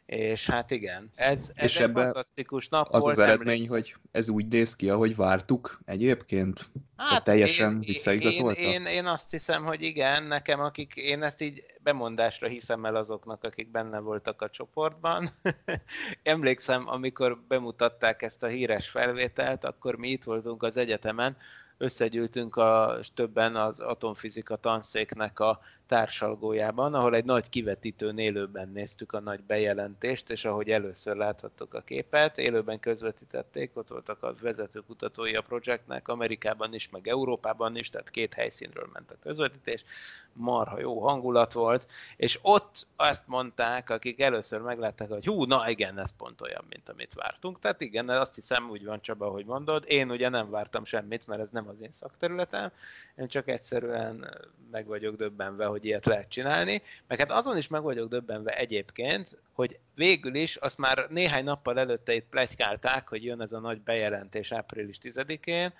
és 0.07 0.47
hát 0.47 0.71
igen, 0.71 1.11
ez, 1.15 1.53
ez 1.55 1.65
és 1.65 1.79
egy 1.79 1.91
fantasztikus 1.91 2.69
nap 2.69 2.89
az 2.91 3.03
volt. 3.03 3.19
Az 3.19 3.23
eredmény, 3.23 3.69
hogy 3.69 3.95
ez 4.11 4.29
úgy 4.29 4.49
néz 4.49 4.77
ki, 4.77 4.91
ahogy 4.91 5.17
vártuk 5.17 5.81
egyébként? 5.85 6.71
Hát 6.97 7.25
teljesen 7.25 7.81
visszaigazolta? 7.81 8.61
Én, 8.61 8.71
én, 8.71 8.85
én 8.85 9.07
azt 9.07 9.31
hiszem, 9.31 9.65
hogy 9.65 9.83
igen, 9.83 10.23
nekem 10.23 10.61
akik, 10.61 10.97
én 10.97 11.23
ezt 11.23 11.41
így 11.41 11.65
bemondásra 11.83 12.49
hiszem 12.49 12.85
el 12.85 12.97
azoknak, 12.97 13.45
akik 13.45 13.71
benne 13.71 13.99
voltak 13.99 14.43
a 14.43 14.51
csoportban. 14.51 15.31
Emlékszem, 16.23 16.89
amikor 16.89 17.39
bemutatták 17.49 18.23
ezt 18.23 18.43
a 18.43 18.47
híres 18.47 18.89
felvételt, 18.89 19.65
akkor 19.65 19.97
mi 19.97 20.09
itt 20.09 20.25
voltunk 20.25 20.63
az 20.63 20.77
egyetemen, 20.77 21.37
összegyűltünk 21.79 22.57
a, 22.57 22.99
többen 23.15 23.57
az 23.57 23.81
atomfizika 23.81 24.57
tanszéknek 24.57 25.41
a 25.41 25.61
társalgójában, 25.93 26.95
ahol 26.95 27.15
egy 27.15 27.25
nagy 27.25 27.49
kivetítőn 27.49 28.19
élőben 28.19 28.69
néztük 28.69 29.13
a 29.13 29.21
nagy 29.21 29.43
bejelentést, 29.43 30.31
és 30.31 30.45
ahogy 30.45 30.69
először 30.69 31.17
láthattok 31.17 31.75
a 31.75 31.81
képet, 31.81 32.39
élőben 32.39 32.81
közvetítették, 32.81 33.71
ott 33.75 33.89
voltak 33.89 34.23
a 34.23 34.35
vezető 34.41 34.81
kutatói 34.81 35.35
a 35.35 35.43
projektnek, 35.43 36.09
Amerikában 36.09 36.75
is, 36.75 36.91
meg 36.91 37.09
Európában 37.09 37.77
is, 37.77 37.91
tehát 37.91 38.11
két 38.11 38.35
helyszínről 38.35 38.89
ment 38.93 39.11
a 39.11 39.17
közvetítés, 39.23 39.85
marha 40.33 40.81
jó 40.81 41.01
hangulat 41.01 41.53
volt, 41.53 41.87
és 42.17 42.39
ott 42.43 42.87
azt 42.97 43.29
mondták, 43.29 43.91
akik 43.91 44.21
először 44.21 44.61
meglátták, 44.61 45.09
hogy 45.09 45.27
hú, 45.27 45.45
na 45.45 45.69
igen, 45.69 45.99
ez 45.99 46.17
pont 46.17 46.41
olyan, 46.41 46.65
mint 46.69 46.89
amit 46.89 47.15
vártunk. 47.15 47.59
Tehát 47.59 47.81
igen, 47.81 48.09
azt 48.09 48.35
hiszem 48.35 48.71
úgy 48.71 48.85
van 48.85 49.01
Csaba, 49.01 49.29
hogy 49.29 49.45
mondod. 49.45 49.85
Én 49.87 50.11
ugye 50.11 50.29
nem 50.29 50.51
vártam 50.51 50.85
semmit, 50.85 51.27
mert 51.27 51.41
ez 51.41 51.51
nem 51.51 51.69
az 51.69 51.83
én 51.83 51.93
szakterületem, 51.93 52.71
én 53.17 53.29
csak 53.29 53.49
egyszerűen 53.49 54.31
meg 54.71 54.87
vagyok 54.87 55.17
döbbenve, 55.17 55.67
hogy 55.67 55.82
ilyet 55.85 56.07
lehet 56.07 56.29
csinálni, 56.29 56.83
meg 57.07 57.19
hát 57.19 57.31
azon 57.31 57.57
is 57.57 57.69
meg 57.69 57.83
vagyok 57.83 58.09
döbbenve 58.09 58.57
egyébként, 58.57 59.39
hogy 59.53 59.79
végül 59.95 60.35
is 60.35 60.57
azt 60.57 60.79
már 60.79 61.07
néhány 61.11 61.45
nappal 61.45 61.79
előtte 61.79 62.15
itt 62.15 62.27
plegykálták, 62.31 63.09
hogy 63.09 63.25
jön 63.25 63.41
ez 63.41 63.53
a 63.53 63.61
nagy 63.61 63.81
bejelentés 63.81 64.53
április 64.53 64.99
10-én, 65.03 65.73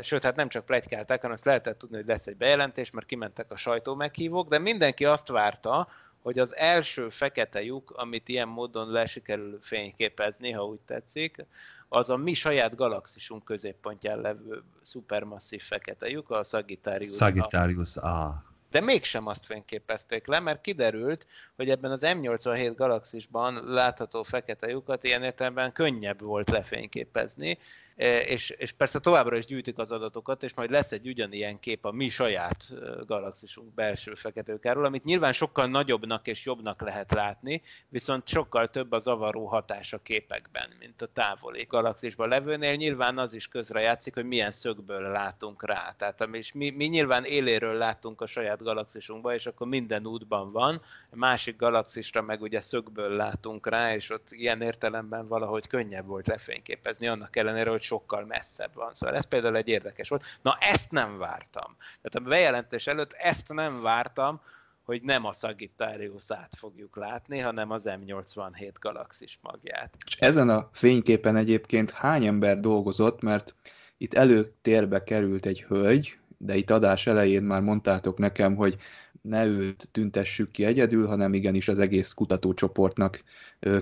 sőt, 0.00 0.24
hát 0.24 0.36
nem 0.36 0.48
csak 0.48 0.66
plegykálták, 0.66 1.20
hanem 1.20 1.36
azt 1.36 1.44
lehetett 1.44 1.78
tudni, 1.78 1.96
hogy 1.96 2.06
lesz 2.06 2.26
egy 2.26 2.36
bejelentés, 2.36 2.90
mert 2.90 3.06
kimentek 3.06 3.52
a 3.52 3.56
sajtó 3.56 3.94
meghívók, 3.94 4.48
de 4.48 4.58
mindenki 4.58 5.04
azt 5.04 5.28
várta, 5.28 5.88
hogy 6.22 6.38
az 6.38 6.56
első 6.56 7.08
fekete 7.08 7.62
lyuk, 7.62 7.90
amit 7.90 8.28
ilyen 8.28 8.48
módon 8.48 8.90
le 8.90 9.06
sikerül 9.06 9.58
fényképezni, 9.62 10.50
ha 10.50 10.64
úgy 10.64 10.80
tetszik, 10.80 11.44
az 11.88 12.10
a 12.10 12.16
mi 12.16 12.32
saját 12.32 12.74
galaxisunk 12.74 13.44
középpontján 13.44 14.20
levő 14.20 14.62
szupermasszív 14.82 15.62
fekete 15.62 16.08
lyuk, 16.08 16.30
a 16.30 16.44
Sagittarius 16.44 17.16
Sagittarius 17.16 17.96
A 17.96 18.44
de 18.70 18.80
mégsem 18.80 19.26
azt 19.26 19.46
fényképezték 19.46 20.26
le, 20.26 20.40
mert 20.40 20.60
kiderült, 20.60 21.26
hogy 21.56 21.70
ebben 21.70 21.90
az 21.90 22.02
M87 22.04 22.72
galaxisban 22.76 23.64
látható 23.64 24.22
fekete 24.22 24.68
lyukat 24.68 25.04
ilyen 25.04 25.22
értelemben 25.22 25.72
könnyebb 25.72 26.20
volt 26.20 26.50
lefényképezni, 26.50 27.58
és, 27.96 28.50
és 28.50 28.72
persze 28.72 29.00
továbbra 29.00 29.36
is 29.36 29.46
gyűjtik 29.46 29.78
az 29.78 29.92
adatokat, 29.92 30.42
és 30.42 30.54
majd 30.54 30.70
lesz 30.70 30.92
egy 30.92 31.08
ugyanilyen 31.08 31.60
kép 31.60 31.84
a 31.84 31.90
mi 31.90 32.08
saját 32.08 32.56
e, 32.70 32.74
galaxisunk 33.06 33.74
belső 33.74 34.14
feketőkáról, 34.14 34.84
amit 34.84 35.04
nyilván 35.04 35.32
sokkal 35.32 35.66
nagyobbnak 35.66 36.26
és 36.26 36.44
jobbnak 36.44 36.80
lehet 36.80 37.12
látni, 37.12 37.62
viszont 37.88 38.28
sokkal 38.28 38.68
több 38.68 38.92
az 38.92 39.06
avaró 39.06 39.46
hatás 39.46 39.92
a 39.92 39.98
képekben, 39.98 40.68
mint 40.78 41.02
a 41.02 41.12
távoli 41.12 41.66
galaxisban 41.68 42.28
levőnél. 42.28 42.74
Nyilván 42.74 43.18
az 43.18 43.34
is 43.34 43.48
közrejátszik, 43.48 44.14
hogy 44.14 44.24
milyen 44.24 44.52
szögből 44.52 45.10
látunk 45.10 45.66
rá. 45.66 45.94
Tehát 45.98 46.28
és 46.32 46.52
mi, 46.52 46.70
mi 46.70 46.84
nyilván 46.84 47.24
éléről 47.24 47.74
látunk 47.74 48.20
a 48.20 48.26
saját 48.26 48.62
galaxisunkba, 48.62 49.34
és 49.34 49.46
akkor 49.46 49.66
minden 49.66 50.06
útban 50.06 50.52
van, 50.52 50.80
a 51.10 51.16
másik 51.16 51.56
galaxisra 51.56 52.22
meg 52.22 52.42
ugye 52.42 52.60
szögből 52.60 53.16
látunk 53.16 53.68
rá, 53.68 53.94
és 53.94 54.10
ott 54.10 54.30
ilyen 54.30 54.60
értelemben 54.60 55.28
valahogy 55.28 55.66
könnyebb 55.66 56.06
volt 56.06 56.26
lefényképezni, 56.26 57.06
annak 57.06 57.36
ellenére, 57.36 57.70
hogy 57.70 57.84
sokkal 57.86 58.24
messzebb 58.24 58.74
van. 58.74 58.94
Szóval 58.94 59.16
ez 59.16 59.24
például 59.24 59.56
egy 59.56 59.68
érdekes 59.68 60.08
volt. 60.08 60.24
Na 60.42 60.56
ezt 60.60 60.90
nem 60.90 61.18
vártam. 61.18 61.76
Tehát 62.02 62.26
a 62.26 62.30
bejelentés 62.30 62.86
előtt 62.86 63.12
ezt 63.12 63.52
nem 63.52 63.80
vártam, 63.80 64.40
hogy 64.84 65.02
nem 65.02 65.24
a 65.24 65.32
Sagittarius-át 65.32 66.54
fogjuk 66.58 66.96
látni, 66.96 67.38
hanem 67.38 67.70
az 67.70 67.84
M87 67.86 68.72
galaxis 68.80 69.38
magját. 69.42 69.96
És 70.06 70.14
ezen 70.14 70.48
a 70.48 70.68
fényképen 70.72 71.36
egyébként 71.36 71.90
hány 71.90 72.26
ember 72.26 72.60
dolgozott, 72.60 73.22
mert 73.22 73.54
itt 73.96 74.14
előtérbe 74.14 75.04
került 75.04 75.46
egy 75.46 75.62
hölgy, 75.62 76.18
de 76.38 76.56
itt 76.56 76.70
adás 76.70 77.06
elején 77.06 77.42
már 77.42 77.60
mondtátok 77.60 78.18
nekem, 78.18 78.56
hogy 78.56 78.76
ne 79.20 79.44
őt 79.44 79.88
tüntessük 79.92 80.50
ki 80.50 80.64
egyedül, 80.64 81.06
hanem 81.06 81.34
igenis 81.34 81.68
az 81.68 81.78
egész 81.78 82.12
kutatócsoportnak 82.12 83.22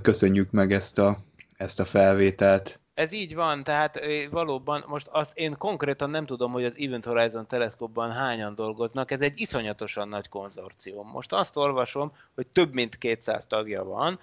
köszönjük 0.02 0.50
meg 0.50 0.72
ezt 0.72 0.98
a, 0.98 1.18
ezt 1.56 1.80
a 1.80 1.84
felvételt. 1.84 2.80
Ez 2.94 3.12
így 3.12 3.34
van, 3.34 3.64
tehát 3.64 4.00
valóban 4.30 4.84
most 4.86 5.06
azt 5.06 5.36
én 5.36 5.56
konkrétan 5.58 6.10
nem 6.10 6.26
tudom, 6.26 6.52
hogy 6.52 6.64
az 6.64 6.78
Event 6.78 7.04
Horizon 7.04 7.46
teleszkópban 7.46 8.12
hányan 8.12 8.54
dolgoznak, 8.54 9.10
ez 9.10 9.20
egy 9.20 9.40
iszonyatosan 9.40 10.08
nagy 10.08 10.28
konzorcium. 10.28 11.08
Most 11.08 11.32
azt 11.32 11.56
olvasom, 11.56 12.12
hogy 12.34 12.46
több 12.46 12.72
mint 12.72 12.98
200 12.98 13.46
tagja 13.46 13.84
van, 13.84 14.18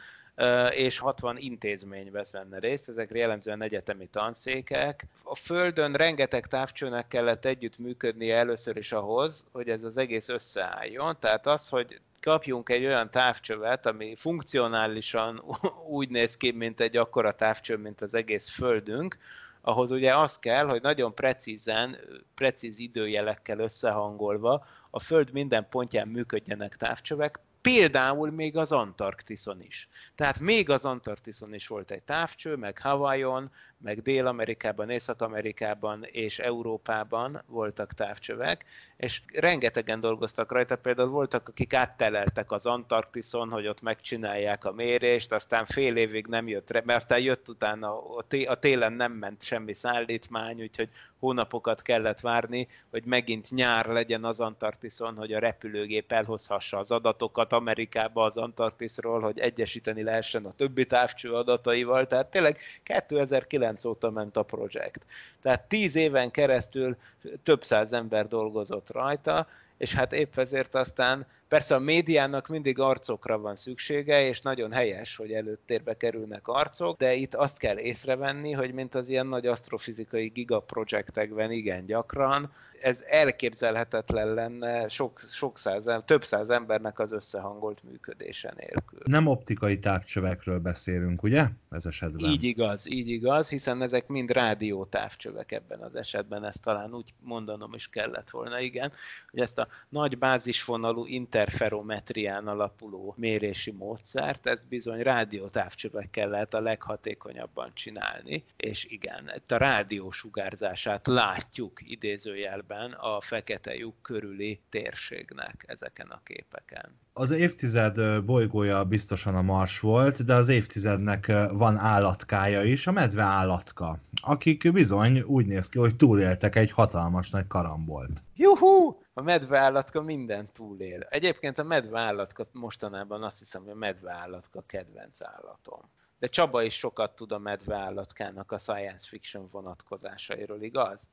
és 0.70 1.00
60 1.00 1.38
intézmény 1.38 2.12
vesz 2.12 2.32
benne 2.32 2.60
részt, 2.60 2.90
ezek 2.90 3.12
jellemzően 3.12 3.62
egyetemi 3.62 4.08
tanszékek. 4.08 5.06
A 5.24 5.36
Földön 5.36 5.94
rengeteg 5.94 6.48
távcsőnek 6.48 7.08
kellett 7.08 7.46
együtt 7.46 7.78
működnie 7.78 8.36
először 8.38 8.78
is 8.78 8.92
ahhoz, 8.92 9.46
hogy 9.52 9.70
ez 9.70 9.84
az 9.84 9.98
egész 9.98 10.30
összeálljon. 10.30 11.18
Tehát 11.20 11.48
az, 11.48 11.70
hogy 11.70 12.00
kapjunk 12.22 12.70
egy 12.70 12.86
olyan 12.86 13.12
távcsövet, 13.12 13.86
ami 13.86 14.16
funkcionálisan 14.16 15.44
úgy 16.00 16.10
néz 16.10 16.38
ki, 16.38 16.52
mint 16.52 16.80
egy 16.80 16.98
akkora 16.98 17.32
távcső, 17.32 17.78
mint 17.78 18.02
az 18.02 18.14
egész 18.14 18.50
Földünk, 18.50 19.18
ahhoz 19.62 19.92
ugye 19.92 20.16
az 20.16 20.40
kell, 20.40 20.66
hogy 20.66 20.82
nagyon 20.82 21.16
precízen, 21.16 21.98
precíz 22.36 22.80
időjelekkel 22.80 23.60
összehangolva 23.60 24.66
a 24.90 25.00
Föld 25.00 25.32
minden 25.32 25.68
pontján 25.70 26.08
működjenek 26.08 26.76
távcsövek, 26.76 27.40
Például 27.62 28.32
még 28.32 28.58
az 28.58 28.72
Antarktiszon 28.72 29.62
is. 29.62 29.90
Tehát 30.16 30.40
még 30.40 30.70
az 30.70 30.86
Antarktiszon 30.86 31.54
is 31.54 31.68
volt 31.68 31.92
egy 31.92 32.02
távcső, 32.04 32.56
meg 32.56 32.80
Hawaiion, 32.80 33.52
meg 33.84 34.02
Dél-Amerikában, 34.02 34.90
Észak-Amerikában 34.90 36.04
és 36.12 36.40
Európában 36.40 37.44
voltak 37.48 37.94
távcsövek, 37.94 38.66
és 38.98 39.22
rengetegen 39.34 40.00
dolgoztak 40.00 40.52
rajta, 40.52 40.76
például 40.76 41.10
voltak, 41.10 41.48
akik 41.48 41.74
átteleltek 41.74 42.52
az 42.52 42.66
Antarktiszon, 42.66 43.52
hogy 43.52 43.68
ott 43.68 43.82
megcsinálják 43.82 44.66
a 44.66 44.72
mérést, 44.72 45.32
aztán 45.32 45.66
fél 45.66 45.96
évig 45.96 46.28
nem 46.28 46.48
jött, 46.48 46.72
mert 46.72 47.02
aztán 47.02 47.20
jött 47.20 47.50
utána, 47.50 48.16
a 48.48 48.60
télen 48.60 48.94
nem 48.94 49.12
ment 49.12 49.44
semmi 49.44 49.74
szállítmány, 49.74 50.62
úgyhogy 50.62 50.90
hónapokat 51.20 51.82
kellett 51.82 52.20
várni, 52.20 52.68
hogy 52.90 53.06
megint 53.06 53.52
nyár 53.52 53.86
legyen 53.86 54.24
az 54.24 54.40
Antarktiszon, 54.40 55.18
hogy 55.18 55.34
a 55.34 55.40
repülőgép 55.40 56.12
elhozhassa 56.12 56.78
az 56.78 56.92
adatokat 56.92 57.54
Amerikába 57.54 58.24
az 58.24 58.38
Antarktiszról, 58.38 59.20
hogy 59.20 59.40
egyesíteni 59.40 60.04
lehessen 60.04 60.46
a 60.46 60.52
többi 60.52 60.86
távcső 60.86 61.34
adataival. 61.34 62.08
Tehát 62.08 62.28
tényleg 62.28 62.58
2009 62.84 63.71
óta 63.86 64.10
ment 64.10 64.38
a 64.38 64.44
projekt. 64.44 65.06
Tehát 65.42 65.68
tíz 65.68 65.96
éven 65.96 66.32
keresztül 66.32 66.98
több 67.44 67.64
száz 67.64 67.94
ember 67.94 68.28
dolgozott 68.28 68.92
rajta, 68.92 69.48
és 69.78 69.94
hát 69.94 70.14
épp 70.14 70.38
ezért 70.38 70.76
aztán 70.76 71.26
persze 71.52 71.76
a 71.76 71.80
médiának 71.80 72.48
mindig 72.48 72.80
arcokra 72.80 73.40
van 73.40 73.56
szüksége, 73.56 74.28
és 74.28 74.42
nagyon 74.42 74.72
helyes, 74.72 75.16
hogy 75.16 75.32
előttérbe 75.32 75.98
kerülnek 75.98 76.48
arcok, 76.48 76.98
de 76.98 77.14
itt 77.14 77.36
azt 77.36 77.58
kell 77.58 77.78
észrevenni, 77.78 78.52
hogy 78.52 78.74
mint 78.74 78.96
az 78.96 79.10
ilyen 79.10 79.28
nagy 79.28 79.46
asztrofizikai 79.46 80.28
gigaprojektekben 80.28 81.52
igen 81.52 81.86
gyakran, 81.86 82.52
ez 82.82 83.04
elképzelhetetlen 83.10 84.34
lenne 84.34 84.88
sok, 84.88 85.22
sok 85.30 85.58
száz, 85.58 85.90
több 86.06 86.24
száz 86.24 86.50
embernek 86.50 87.00
az 87.00 87.12
összehangolt 87.12 87.84
működése 87.84 88.54
nélkül. 88.58 89.00
Nem 89.04 89.28
optikai 89.28 89.80
távcsövekről 89.80 90.60
beszélünk, 90.60 91.24
ugye? 91.24 91.46
Ez 91.70 91.86
esetben. 91.86 92.32
Így 92.32 92.44
igaz, 92.44 92.92
így 92.92 93.10
igaz, 93.10 93.50
hiszen 93.50 93.82
ezek 93.82 94.08
mind 94.08 94.32
rádió 94.32 94.86
távcsövek 94.86 95.52
ebben 95.52 95.80
az 95.80 95.96
esetben, 95.96 96.46
ezt 96.46 96.62
talán 96.62 96.94
úgy 96.94 97.14
mondanom 97.20 97.74
is 97.74 97.88
kellett 97.88 98.30
volna, 98.30 98.60
igen, 98.60 98.92
hogy 99.32 99.40
ezt 99.40 99.58
a 99.58 99.68
nagy 99.90 100.18
bázisvonalú 100.18 101.06
interferometrián 101.42 102.48
alapuló 102.48 103.14
mérési 103.18 103.72
módszert, 103.72 104.48
ezt 104.48 104.68
bizony 104.68 105.02
rádiótávcsövekkel 105.02 106.30
lehet 106.30 106.54
a 106.54 106.60
leghatékonyabban 106.62 107.72
csinálni, 107.74 108.44
és 108.58 108.86
igen, 108.86 109.32
itt 109.36 109.52
a 109.52 109.58
rádió 109.58 110.12
sugárzását 110.12 111.08
látjuk 111.08 111.80
idézőjelben 111.84 112.92
a 112.92 113.22
fekete 113.22 113.76
lyuk 113.76 114.02
körüli 114.02 114.60
térségnek 114.70 115.64
ezeken 115.68 116.08
a 116.08 116.22
képeken. 116.24 117.00
Az 117.14 117.32
évtized 117.32 118.24
bolygója 118.26 118.84
biztosan 118.84 119.36
a 119.36 119.42
Mars 119.42 119.80
volt, 119.80 120.26
de 120.26 120.34
az 120.34 120.50
évtizednek 120.50 121.32
van 121.52 121.78
állatkája 121.78 122.64
is, 122.64 122.88
a 122.88 122.92
medve 122.92 123.22
állatka, 123.22 124.00
akik 124.22 124.72
bizony 124.72 125.20
úgy 125.20 125.46
néz 125.46 125.70
ki, 125.70 125.80
hogy 125.80 125.96
túléltek 125.96 126.56
egy 126.56 126.72
hatalmas 126.72 127.30
nagy 127.30 127.48
karambolt. 127.48 128.24
Juhú! 128.36 129.00
A 129.14 129.22
medveállatka 129.22 130.02
minden 130.02 130.50
túlél. 130.54 131.00
Egyébként 131.00 131.60
a 131.60 131.64
medveállatka 131.64 132.48
mostanában 132.52 133.24
azt 133.24 133.40
hiszem, 133.40 133.62
hogy 133.62 133.72
a 133.72 133.76
medveállatka 133.76 134.64
kedvenc 134.66 135.22
állatom. 135.22 135.90
De 136.22 136.28
Csaba 136.28 136.64
is 136.64 136.74
sokat 136.74 137.16
tud 137.16 137.32
a 137.32 137.40
medveállatkának 137.40 138.52
a 138.52 138.58
science 138.58 139.08
fiction 139.08 139.48
vonatkozásairól, 139.52 140.62
igaz? 140.62 141.10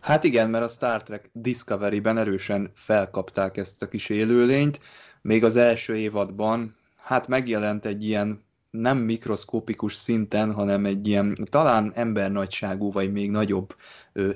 Hát 0.00 0.24
igen, 0.24 0.50
mert 0.50 0.64
a 0.64 0.68
Star 0.68 1.02
Trek 1.02 1.30
Discovery-ben 1.32 2.18
erősen 2.18 2.70
felkapták 2.74 3.56
ezt 3.56 3.82
a 3.82 3.88
kis 3.88 4.08
élőlényt. 4.08 4.80
Még 5.20 5.44
az 5.44 5.56
első 5.56 5.96
évadban, 5.96 6.76
hát 6.96 7.28
megjelent 7.28 7.84
egy 7.84 8.04
ilyen 8.04 8.44
nem 8.70 8.98
mikroszkópikus 8.98 9.94
szinten, 9.94 10.52
hanem 10.52 10.84
egy 10.84 11.08
ilyen 11.08 11.36
talán 11.50 11.92
embernagyságú, 11.94 12.92
vagy 12.92 13.12
még 13.12 13.30
nagyobb 13.30 13.76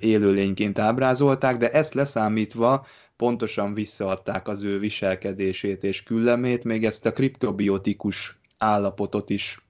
élőlényként 0.00 0.78
ábrázolták, 0.78 1.56
de 1.56 1.70
ezt 1.70 1.94
leszámítva 1.94 2.86
pontosan 3.16 3.72
visszaadták 3.72 4.48
az 4.48 4.62
ő 4.62 4.78
viselkedését 4.78 5.84
és 5.84 6.02
küllemét, 6.02 6.64
még 6.64 6.84
ezt 6.84 7.06
a 7.06 7.12
kriptobiotikus 7.12 8.38
állapotot 8.58 9.30
is 9.30 9.66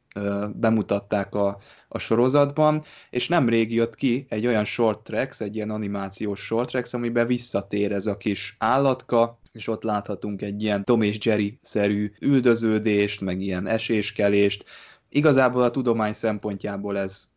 bemutatták 0.54 1.34
a, 1.34 1.58
a 1.88 1.98
sorozatban, 1.98 2.84
és 3.10 3.28
nemrég 3.28 3.72
jött 3.72 3.94
ki 3.94 4.26
egy 4.28 4.46
olyan 4.46 4.64
short 4.64 5.02
tracks, 5.02 5.40
egy 5.40 5.54
ilyen 5.54 5.70
animációs 5.70 6.40
short 6.40 6.68
tracks, 6.68 6.94
amiben 6.94 7.26
visszatér 7.26 7.92
ez 7.92 8.06
a 8.06 8.16
kis 8.16 8.56
állatka, 8.58 9.38
és 9.52 9.68
ott 9.68 9.82
láthatunk 9.82 10.42
egy 10.42 10.62
ilyen 10.62 10.84
Tom 10.84 11.02
és 11.02 11.18
Jerry-szerű 11.24 12.12
üldöződést, 12.20 13.20
meg 13.20 13.40
ilyen 13.40 13.66
eséskelést, 13.66 14.64
Igazából 15.16 15.62
a 15.62 15.70
tudomány 15.70 16.12
szempontjából 16.12 16.98
ez 16.98 17.28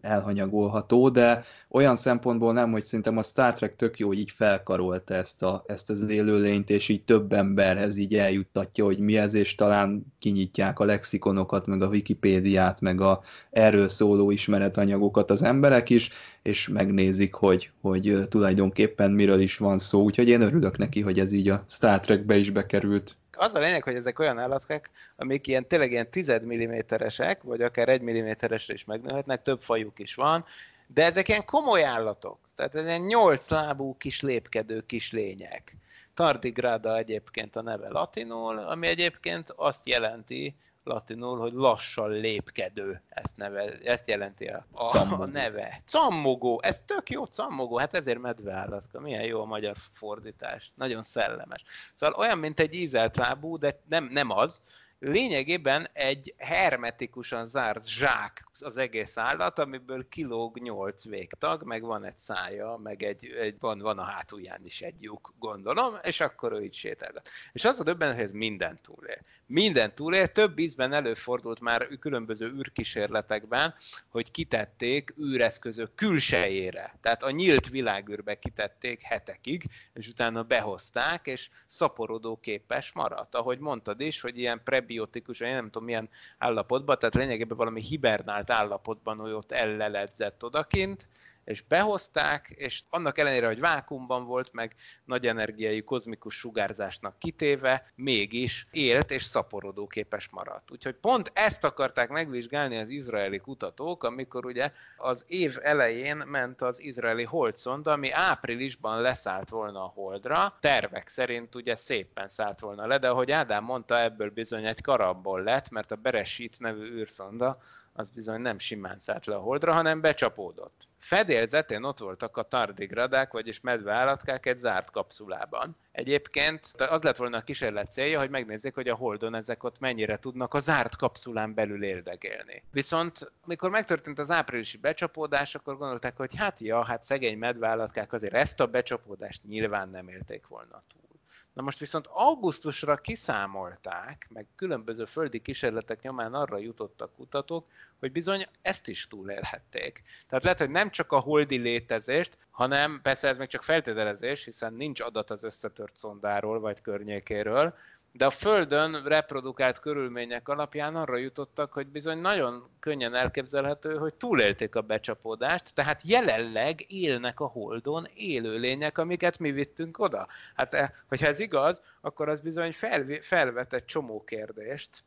elhanyagolható, 0.00 1.08
de 1.08 1.44
olyan 1.68 1.96
szempontból 1.96 2.52
nem, 2.52 2.70
hogy 2.70 2.84
szerintem 2.84 3.16
a 3.16 3.22
Star 3.22 3.54
Trek 3.54 3.76
tök 3.76 3.98
jó, 3.98 4.06
hogy 4.06 4.18
így 4.18 4.30
felkarolta 4.30 5.14
ezt, 5.14 5.42
a, 5.42 5.64
ezt 5.66 5.90
az 5.90 6.08
élőlényt, 6.08 6.70
és 6.70 6.88
így 6.88 7.04
több 7.04 7.32
emberhez 7.32 7.96
így 7.96 8.14
eljuttatja, 8.14 8.84
hogy 8.84 8.98
mi 8.98 9.16
ez, 9.16 9.34
és 9.34 9.54
talán 9.54 10.06
kinyitják 10.18 10.78
a 10.78 10.84
lexikonokat, 10.84 11.66
meg 11.66 11.82
a 11.82 11.88
Wikipédiát, 11.88 12.80
meg 12.80 13.00
a 13.00 13.22
erről 13.50 13.88
szóló 13.88 14.30
ismeretanyagokat 14.30 15.30
az 15.30 15.42
emberek 15.42 15.90
is, 15.90 16.10
és 16.42 16.68
megnézik, 16.68 17.34
hogy, 17.34 17.70
hogy 17.80 18.18
tulajdonképpen 18.28 19.10
miről 19.10 19.40
is 19.40 19.56
van 19.56 19.78
szó. 19.78 20.02
Úgyhogy 20.02 20.28
én 20.28 20.40
örülök 20.40 20.78
neki, 20.78 21.00
hogy 21.00 21.18
ez 21.18 21.32
így 21.32 21.48
a 21.48 21.64
Star 21.68 22.00
Trekbe 22.00 22.36
is 22.36 22.50
bekerült 22.50 23.16
az 23.36 23.54
a 23.54 23.58
lényeg, 23.58 23.82
hogy 23.82 23.94
ezek 23.94 24.18
olyan 24.18 24.38
állatkák, 24.38 24.90
amik 25.16 25.46
ilyen 25.46 25.68
tényleg 25.68 25.90
ilyen 25.90 26.10
10 26.10 26.32
mm-esek, 26.44 27.42
vagy 27.42 27.62
akár 27.62 27.88
1 27.88 28.02
mm-esre 28.02 28.72
is 28.72 28.84
megnőhetnek, 28.84 29.42
több 29.42 29.62
fajuk 29.62 29.98
is 29.98 30.14
van, 30.14 30.44
de 30.86 31.04
ezek 31.04 31.28
ilyen 31.28 31.44
komoly 31.44 31.84
állatok. 31.84 32.38
Tehát 32.56 32.74
ez 32.74 32.86
ilyen 32.86 33.00
8 33.00 33.48
lábú 33.48 33.96
kis 33.96 34.20
lépkedő 34.20 34.86
kis 34.86 35.12
lények. 35.12 35.76
Tardigrada 36.14 36.96
egyébként 36.96 37.56
a 37.56 37.62
neve 37.62 37.88
latinul, 37.88 38.58
ami 38.58 38.86
egyébként 38.86 39.52
azt 39.56 39.86
jelenti, 39.86 40.54
latinul, 40.84 41.38
hogy 41.38 41.52
lassan 41.52 42.10
lépkedő, 42.10 43.02
ezt, 43.08 43.36
neve, 43.36 43.78
ezt 43.84 44.08
jelenti 44.08 44.46
a, 44.46 44.66
a, 44.72 44.98
a 44.98 45.26
neve. 45.40 45.82
Cammogó, 45.84 46.60
ez 46.62 46.82
tök 46.84 47.10
jó 47.10 47.24
cammogó, 47.24 47.78
hát 47.78 47.94
ezért 47.94 48.18
medveállatka, 48.18 49.00
milyen 49.00 49.24
jó 49.24 49.40
a 49.40 49.44
magyar 49.44 49.76
fordítás, 49.92 50.70
nagyon 50.74 51.02
szellemes. 51.02 51.64
Szóval 51.94 52.18
olyan, 52.18 52.38
mint 52.38 52.60
egy 52.60 52.74
ízelt 52.74 53.16
lábú, 53.16 53.58
de 53.58 53.80
nem, 53.88 54.08
nem 54.12 54.30
az, 54.30 54.62
lényegében 55.04 55.86
egy 55.92 56.34
hermetikusan 56.36 57.46
zárt 57.46 57.88
zsák 57.88 58.46
az 58.60 58.76
egész 58.76 59.16
állat, 59.16 59.58
amiből 59.58 60.08
kilóg 60.08 60.58
nyolc 60.58 61.04
végtag, 61.04 61.62
meg 61.62 61.82
van 61.82 62.04
egy 62.04 62.18
szája, 62.18 62.76
meg 62.82 63.02
egy, 63.02 63.26
egy 63.26 63.56
van, 63.58 63.78
van 63.78 63.98
a 63.98 64.02
hátulján 64.02 64.64
is 64.64 64.80
egy 64.82 65.02
lyuk, 65.02 65.34
gondolom, 65.38 65.94
és 66.02 66.20
akkor 66.20 66.52
ő 66.52 66.62
így 66.62 66.74
sétálgat. 66.74 67.28
És 67.52 67.64
az 67.64 67.80
a 67.80 67.82
döbben, 67.82 68.12
hogy 68.12 68.22
ez 68.22 68.32
minden 68.32 68.78
túlél. 68.82 69.18
Minden 69.46 69.94
túlél, 69.94 70.26
több 70.26 70.58
ízben 70.58 70.92
előfordult 70.92 71.60
már 71.60 71.88
különböző 72.00 72.52
űrkísérletekben, 72.54 73.74
hogy 74.08 74.30
kitették 74.30 75.14
űreszközök 75.20 75.94
külsejére. 75.94 76.98
Tehát 77.00 77.22
a 77.22 77.30
nyílt 77.30 77.68
világűrbe 77.68 78.38
kitették 78.38 79.02
hetekig, 79.02 79.64
és 79.92 80.08
utána 80.08 80.42
behozták, 80.42 81.26
és 81.26 81.50
szaporodó 81.66 82.36
képes 82.36 82.92
maradt. 82.92 83.34
Ahogy 83.34 83.58
mondtad 83.58 84.00
is, 84.00 84.20
hogy 84.20 84.38
ilyen 84.38 84.60
prebi 84.64 84.93
prebiotikus, 84.94 85.38
vagy 85.38 85.50
nem 85.50 85.64
tudom 85.64 85.84
milyen 85.84 86.08
állapotban, 86.38 86.98
tehát 86.98 87.14
lényegében 87.14 87.56
valami 87.56 87.80
hibernált 87.80 88.50
állapotban, 88.50 89.18
hogy 89.18 89.32
ott 89.32 89.52
elleledzett 89.52 90.44
odakint, 90.44 91.08
és 91.44 91.62
behozták, 91.62 92.54
és 92.56 92.82
annak 92.90 93.18
ellenére, 93.18 93.46
hogy 93.46 93.60
vákumban 93.60 94.24
volt, 94.24 94.52
meg 94.52 94.74
nagy 95.04 95.26
energiai 95.26 95.82
kozmikus 95.82 96.34
sugárzásnak 96.34 97.18
kitéve, 97.18 97.86
mégis 97.94 98.66
élt 98.70 99.10
és 99.10 99.22
szaporodó 99.22 99.86
képes 99.86 100.28
maradt. 100.28 100.70
Úgyhogy 100.70 100.94
pont 100.94 101.30
ezt 101.34 101.64
akarták 101.64 102.08
megvizsgálni 102.08 102.76
az 102.76 102.88
izraeli 102.88 103.38
kutatók, 103.38 104.04
amikor 104.04 104.46
ugye 104.46 104.72
az 104.96 105.24
év 105.28 105.56
elején 105.62 106.16
ment 106.16 106.62
az 106.62 106.80
izraeli 106.80 107.24
holdszonda, 107.24 107.92
ami 107.92 108.10
áprilisban 108.10 109.00
leszállt 109.00 109.48
volna 109.48 109.82
a 109.82 109.92
holdra, 109.94 110.56
tervek 110.60 111.08
szerint 111.08 111.54
ugye 111.54 111.76
szépen 111.76 112.28
szállt 112.28 112.60
volna 112.60 112.86
le, 112.86 112.98
de 112.98 113.08
ahogy 113.08 113.30
Ádám 113.30 113.64
mondta, 113.64 114.00
ebből 114.00 114.30
bizony 114.30 114.66
egy 114.66 114.80
karabból 114.80 115.42
lett, 115.42 115.70
mert 115.70 115.92
a 115.92 115.96
Beresít 115.96 116.60
nevű 116.60 116.92
űrszonda 116.92 117.58
az 117.96 118.10
bizony 118.10 118.40
nem 118.40 118.58
simán 118.58 118.98
szállt 118.98 119.26
le 119.26 119.34
a 119.34 119.40
holdra, 119.40 119.72
hanem 119.72 120.00
becsapódott. 120.00 120.88
Fedélzetén 120.98 121.82
ott 121.82 121.98
voltak 121.98 122.36
a 122.36 122.42
tardigradák, 122.42 123.32
vagyis 123.32 123.60
medveállatkák 123.60 124.46
egy 124.46 124.58
zárt 124.58 124.90
kapszulában. 124.90 125.76
Egyébként 125.92 126.72
az 126.76 127.02
lett 127.02 127.16
volna 127.16 127.36
a 127.36 127.40
kísérlet 127.40 127.92
célja, 127.92 128.18
hogy 128.18 128.30
megnézzék, 128.30 128.74
hogy 128.74 128.88
a 128.88 128.94
Holdon 128.94 129.34
ezek 129.34 129.62
ott 129.62 129.78
mennyire 129.78 130.16
tudnak 130.16 130.54
a 130.54 130.60
zárt 130.60 130.96
kapszulán 130.96 131.54
belül 131.54 131.84
érdegélni. 131.84 132.62
Viszont 132.70 133.32
amikor 133.44 133.70
megtörtént 133.70 134.18
az 134.18 134.30
áprilisi 134.30 134.78
becsapódás, 134.78 135.54
akkor 135.54 135.76
gondolták, 135.76 136.16
hogy 136.16 136.34
hát 136.36 136.60
ja, 136.60 136.84
hát 136.84 137.04
szegény 137.04 137.38
medveállatkák 137.38 138.12
azért 138.12 138.34
ezt 138.34 138.60
a 138.60 138.66
becsapódást 138.66 139.44
nyilván 139.44 139.88
nem 139.88 140.08
élték 140.08 140.46
volna 140.46 140.82
túl. 140.92 141.13
Na 141.54 141.62
most 141.62 141.78
viszont 141.78 142.06
augusztusra 142.06 142.96
kiszámolták, 142.96 144.26
meg 144.30 144.46
különböző 144.56 145.04
földi 145.04 145.42
kísérletek 145.42 146.02
nyomán 146.02 146.34
arra 146.34 146.58
jutottak 146.58 147.14
kutatók, 147.14 147.66
hogy 147.98 148.12
bizony 148.12 148.46
ezt 148.62 148.88
is 148.88 149.08
túlélhették. 149.08 150.02
Tehát 150.28 150.44
lehet, 150.44 150.58
hogy 150.58 150.70
nem 150.70 150.90
csak 150.90 151.12
a 151.12 151.18
holdi 151.18 151.56
létezést, 151.56 152.38
hanem 152.50 153.00
persze 153.02 153.28
ez 153.28 153.38
még 153.38 153.48
csak 153.48 153.62
feltételezés, 153.62 154.44
hiszen 154.44 154.72
nincs 154.72 155.00
adat 155.00 155.30
az 155.30 155.42
összetört 155.42 155.96
szondáról 155.96 156.60
vagy 156.60 156.80
környékéről, 156.80 157.74
de 158.16 158.26
a 158.26 158.30
Földön 158.30 159.02
reprodukált 159.04 159.78
körülmények 159.78 160.48
alapján 160.48 160.96
arra 160.96 161.16
jutottak, 161.16 161.72
hogy 161.72 161.86
bizony 161.86 162.18
nagyon 162.18 162.68
könnyen 162.80 163.14
elképzelhető, 163.14 163.96
hogy 163.96 164.14
túlélték 164.14 164.74
a 164.74 164.80
becsapódást, 164.80 165.74
tehát 165.74 166.02
jelenleg 166.02 166.84
élnek 166.88 167.40
a 167.40 167.46
Holdon 167.46 168.06
élőlények, 168.14 168.98
amiket 168.98 169.38
mi 169.38 169.52
vittünk 169.52 169.98
oda. 169.98 170.26
Hát 170.54 170.74
eh, 170.74 170.88
hogyha 171.08 171.26
ez 171.26 171.38
igaz, 171.38 171.82
akkor 172.00 172.28
az 172.28 172.40
bizony 172.40 172.72
felvet 173.20 173.72
egy 173.72 173.84
csomó 173.84 174.24
kérdést, 174.24 175.04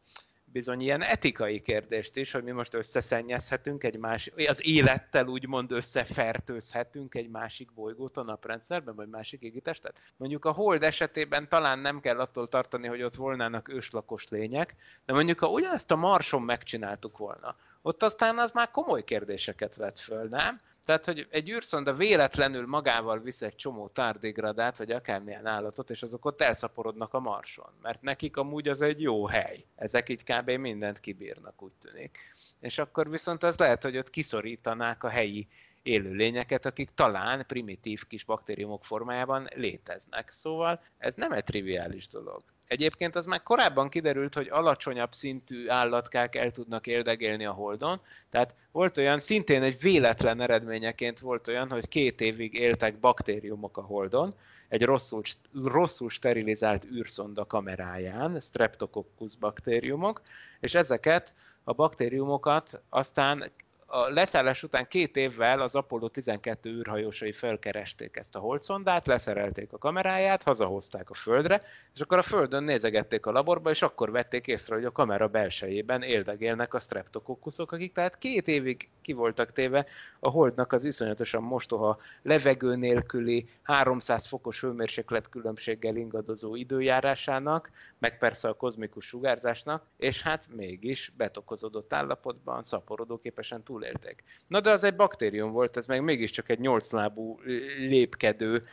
bizony 0.58 0.82
ilyen 0.82 1.02
etikai 1.02 1.62
kérdést 1.62 2.16
is, 2.16 2.32
hogy 2.32 2.44
mi 2.44 2.52
most 2.52 2.74
összeszennyezhetünk 2.74 3.84
egy 3.84 3.98
másik, 3.98 4.50
az 4.50 4.68
élettel 4.68 5.28
úgymond 5.28 5.72
összefertőzhetünk 5.72 7.16
egy 7.16 7.30
másik 7.30 7.74
bolygót 7.74 8.18
a 8.18 8.24
naprendszerben, 8.24 8.96
vagy 8.96 9.08
másik 9.08 9.42
égitestet. 9.42 10.00
Mondjuk 10.16 10.46
a 10.46 10.52
Hold 10.52 10.84
esetében 10.84 11.50
talán 11.50 11.80
nem 11.80 12.00
kell 12.00 12.20
attól 12.20 12.48
tartani, 12.50 12.88
hogy 12.88 13.02
ott 13.02 13.16
volnának 13.16 13.70
őslakos 13.70 14.28
lények, 14.28 14.76
de 15.06 15.14
mondjuk 15.14 15.40
ha 15.40 15.50
ugyanezt 15.50 15.92
a 15.92 15.96
Marson 15.96 16.42
megcsináltuk 16.42 17.18
volna, 17.18 17.56
ott 17.82 18.04
aztán 18.04 18.38
az 18.38 18.52
már 18.52 18.72
komoly 18.72 19.04
kérdéseket 19.04 19.76
vet 19.76 20.00
föl, 20.00 20.28
nem? 20.28 20.60
Tehát, 20.88 21.06
hogy 21.06 21.28
egy 21.30 21.50
űrszonda 21.50 21.94
véletlenül 21.94 22.68
magával 22.68 23.20
visz 23.20 23.42
egy 23.42 23.56
csomó 23.56 23.88
tárdégradát, 23.88 24.78
vagy 24.78 24.92
akármilyen 24.92 25.46
állatot, 25.46 25.90
és 25.90 26.04
azok 26.04 26.26
ott 26.26 26.42
elszaporodnak 26.42 27.14
a 27.14 27.20
marson. 27.20 27.72
Mert 27.82 28.02
nekik 28.02 28.38
amúgy 28.38 28.68
az 28.68 28.82
egy 28.82 29.02
jó 29.02 29.26
hely. 29.26 29.66
Ezek 29.76 30.10
így 30.10 30.24
kb. 30.24 30.50
mindent 30.50 31.00
kibírnak, 31.00 31.62
úgy 31.62 31.72
tűnik. 31.82 32.18
És 32.60 32.78
akkor 32.78 33.10
viszont 33.10 33.44
az 33.44 33.58
lehet, 33.58 33.84
hogy 33.84 33.98
ott 33.98 34.10
kiszorítanák 34.10 35.04
a 35.04 35.10
helyi 35.10 35.48
élőlényeket, 35.84 36.66
akik 36.66 36.90
talán 36.90 37.46
primitív 37.48 38.08
kis 38.08 38.24
baktériumok 38.24 38.86
formájában 38.86 39.48
léteznek. 39.56 40.30
Szóval 40.30 40.82
ez 40.98 41.16
nem 41.16 41.32
egy 41.32 41.44
triviális 41.44 42.08
dolog. 42.08 42.44
Egyébként 42.68 43.16
az 43.16 43.26
már 43.26 43.44
korábban 43.44 43.90
kiderült, 43.90 44.34
hogy 44.34 44.48
alacsonyabb 44.50 45.14
szintű 45.14 45.70
állatkák 45.70 46.36
el 46.36 46.52
tudnak 46.52 46.88
érdegélni 46.88 47.46
a 47.46 47.52
Holdon, 47.52 48.02
tehát 48.30 48.56
volt 48.72 48.98
olyan, 48.98 49.20
szintén 49.20 49.62
egy 49.62 49.80
véletlen 49.82 50.42
eredményeként 50.42 51.20
volt 51.20 51.48
olyan, 51.48 51.70
hogy 51.70 51.88
két 51.88 52.22
évig 52.22 52.54
éltek 52.54 53.00
baktériumok 53.00 53.78
a 53.78 53.82
Holdon, 53.82 54.34
egy 54.68 54.84
rosszul, 54.84 55.22
rosszul 55.64 56.10
sterilizált 56.10 56.86
űrszonda 56.86 57.46
kameráján, 57.46 58.40
Streptococcus 58.40 59.36
baktériumok, 59.36 60.22
és 60.60 60.76
ezeket 60.76 61.34
a 61.64 61.74
baktériumokat 61.74 62.82
aztán 62.90 63.52
a 63.90 64.10
leszállás 64.10 64.64
után 64.64 64.88
két 64.88 65.18
évvel 65.18 65.62
az 65.62 65.76
Apollo 65.76 66.08
12 66.10 66.70
űrhajósai 66.70 67.32
felkeresték 67.32 68.18
ezt 68.18 68.36
a 68.36 68.40
holdszondát, 68.40 69.08
leszerelték 69.08 69.74
a 69.74 69.78
kameráját, 69.78 70.44
hazahozták 70.44 71.10
a 71.10 71.14
Földre, 71.14 71.62
és 71.94 72.02
akkor 72.02 72.18
a 72.18 72.22
Földön 72.22 72.64
nézegették 72.64 73.26
a 73.26 73.32
laborba, 73.32 73.70
és 73.70 73.82
akkor 73.82 74.12
vették 74.12 74.48
észre, 74.48 74.76
hogy 74.76 74.86
a 74.86 74.92
kamera 74.92 75.28
belsejében 75.28 76.02
éldegélnek 76.02 76.74
a 76.74 76.80
streptokokkuszok, 76.80 77.72
akik 77.72 77.94
tehát 77.94 78.18
két 78.18 78.48
évig 78.48 78.90
ki 79.02 79.14
voltak 79.14 79.52
téve 79.52 79.86
a 80.20 80.30
Holdnak 80.30 80.74
az 80.74 80.84
iszonyatosan 80.84 81.44
mostoha 81.44 81.98
levegő 82.22 82.76
nélküli 82.76 83.50
300 83.62 84.26
fokos 84.26 84.62
hőmérséklet 84.62 85.30
különbséggel 85.30 85.96
ingadozó 85.96 86.56
időjárásának, 86.56 87.72
meg 88.00 88.18
persze 88.18 88.48
a 88.48 88.54
kozmikus 88.54 89.06
sugárzásnak, 89.06 89.86
és 89.98 90.22
hát 90.22 90.48
mégis 90.56 91.12
betokozódott 91.18 91.94
állapotban, 91.94 92.64
szaporodóképesen 92.64 93.64
túl 93.64 93.77
túléltek. 93.78 94.24
Na 94.48 94.62
de 94.62 94.72
az 94.72 94.84
egy 94.84 94.96
baktérium 94.96 95.52
volt, 95.52 95.78
ez 95.78 95.88
meg 95.88 96.04
mégiscsak 96.04 96.50
egy 96.50 96.60
nyolclábú 96.60 97.40
lépkedő, 97.78 98.64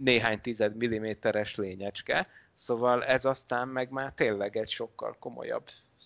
néhány 0.00 0.40
tized 0.40 0.76
milliméteres 0.76 1.54
lényecske, 1.54 2.28
szóval 2.54 3.04
ez 3.04 3.24
aztán 3.24 3.68
meg 3.68 3.90
már 3.90 4.12
tényleg 4.12 4.56
egy 4.56 4.68
sokkal 4.68 5.16
komolyabb 5.18 5.64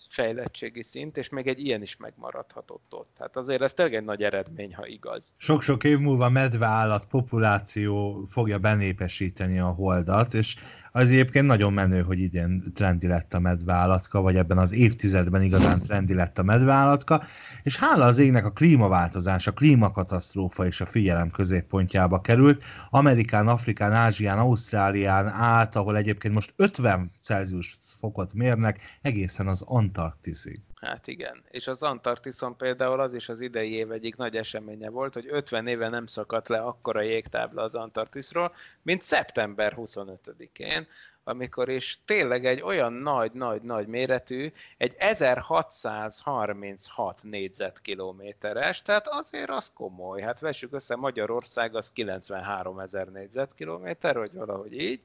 fejlettségi 0.09 0.83
szint, 0.83 1.17
és 1.17 1.29
még 1.29 1.47
egy 1.47 1.65
ilyen 1.65 1.81
is 1.81 1.97
megmaradhatott 1.97 2.93
ott. 2.93 3.15
Hát 3.19 3.37
azért 3.37 3.61
ez 3.61 3.73
tényleg 3.73 3.95
egy 3.95 4.03
nagy 4.03 4.23
eredmény, 4.23 4.75
ha 4.75 4.87
igaz. 4.87 5.33
Sok-sok 5.37 5.83
év 5.83 5.97
múlva 5.99 6.29
medveállat 6.29 7.05
populáció 7.05 8.23
fogja 8.29 8.59
benépesíteni 8.59 9.59
a 9.59 9.67
holdat, 9.67 10.33
és 10.33 10.55
az 10.95 11.11
egyébként 11.11 11.45
nagyon 11.45 11.73
menő, 11.73 12.01
hogy 12.01 12.19
idén 12.19 12.63
trendi 12.73 13.07
lett 13.07 13.33
a 13.33 13.39
medveállatka, 13.39 14.21
vagy 14.21 14.35
ebben 14.35 14.57
az 14.57 14.73
évtizedben 14.73 15.41
igazán 15.41 15.81
trendi 15.81 16.13
lett 16.13 16.37
a 16.37 16.43
medveállatka, 16.43 17.23
és 17.63 17.77
hála 17.77 18.05
az 18.05 18.17
égnek 18.17 18.45
a 18.45 18.51
klímaváltozás, 18.51 19.47
a 19.47 19.51
klímakatasztrófa 19.51 20.65
és 20.65 20.81
a 20.81 20.85
figyelem 20.85 21.31
középpontjába 21.31 22.21
került, 22.21 22.63
Amerikán, 22.89 23.47
Afrikán, 23.47 23.91
Ázsián, 23.91 24.37
Ausztrálián 24.37 25.27
át, 25.27 25.75
ahol 25.75 25.97
egyébként 25.97 26.33
most 26.33 26.53
50 26.55 27.11
Celsius 27.21 27.77
fokot 27.99 28.33
mérnek, 28.33 28.79
egészen 29.01 29.47
az 29.47 29.61
Antarktiszig. 29.65 30.64
Hát 30.75 31.07
igen, 31.07 31.43
és 31.49 31.67
az 31.67 31.83
Antarktiszon 31.83 32.57
például 32.57 32.99
az 32.99 33.13
is 33.13 33.29
az 33.29 33.41
idei 33.41 33.73
év 33.73 33.91
egyik 33.91 34.15
nagy 34.15 34.37
eseménye 34.37 34.89
volt, 34.89 35.13
hogy 35.13 35.27
50 35.29 35.67
éve 35.67 35.89
nem 35.89 36.05
szakadt 36.05 36.47
le 36.47 36.57
akkora 36.57 37.01
jégtábla 37.01 37.61
az 37.61 37.75
Antarktiszról, 37.75 38.53
mint 38.81 39.01
szeptember 39.01 39.73
25-én, 39.77 40.87
amikor 41.27 41.69
is 41.69 41.99
tényleg 42.05 42.45
egy 42.45 42.61
olyan 42.61 42.93
nagy-nagy-nagy 42.93 43.87
méretű, 43.87 44.51
egy 44.77 44.95
1636 44.97 47.23
négyzetkilométeres, 47.23 48.81
tehát 48.81 49.07
azért 49.07 49.49
az 49.49 49.71
komoly. 49.73 50.21
Hát 50.21 50.39
vessük 50.39 50.73
össze, 50.73 50.95
Magyarország 50.95 51.75
az 51.75 51.91
93 51.91 52.79
ezer 52.79 53.07
négyzetkilométer, 53.07 54.17
vagy 54.17 54.33
valahogy 54.33 54.81
így. 54.81 55.01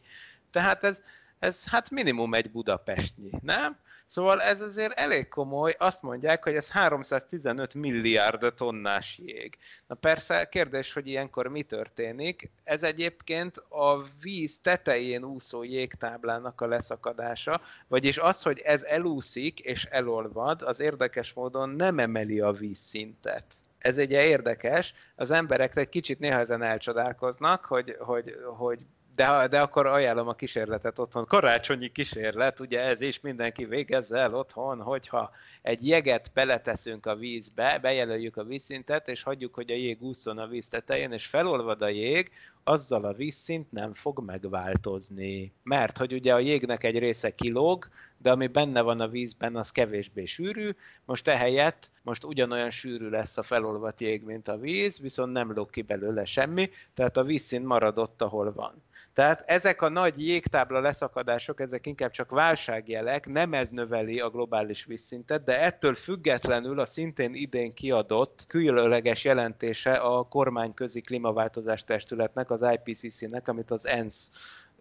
Tehát 0.51 0.85
ez, 0.85 1.03
ez 1.41 1.69
hát 1.69 1.91
minimum 1.91 2.35
egy 2.35 2.51
budapestnyi, 2.51 3.31
nem? 3.43 3.77
Szóval 4.07 4.43
ez 4.43 4.61
azért 4.61 4.99
elég 4.99 5.29
komoly, 5.29 5.77
azt 5.79 6.03
mondják, 6.03 6.45
hogy 6.45 6.55
ez 6.55 6.71
315 6.71 7.75
milliárd 7.75 8.55
tonnás 8.55 9.21
jég. 9.25 9.59
Na 9.87 9.95
persze, 9.95 10.49
kérdés, 10.49 10.93
hogy 10.93 11.07
ilyenkor 11.07 11.47
mi 11.47 11.63
történik. 11.63 12.51
Ez 12.65 12.83
egyébként 12.83 13.57
a 13.69 14.03
víz 14.23 14.59
tetején 14.63 15.25
úszó 15.25 15.63
jégtáblának 15.63 16.61
a 16.61 16.67
leszakadása, 16.67 17.61
vagyis 17.89 18.19
az, 18.19 18.43
hogy 18.43 18.59
ez 18.59 18.83
elúszik 18.83 19.61
és 19.61 19.85
elolvad, 19.85 20.63
az 20.63 20.81
érdekes 20.81 21.33
módon 21.33 21.69
nem 21.69 21.99
emeli 21.99 22.41
a 22.41 22.53
vízszintet 22.53 23.55
ez 23.81 23.99
ugye 23.99 24.25
érdekes, 24.25 24.95
az 25.17 25.31
emberek 25.31 25.77
egy 25.77 25.89
kicsit 25.89 26.19
néha 26.19 26.39
ezen 26.39 26.63
elcsodálkoznak, 26.63 27.65
hogy, 27.65 27.97
hogy, 27.99 28.37
hogy 28.57 28.87
de, 29.21 29.49
de 29.49 29.61
akkor 29.61 29.87
ajánlom 29.87 30.29
a 30.29 30.35
kísérletet 30.35 30.99
otthon. 30.99 31.27
Karácsonyi 31.27 31.89
kísérlet, 31.89 32.61
ugye 32.61 32.81
ez 32.81 33.01
is 33.01 33.21
mindenki 33.21 33.65
végezze 33.65 34.19
el 34.19 34.35
otthon, 34.35 34.83
hogyha 34.83 35.31
egy 35.63 35.89
jeget 35.89 36.31
beleteszünk 36.35 37.07
a 37.07 37.17
vízbe, 37.17 37.79
bejelöljük 37.79 38.37
a 38.37 38.45
vízszintet, 38.45 39.09
és 39.09 39.23
hagyjuk, 39.23 39.55
hogy 39.55 39.71
a 39.71 39.75
jég 39.75 40.03
úszon 40.03 40.39
a 40.39 40.47
víz 40.47 40.69
tetején, 40.69 41.13
és 41.13 41.27
felolvad 41.27 41.83
a 41.83 41.89
jég, 41.89 42.31
azzal 42.65 43.05
a 43.05 43.13
vízszint 43.13 43.73
nem 43.73 43.95
fog 43.95 44.23
megváltozni. 44.27 45.53
Mert 45.63 45.99
hogy 45.99 46.13
ugye 46.13 46.35
a 46.35 46.39
jégnek 46.39 46.85
egy 46.85 46.99
része 46.99 47.31
kilóg, 47.31 47.89
de 48.19 48.31
ami 48.31 48.47
benne 48.47 48.81
van 48.81 49.01
a 49.01 49.09
vízben, 49.09 49.57
az 49.57 49.71
kevésbé 49.71 50.25
sűrű, 50.25 50.71
most 51.05 51.29
ehelyett 51.29 51.91
most 52.03 52.25
ugyanolyan 52.25 52.71
sűrű 52.71 53.09
lesz 53.09 53.37
a 53.37 53.43
felolvat 53.43 54.01
jég, 54.01 54.25
mint 54.25 54.49
a 54.49 54.59
víz, 54.59 55.01
viszont 55.01 55.33
nem 55.33 55.53
lóg 55.53 55.71
ki 55.71 55.83
belőle 55.83 56.25
semmi, 56.25 56.71
tehát 56.95 57.17
a 57.17 57.25
vízszint 57.25 57.65
maradott, 57.65 58.23
ahol 58.23 58.53
van. 58.53 58.83
Tehát 59.13 59.41
ezek 59.41 59.83
a 59.83 59.89
nagy 59.89 60.27
jégtábla 60.27 60.81
leszakadások, 60.81 61.61
ezek 61.61 61.87
inkább 61.87 62.11
csak 62.11 62.31
válságjelek, 62.31 63.27
nem 63.27 63.53
ez 63.53 63.71
növeli 63.71 64.21
a 64.21 64.31
globális 64.31 64.85
vízszintet, 64.85 65.43
de 65.43 65.61
ettől 65.61 65.95
függetlenül 65.95 66.81
a 66.81 66.87
szintén 66.87 67.35
idén 67.35 67.75
kiadott 67.75 68.45
különleges 68.49 69.25
jelentése 69.25 69.93
a 69.93 70.23
kormányközi 70.23 71.01
klímaváltozás 71.01 71.85
testületnek, 71.85 72.51
az 72.51 72.65
IPCC-nek, 72.73 73.49
amit 73.49 73.71
az 73.71 73.87
ENSZ 73.87 74.31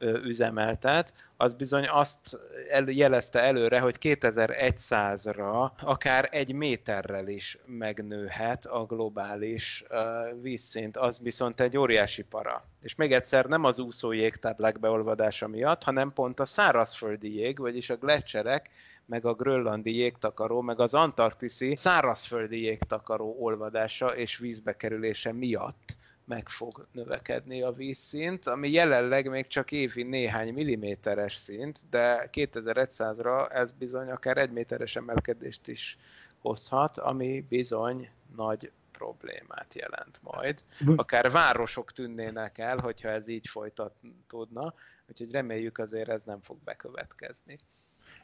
üzemeltet, 0.02 1.14
az 1.38 1.54
bizony 1.54 1.88
azt 1.88 2.38
el, 2.70 2.84
jelezte 2.88 3.40
előre, 3.40 3.80
hogy 3.80 3.96
2100-ra 4.02 5.72
akár 5.82 6.30
egy 6.32 6.54
méterrel 6.54 7.28
is 7.28 7.58
megnőhet 7.66 8.66
a 8.66 8.86
globális 8.86 9.86
uh, 9.90 10.42
vízszint, 10.42 10.98
az 10.98 11.20
viszont 11.20 11.60
egy 11.60 11.78
óriási 11.78 12.24
para. 12.24 12.64
És 12.82 12.96
még 12.96 13.14
egyszer 13.14 13.46
nem 13.46 13.64
az 13.64 13.80
úszó 13.80 14.12
jégtáblák 14.12 14.80
beolvadása 14.80 15.48
miatt, 15.48 15.84
hanem 15.84 16.14
pont 16.14 16.40
a 16.40 16.46
szárazföldi 16.46 17.36
jég, 17.36 17.60
vagyis 17.60 17.90
a 17.90 17.98
gletszerek, 17.98 18.70
meg 19.06 19.26
a 19.26 19.34
grönlandi 19.34 19.96
jégtakaró, 19.96 20.62
meg 20.62 20.80
az 20.80 20.94
antarktiszi 20.94 21.76
szárazföldi 21.76 22.62
jégtakaró 22.62 23.36
olvadása 23.40 24.16
és 24.16 24.38
vízbekerülése 24.38 25.34
miatt 25.34 25.96
meg 26.30 26.50
fog 26.50 26.88
növekedni 26.92 27.62
a 27.62 27.72
vízszint, 27.72 28.48
ami 28.48 28.70
jelenleg 28.70 29.30
még 29.30 29.48
csak 29.48 29.72
évi 29.72 30.04
néhány 30.04 30.54
milliméteres 30.54 31.36
szint, 31.36 31.80
de 31.90 32.30
2100-ra 32.32 33.52
ez 33.54 33.72
bizony 33.72 34.10
akár 34.10 34.38
egy 34.38 34.52
méteres 34.52 34.96
emelkedést 34.96 35.68
is 35.68 35.98
hozhat, 36.40 36.98
ami 36.98 37.46
bizony 37.50 38.10
nagy 38.36 38.72
problémát 38.92 39.76
jelent 39.76 40.20
majd. 40.24 40.64
Akár 40.96 41.32
városok 41.32 41.92
tűnnének 41.92 42.58
el, 42.58 42.78
hogyha 42.78 43.10
ez 43.10 43.28
így 43.28 43.48
folytatódna, 43.48 44.74
úgyhogy 45.08 45.32
reméljük 45.32 45.78
azért 45.78 46.10
ez 46.10 46.22
nem 46.26 46.40
fog 46.42 46.58
bekövetkezni. 46.64 47.60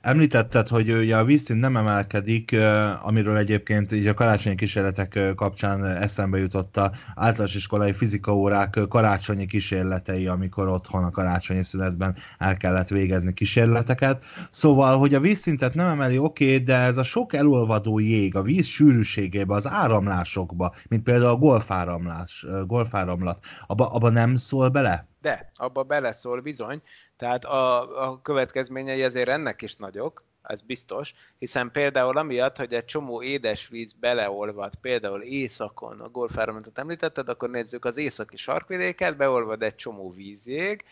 Említetted, 0.02 0.68
hogy 0.68 0.92
ugye 0.92 1.18
a 1.18 1.26
vízszint 1.26 1.60
nem 1.60 1.78
emelkedik, 1.78 2.56
amiről 3.02 3.38
egyébként 3.38 3.92
így 3.92 4.08
a 4.08 4.14
karácsonyi 4.14 4.56
kísérletek 4.56 5.20
kapcsán 5.36 5.86
eszembe 5.86 6.38
jutott 6.38 6.78
a 6.78 6.92
általános 7.16 7.56
iskolai 7.56 7.94
fizikaórák 7.94 8.80
karácsonyi 8.90 9.46
kísérletei, 9.46 10.28
amikor 10.28 10.68
otthon 10.68 11.04
a 11.04 11.12
karácsonyi 11.12 11.64
szünetben 11.64 12.16
el 12.38 12.58
kellett 12.58 12.88
végezni 12.88 13.34
kísérleteket. 13.34 14.24
Szóval, 14.50 14.98
hogy 14.98 15.14
a 15.14 15.20
vízszintet 15.20 15.74
nem 15.74 15.88
emeli, 15.88 16.18
oké, 16.18 16.46
okay, 16.46 16.64
de 16.64 16.76
ez 16.76 16.98
a 16.98 17.04
sok 17.04 17.34
elolvadó 17.34 18.00
jég 18.00 18.36
a 18.36 18.42
víz 18.42 18.66
sűrűségébe, 18.66 19.54
az 19.54 19.68
áramlásokba, 19.68 20.74
mint 20.88 21.04
például 21.04 21.32
a 21.32 21.38
golfáramlás, 21.38 22.46
golfáramlat, 22.66 23.46
abba, 23.68 23.88
abba 23.88 24.10
nem 24.10 24.36
szól 24.36 24.70
bele? 24.70 25.08
De, 25.22 25.50
abba 25.54 25.84
beleszól 25.84 26.42
bizony, 26.42 26.82
tehát 27.18 27.46
a, 27.46 28.10
a 28.10 28.22
következményei 28.22 29.04
azért 29.04 29.30
ennek 29.30 29.62
is 29.62 29.76
nagyok, 29.76 30.24
ez 30.48 30.62
biztos, 30.62 31.14
hiszen 31.38 31.72
például 31.72 32.18
amiatt, 32.18 32.58
hogy 32.58 32.74
egy 32.74 32.86
csomó 32.86 33.22
édesvíz 33.22 33.94
beleolvad, 33.94 34.76
például 34.76 35.22
északon, 35.22 36.00
a 36.00 36.10
golfáramlatot 36.10 36.80
említetted, 36.80 37.30
akkor 37.30 37.50
nézzük 37.50 37.86
az 37.86 37.98
északi 37.98 38.38
sarkvidéket, 38.38 39.18
beolvad 39.18 39.64
egy 39.64 39.76
csomó 39.76 40.12
vízjég, 40.12 40.84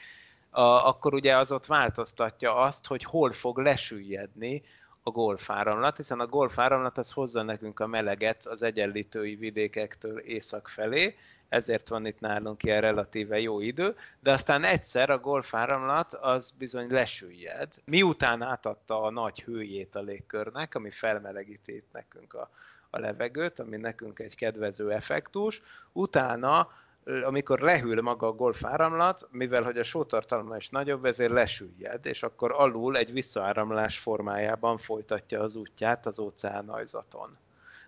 a, 0.49 0.61
akkor 0.61 1.13
ugye 1.13 1.37
az 1.37 1.51
ott 1.51 1.65
változtatja 1.65 2.55
azt, 2.55 2.87
hogy 2.87 3.03
hol 3.03 3.31
fog 3.31 3.57
lesüllyedni 3.57 4.63
a 5.03 5.09
golfáramlat, 5.09 5.97
hiszen 5.97 6.19
a 6.19 6.27
golfáramlat 6.27 6.97
az 6.97 7.11
hozza 7.11 7.41
nekünk 7.41 7.79
a 7.79 7.87
meleget 7.87 8.45
az 8.45 8.61
egyenlítői 8.61 9.35
vidékektől 9.35 10.19
észak 10.19 10.67
felé, 10.67 11.15
ezért 11.53 11.89
van 11.89 12.05
itt 12.05 12.19
nálunk 12.19 12.63
ilyen 12.63 12.81
relatíve 12.81 13.39
jó 13.39 13.59
idő, 13.59 13.95
de 14.19 14.31
aztán 14.31 14.63
egyszer 14.63 15.09
a 15.09 15.19
golfáramlat 15.19 16.13
az 16.13 16.53
bizony 16.57 16.87
lesüllyed. 16.91 17.73
Miután 17.85 18.41
átadta 18.41 19.01
a 19.01 19.11
nagy 19.11 19.41
hőjét 19.41 19.95
a 19.95 20.01
légkörnek, 20.01 20.75
ami 20.75 20.89
felmelegíti 20.89 21.83
nekünk 21.91 22.33
a, 22.33 22.49
a 22.89 22.99
levegőt, 22.99 23.59
ami 23.59 23.77
nekünk 23.77 24.19
egy 24.19 24.35
kedvező 24.35 24.91
effektus, 24.91 25.61
utána 25.91 26.67
amikor 27.23 27.59
lehűl 27.59 28.01
maga 28.01 28.27
a 28.27 28.33
golfáramlat, 28.33 29.27
mivel 29.31 29.63
hogy 29.63 29.77
a 29.77 29.83
sótartalma 29.83 30.55
is 30.55 30.69
nagyobb, 30.69 31.05
ezért 31.05 31.31
lesüllyed, 31.31 32.05
és 32.05 32.23
akkor 32.23 32.51
alul 32.51 32.97
egy 32.97 33.11
visszaáramlás 33.11 33.99
formájában 33.99 34.77
folytatja 34.77 35.41
az 35.41 35.55
útját 35.55 36.05
az 36.05 36.19
óceánajzaton. 36.19 37.37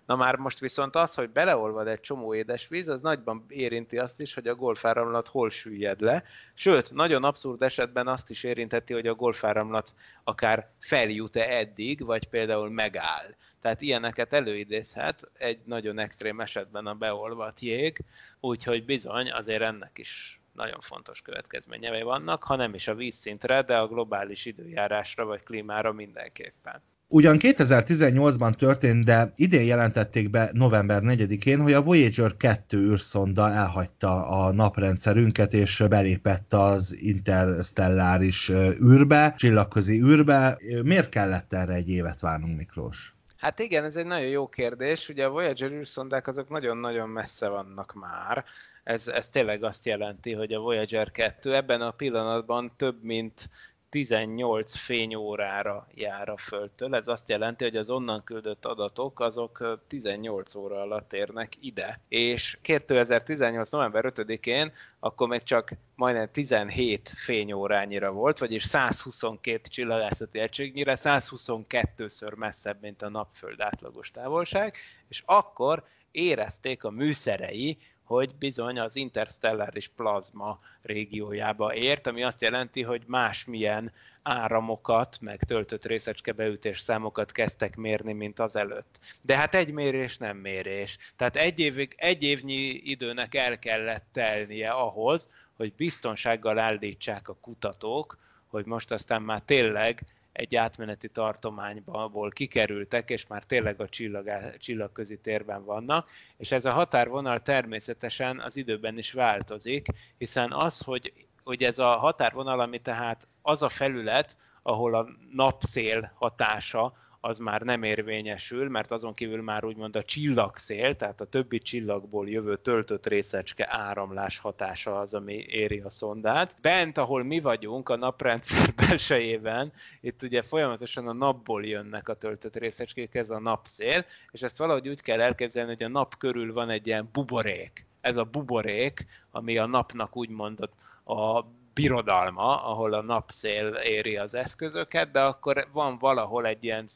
Na 0.06 0.16
már 0.16 0.36
most 0.36 0.58
viszont 0.58 0.96
az, 0.96 1.14
hogy 1.14 1.30
beleolvad 1.30 1.86
egy 1.86 2.00
csomó 2.00 2.34
édesvíz, 2.34 2.88
az 2.88 3.00
nagyban 3.00 3.44
érinti 3.48 3.98
azt 3.98 4.20
is, 4.20 4.34
hogy 4.34 4.48
a 4.48 4.54
golfáramlat 4.54 5.28
hol 5.28 5.50
süllyed 5.50 6.00
le. 6.00 6.22
Sőt, 6.54 6.92
nagyon 6.92 7.24
abszurd 7.24 7.62
esetben 7.62 8.06
azt 8.08 8.30
is 8.30 8.44
érintheti, 8.44 8.92
hogy 8.92 9.06
a 9.06 9.14
golfáramlat 9.14 9.94
akár 10.24 10.70
feljut-e 10.80 11.48
eddig, 11.48 12.04
vagy 12.04 12.28
például 12.28 12.70
megáll. 12.70 13.34
Tehát 13.60 13.80
ilyeneket 13.80 14.32
előidézhet 14.32 15.30
egy 15.32 15.58
nagyon 15.64 15.98
extrém 15.98 16.40
esetben 16.40 16.86
a 16.86 16.94
beolvadt 16.94 17.60
jég, 17.60 18.04
úgyhogy 18.40 18.84
bizony 18.84 19.30
azért 19.32 19.62
ennek 19.62 19.98
is 19.98 20.40
nagyon 20.52 20.80
fontos 20.80 21.22
következményei 21.22 22.02
vannak, 22.02 22.44
ha 22.44 22.56
nem 22.56 22.74
is 22.74 22.88
a 22.88 22.94
vízszintre, 22.94 23.62
de 23.62 23.78
a 23.78 23.88
globális 23.88 24.46
időjárásra 24.46 25.24
vagy 25.24 25.42
klímára 25.42 25.92
mindenképpen. 25.92 26.82
Ugyan 27.08 27.36
2018-ban 27.40 28.54
történt, 28.54 29.04
de 29.04 29.32
idén 29.36 29.64
jelentették 29.66 30.30
be 30.30 30.50
november 30.52 31.02
4-én, 31.04 31.60
hogy 31.60 31.72
a 31.72 31.82
Voyager 31.82 32.36
2 32.36 32.78
űrszonda 32.78 33.50
elhagyta 33.52 34.28
a 34.28 34.52
naprendszerünket, 34.52 35.52
és 35.52 35.84
belépett 35.88 36.52
az 36.52 36.96
interstelláris 37.00 38.48
űrbe, 38.82 39.34
csillagközi 39.36 40.02
űrbe. 40.02 40.58
Miért 40.82 41.08
kellett 41.08 41.52
erre 41.52 41.74
egy 41.74 41.88
évet 41.88 42.20
várnunk, 42.20 42.56
Miklós? 42.56 43.14
Hát 43.36 43.58
igen, 43.58 43.84
ez 43.84 43.96
egy 43.96 44.06
nagyon 44.06 44.28
jó 44.28 44.48
kérdés. 44.48 45.08
Ugye 45.08 45.24
a 45.24 45.30
Voyager 45.30 45.70
űrszondák 45.70 46.26
azok 46.26 46.48
nagyon-nagyon 46.48 47.08
messze 47.08 47.48
vannak 47.48 47.94
már. 47.94 48.44
Ez, 48.84 49.08
ez 49.08 49.28
tényleg 49.28 49.64
azt 49.64 49.86
jelenti, 49.86 50.32
hogy 50.32 50.52
a 50.52 50.60
Voyager 50.60 51.10
2 51.10 51.54
ebben 51.54 51.80
a 51.80 51.90
pillanatban 51.90 52.72
több 52.76 53.02
mint 53.02 53.50
18 53.88 54.76
fényórára 54.76 55.86
jár 55.94 56.28
a 56.28 56.36
Földtől. 56.36 56.94
Ez 56.94 57.08
azt 57.08 57.28
jelenti, 57.28 57.64
hogy 57.64 57.76
az 57.76 57.90
onnan 57.90 58.24
küldött 58.24 58.64
adatok 58.64 59.20
azok 59.20 59.80
18 59.86 60.54
óra 60.54 60.80
alatt 60.80 61.12
érnek 61.12 61.52
ide. 61.60 62.00
És 62.08 62.58
2018. 62.62 63.70
november 63.70 64.12
5-én 64.14 64.72
akkor 65.00 65.28
még 65.28 65.42
csak 65.42 65.72
majdnem 65.94 66.30
17 66.32 67.08
fényórányira 67.08 68.12
volt, 68.12 68.38
vagyis 68.38 68.62
122 68.62 69.60
csillagászati 69.68 70.38
egységnyire, 70.38 70.94
122-ször 70.96 72.36
messzebb, 72.36 72.80
mint 72.80 73.02
a 73.02 73.08
napföld 73.08 73.60
átlagos 73.60 74.10
távolság, 74.10 74.76
és 75.08 75.22
akkor 75.26 75.84
érezték 76.10 76.84
a 76.84 76.90
műszerei, 76.90 77.78
hogy 78.06 78.34
bizony 78.38 78.78
az 78.78 78.96
interstelláris 78.96 79.88
plazma 79.88 80.58
régiójába 80.82 81.74
ért, 81.74 82.06
ami 82.06 82.22
azt 82.22 82.42
jelenti, 82.42 82.82
hogy 82.82 83.02
másmilyen 83.06 83.92
áramokat, 84.22 85.18
meg 85.20 85.42
töltött 85.44 85.84
részecskebeütés 85.84 86.78
számokat 86.78 87.32
kezdtek 87.32 87.76
mérni, 87.76 88.12
mint 88.12 88.38
az 88.38 88.56
előtt. 88.56 89.00
De 89.22 89.36
hát 89.36 89.54
egy 89.54 89.72
mérés 89.72 90.16
nem 90.16 90.36
mérés. 90.36 90.98
Tehát 91.16 91.36
egy, 91.36 91.58
évig, 91.58 91.94
egy 91.96 92.22
évnyi 92.22 92.80
időnek 92.84 93.34
el 93.34 93.58
kellett 93.58 94.06
telnie 94.12 94.70
ahhoz, 94.70 95.30
hogy 95.56 95.72
biztonsággal 95.76 96.58
állítsák 96.58 97.28
a 97.28 97.36
kutatók, 97.40 98.18
hogy 98.46 98.64
most 98.64 98.92
aztán 98.92 99.22
már 99.22 99.42
tényleg 99.44 100.04
egy 100.36 100.56
átmeneti 100.56 101.08
tartományból 101.08 102.30
kikerültek, 102.30 103.10
és 103.10 103.26
már 103.26 103.44
tényleg 103.44 103.80
a 103.80 103.88
csillag, 103.88 104.56
csillagközi 104.58 105.18
térben 105.18 105.64
vannak, 105.64 106.08
és 106.36 106.52
ez 106.52 106.64
a 106.64 106.72
határvonal 106.72 107.42
természetesen 107.42 108.40
az 108.40 108.56
időben 108.56 108.98
is 108.98 109.12
változik, 109.12 109.86
hiszen 110.18 110.52
az, 110.52 110.80
hogy, 110.80 111.12
hogy 111.44 111.62
ez 111.62 111.78
a 111.78 111.96
határvonal, 111.96 112.60
ami 112.60 112.80
tehát 112.80 113.28
az 113.42 113.62
a 113.62 113.68
felület, 113.68 114.38
ahol 114.62 114.94
a 114.94 115.08
napszél 115.32 116.12
hatása 116.14 116.92
az 117.26 117.38
már 117.38 117.62
nem 117.62 117.82
érvényesül, 117.82 118.68
mert 118.68 118.90
azon 118.90 119.12
kívül 119.12 119.42
már 119.42 119.64
úgymond 119.64 119.96
a 119.96 120.02
csillagszél, 120.02 120.96
tehát 120.96 121.20
a 121.20 121.24
többi 121.24 121.58
csillagból 121.58 122.28
jövő 122.28 122.56
töltött 122.56 123.06
részecske 123.06 123.66
áramlás 123.70 124.38
hatása 124.38 124.98
az, 124.98 125.14
ami 125.14 125.34
éri 125.34 125.80
a 125.80 125.90
szondát. 125.90 126.56
Bent, 126.60 126.98
ahol 126.98 127.22
mi 127.22 127.40
vagyunk, 127.40 127.88
a 127.88 127.96
naprendszer 127.96 128.74
belsejében, 128.86 129.72
itt 130.00 130.22
ugye 130.22 130.42
folyamatosan 130.42 131.08
a 131.08 131.12
napból 131.12 131.64
jönnek 131.64 132.08
a 132.08 132.14
töltött 132.14 132.56
részecskék, 132.56 133.14
ez 133.14 133.30
a 133.30 133.40
napszél, 133.40 134.04
és 134.30 134.42
ezt 134.42 134.58
valahogy 134.58 134.88
úgy 134.88 135.00
kell 135.00 135.20
elképzelni, 135.20 135.70
hogy 135.72 135.82
a 135.82 135.88
nap 135.88 136.16
körül 136.16 136.52
van 136.52 136.70
egy 136.70 136.86
ilyen 136.86 137.08
buborék. 137.12 137.86
Ez 138.00 138.16
a 138.16 138.24
buborék, 138.24 139.06
ami 139.30 139.58
a 139.58 139.66
napnak 139.66 140.16
úgymond 140.16 140.60
a 141.04 141.44
birodalma, 141.76 142.64
ahol 142.64 142.92
a 142.92 143.02
napszél 143.02 143.66
éri 143.74 144.16
az 144.16 144.34
eszközöket, 144.34 145.10
de 145.10 145.20
akkor 145.20 145.68
van 145.72 145.98
valahol 145.98 146.46
egy 146.46 146.64
ilyen 146.64 146.86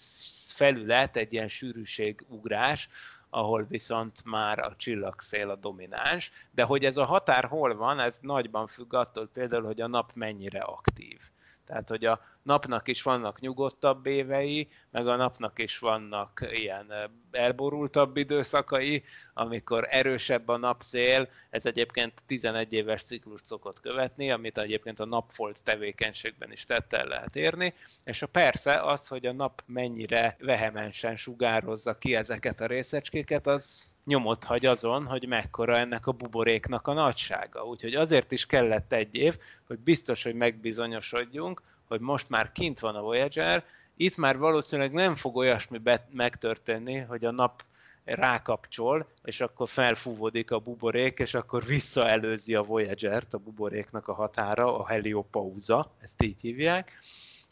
felület, 0.55 1.16
egy 1.16 1.33
ilyen 1.33 1.49
sűrűségugrás, 1.49 2.89
ahol 3.31 3.66
viszont 3.68 4.24
már 4.24 4.59
a 4.59 4.74
csillagszél 4.76 5.51
a 5.51 5.57
domináns, 5.57 6.31
de 6.51 6.62
hogy 6.62 6.85
ez 6.85 6.97
a 6.97 7.05
határ 7.05 7.45
hol 7.45 7.76
van, 7.76 8.01
ez 8.01 8.18
nagyban 8.22 8.66
függ 8.66 8.95
attól 8.95 9.28
például, 9.33 9.64
hogy 9.64 9.81
a 9.81 9.87
nap 9.87 10.11
mennyire 10.14 10.61
aktív. 10.61 11.20
Tehát, 11.67 11.89
hogy 11.89 12.05
a 12.05 12.21
napnak 12.43 12.89
is 12.89 13.03
vannak 13.03 13.41
nyugodtabb 13.41 14.07
évei, 14.07 14.69
meg 14.91 15.07
a 15.07 15.17
napnak 15.17 15.59
is 15.59 15.79
vannak 15.79 16.47
ilyen 16.51 16.93
elborultabb 17.31 18.17
időszakai, 18.17 19.03
amikor 19.35 19.87
erősebb 19.91 20.49
a 20.49 20.57
napszél, 20.57 21.29
ez 21.51 21.67
egyébként 21.67 22.23
11 22.27 22.73
éves 22.73 23.03
ciklus 23.03 23.41
szokott 23.45 23.81
követni, 23.81 24.31
amit 24.31 24.59
egyébként 24.59 25.01
a 25.01 25.05
napfolt 25.05 25.63
tevékenységben 25.63 26.53
is 26.53 26.65
tette 26.65 26.99
el 26.99 27.07
lehet 27.07 27.37
érni, 27.37 27.75
és 28.05 28.23
a 28.23 28.27
persze 28.27 28.81
az, 28.81 29.09
hogy 29.09 29.27
a 29.27 29.33
nap 29.33 29.63
mennyire 29.67 30.37
vehemensen 30.39 31.17
sugározza 31.17 31.99
ki 31.99 32.15
ezeket 32.17 32.61
a 32.61 32.67
részecskéket, 32.67 33.47
az 33.47 33.91
nyomot 34.05 34.45
hagy 34.45 34.67
azon, 34.67 35.07
hogy 35.07 35.27
mekkora 35.29 35.77
ennek 35.77 36.07
a 36.07 36.13
buboréknak 36.13 36.87
a 36.87 36.93
nagysága. 36.93 37.65
Úgyhogy 37.65 37.95
azért 37.95 38.33
is 38.33 38.47
kellett 38.47 38.93
egy 38.93 39.15
év, 39.15 39.39
hogy 39.67 39.79
biztos, 39.79 40.23
hogy 40.23 40.35
megbizonyosodjunk, 40.35 41.63
hogy 41.89 42.01
most 42.01 42.29
már 42.29 42.53
kint 42.53 42.81
van 42.81 42.95
a 42.95 43.03
Voyager, 43.03 43.65
itt 43.97 44.17
már 44.17 44.39
valószínűleg 44.39 44.93
nem 44.93 45.15
fog 45.15 45.37
olyasmi 45.37 45.79
be- 45.79 46.09
megtörténni, 46.13 46.99
hogy 46.99 47.25
a 47.25 47.31
nap 47.31 47.63
rákapcsol, 48.05 49.07
és 49.25 49.41
akkor 49.41 49.69
felfúvódik 49.69 50.51
a 50.51 50.59
buborék, 50.59 51.19
és 51.19 51.35
akkor 51.35 51.65
visszaelőzi 51.65 52.55
a 52.55 52.63
Voyager-t, 52.63 53.35
a 53.35 53.39
buboréknak 53.39 54.09
a 54.09 54.15
határa, 54.15 54.79
a 54.79 54.87
heliopauza, 54.87 55.93
ezt 56.01 56.23
így 56.23 56.41
hívják 56.41 56.99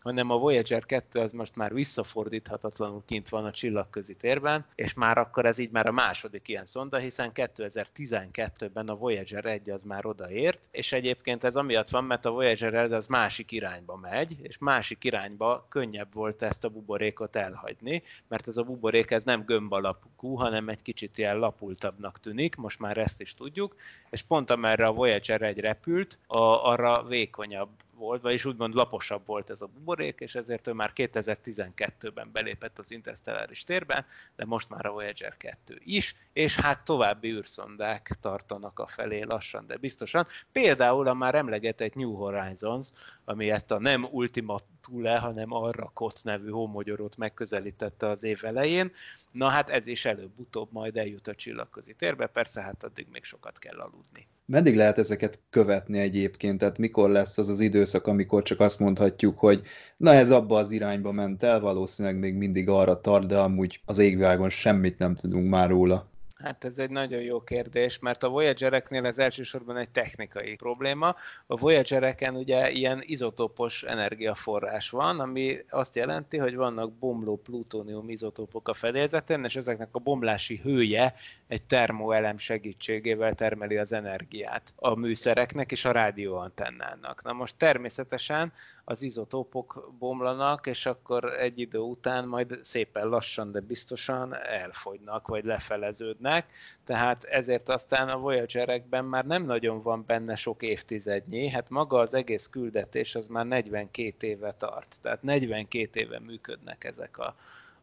hanem 0.02 0.30
a 0.30 0.36
Voyager 0.36 0.86
2 0.86 1.20
az 1.20 1.32
most 1.32 1.56
már 1.56 1.74
visszafordíthatatlanul 1.74 3.02
kint 3.06 3.28
van 3.28 3.44
a 3.44 3.50
csillagközi 3.50 4.14
térben, 4.14 4.66
és 4.74 4.94
már 4.94 5.18
akkor 5.18 5.46
ez 5.46 5.58
így 5.58 5.70
már 5.70 5.86
a 5.86 5.92
második 5.92 6.48
ilyen 6.48 6.66
szonda, 6.66 6.96
hiszen 6.96 7.30
2012-ben 7.34 8.88
a 8.88 8.94
Voyager 8.94 9.44
1 9.44 9.70
az 9.70 9.82
már 9.82 10.06
odaért, 10.06 10.68
és 10.70 10.92
egyébként 10.92 11.44
ez 11.44 11.56
amiatt 11.56 11.88
van, 11.88 12.04
mert 12.04 12.24
a 12.24 12.30
Voyager 12.30 12.74
1 12.74 12.92
az 12.92 13.06
másik 13.06 13.52
irányba 13.52 13.96
megy, 13.96 14.36
és 14.42 14.58
másik 14.58 15.04
irányba 15.04 15.66
könnyebb 15.68 16.12
volt 16.12 16.42
ezt 16.42 16.64
a 16.64 16.68
buborékot 16.68 17.36
elhagyni, 17.36 18.02
mert 18.28 18.48
ez 18.48 18.56
a 18.56 18.62
buborék 18.62 19.10
ez 19.10 19.22
nem 19.22 19.44
gömb 19.44 19.72
alapú, 19.72 20.34
hanem 20.34 20.68
egy 20.68 20.82
kicsit 20.82 21.18
ilyen 21.18 21.38
lapultabbnak 21.38 22.20
tűnik, 22.20 22.56
most 22.56 22.78
már 22.78 22.98
ezt 22.98 23.20
is 23.20 23.34
tudjuk, 23.34 23.76
és 24.10 24.22
pont 24.22 24.50
amerre 24.50 24.86
a 24.86 24.92
Voyager 24.92 25.42
1 25.42 25.58
repült, 25.58 26.18
a, 26.26 26.38
arra 26.38 27.02
vékonyabb 27.02 27.70
volt, 27.98 28.22
vagyis 28.22 28.44
úgymond 28.44 28.74
laposabb 28.74 29.26
volt 29.26 29.50
ez 29.50 29.62
a 29.62 29.66
buborék, 29.66 30.20
és 30.20 30.34
ezért 30.34 30.66
ő 30.68 30.72
már 30.72 30.92
2012-ben 30.94 32.32
belépett 32.32 32.78
az 32.78 32.90
interstelláris 32.90 33.64
térben, 33.64 34.06
de 34.36 34.44
most 34.44 34.68
már 34.68 34.86
a 34.86 34.90
Voyager 34.90 35.36
2 35.36 35.80
is, 35.84 36.14
és 36.32 36.56
hát 36.56 36.84
további 36.84 37.28
űrszondák 37.30 38.18
tartanak 38.20 38.78
a 38.78 38.86
felé 38.86 39.22
lassan, 39.22 39.66
de 39.66 39.76
biztosan. 39.76 40.26
Például 40.52 41.08
a 41.08 41.14
már 41.14 41.34
emlegetett 41.34 41.94
New 41.94 42.12
Horizons, 42.12 42.88
ami 43.24 43.50
ezt 43.50 43.70
a 43.70 43.78
nem 43.78 44.04
Ultima 44.04 44.58
Thule, 44.80 45.18
hanem 45.18 45.52
arra 45.52 45.90
Kot 45.94 46.20
nevű 46.22 46.50
homogyorot 46.50 47.16
megközelítette 47.16 48.08
az 48.08 48.22
év 48.22 48.44
elején. 48.44 48.92
Na 49.30 49.48
hát 49.48 49.70
ez 49.70 49.86
is 49.86 50.04
előbb-utóbb 50.04 50.72
majd 50.72 50.96
eljut 50.96 51.26
a 51.26 51.34
csillagközi 51.34 51.94
térbe, 51.94 52.26
persze 52.26 52.62
hát 52.62 52.84
addig 52.84 53.06
még 53.10 53.24
sokat 53.24 53.58
kell 53.58 53.78
aludni. 53.78 54.28
Meddig 54.50 54.76
lehet 54.76 54.98
ezeket 54.98 55.40
követni 55.50 55.98
egyébként? 55.98 56.58
Tehát 56.58 56.78
mikor 56.78 57.10
lesz 57.10 57.38
az 57.38 57.48
az 57.48 57.60
időszak, 57.60 58.06
amikor 58.06 58.42
csak 58.42 58.60
azt 58.60 58.80
mondhatjuk, 58.80 59.38
hogy 59.38 59.62
na 59.96 60.12
ez 60.12 60.30
abba 60.30 60.58
az 60.58 60.70
irányba 60.70 61.12
ment 61.12 61.42
el, 61.42 61.60
valószínűleg 61.60 62.18
még 62.18 62.34
mindig 62.34 62.68
arra 62.68 63.00
tart, 63.00 63.26
de 63.26 63.38
amúgy 63.38 63.80
az 63.84 63.98
égvilágon 63.98 64.50
semmit 64.50 64.98
nem 64.98 65.14
tudunk 65.14 65.48
már 65.48 65.68
róla. 65.68 66.10
Hát 66.38 66.64
ez 66.64 66.78
egy 66.78 66.90
nagyon 66.90 67.20
jó 67.20 67.40
kérdés, 67.40 67.98
mert 67.98 68.22
a 68.22 68.28
Voyagereknél 68.28 69.06
ez 69.06 69.18
elsősorban 69.18 69.76
egy 69.76 69.90
technikai 69.90 70.54
probléma. 70.54 71.16
A 71.46 71.56
Voyagereken 71.56 72.34
ugye 72.34 72.70
ilyen 72.70 73.02
izotópos 73.02 73.82
energiaforrás 73.82 74.90
van, 74.90 75.20
ami 75.20 75.56
azt 75.68 75.96
jelenti, 75.96 76.36
hogy 76.36 76.56
vannak 76.56 76.92
bomló 76.92 77.36
plutónium 77.36 78.08
izotópok 78.08 78.68
a 78.68 78.74
fedélzeten, 78.74 79.44
és 79.44 79.56
ezeknek 79.56 79.88
a 79.92 79.98
bomlási 79.98 80.60
hője 80.62 81.14
egy 81.48 81.62
termoelem 81.62 82.38
segítségével 82.38 83.34
termeli 83.34 83.76
az 83.76 83.92
energiát 83.92 84.72
a 84.76 84.94
műszereknek 84.94 85.72
és 85.72 85.84
a 85.84 85.90
rádióantennának. 85.90 87.22
Na 87.24 87.32
most 87.32 87.56
természetesen 87.58 88.52
az 88.84 89.02
izotópok 89.02 89.92
bomlanak, 89.98 90.66
és 90.66 90.86
akkor 90.86 91.24
egy 91.24 91.58
idő 91.58 91.78
után 91.78 92.28
majd 92.28 92.58
szépen 92.62 93.08
lassan, 93.08 93.52
de 93.52 93.60
biztosan 93.60 94.34
elfogynak, 94.34 95.28
vagy 95.28 95.44
lefeleződnek, 95.44 96.52
tehát 96.84 97.24
ezért 97.24 97.68
aztán 97.68 98.08
a 98.08 98.18
Voyagerekben 98.18 99.04
már 99.04 99.26
nem 99.26 99.44
nagyon 99.44 99.82
van 99.82 100.04
benne 100.06 100.34
sok 100.34 100.62
évtizednyi, 100.62 101.48
hát 101.48 101.70
maga 101.70 101.98
az 101.98 102.14
egész 102.14 102.46
küldetés 102.46 103.14
az 103.14 103.26
már 103.26 103.46
42 103.46 104.26
éve 104.26 104.52
tart, 104.52 104.96
tehát 105.02 105.22
42 105.22 106.00
éve 106.00 106.18
működnek 106.18 106.84
ezek 106.84 107.18
a, 107.18 107.34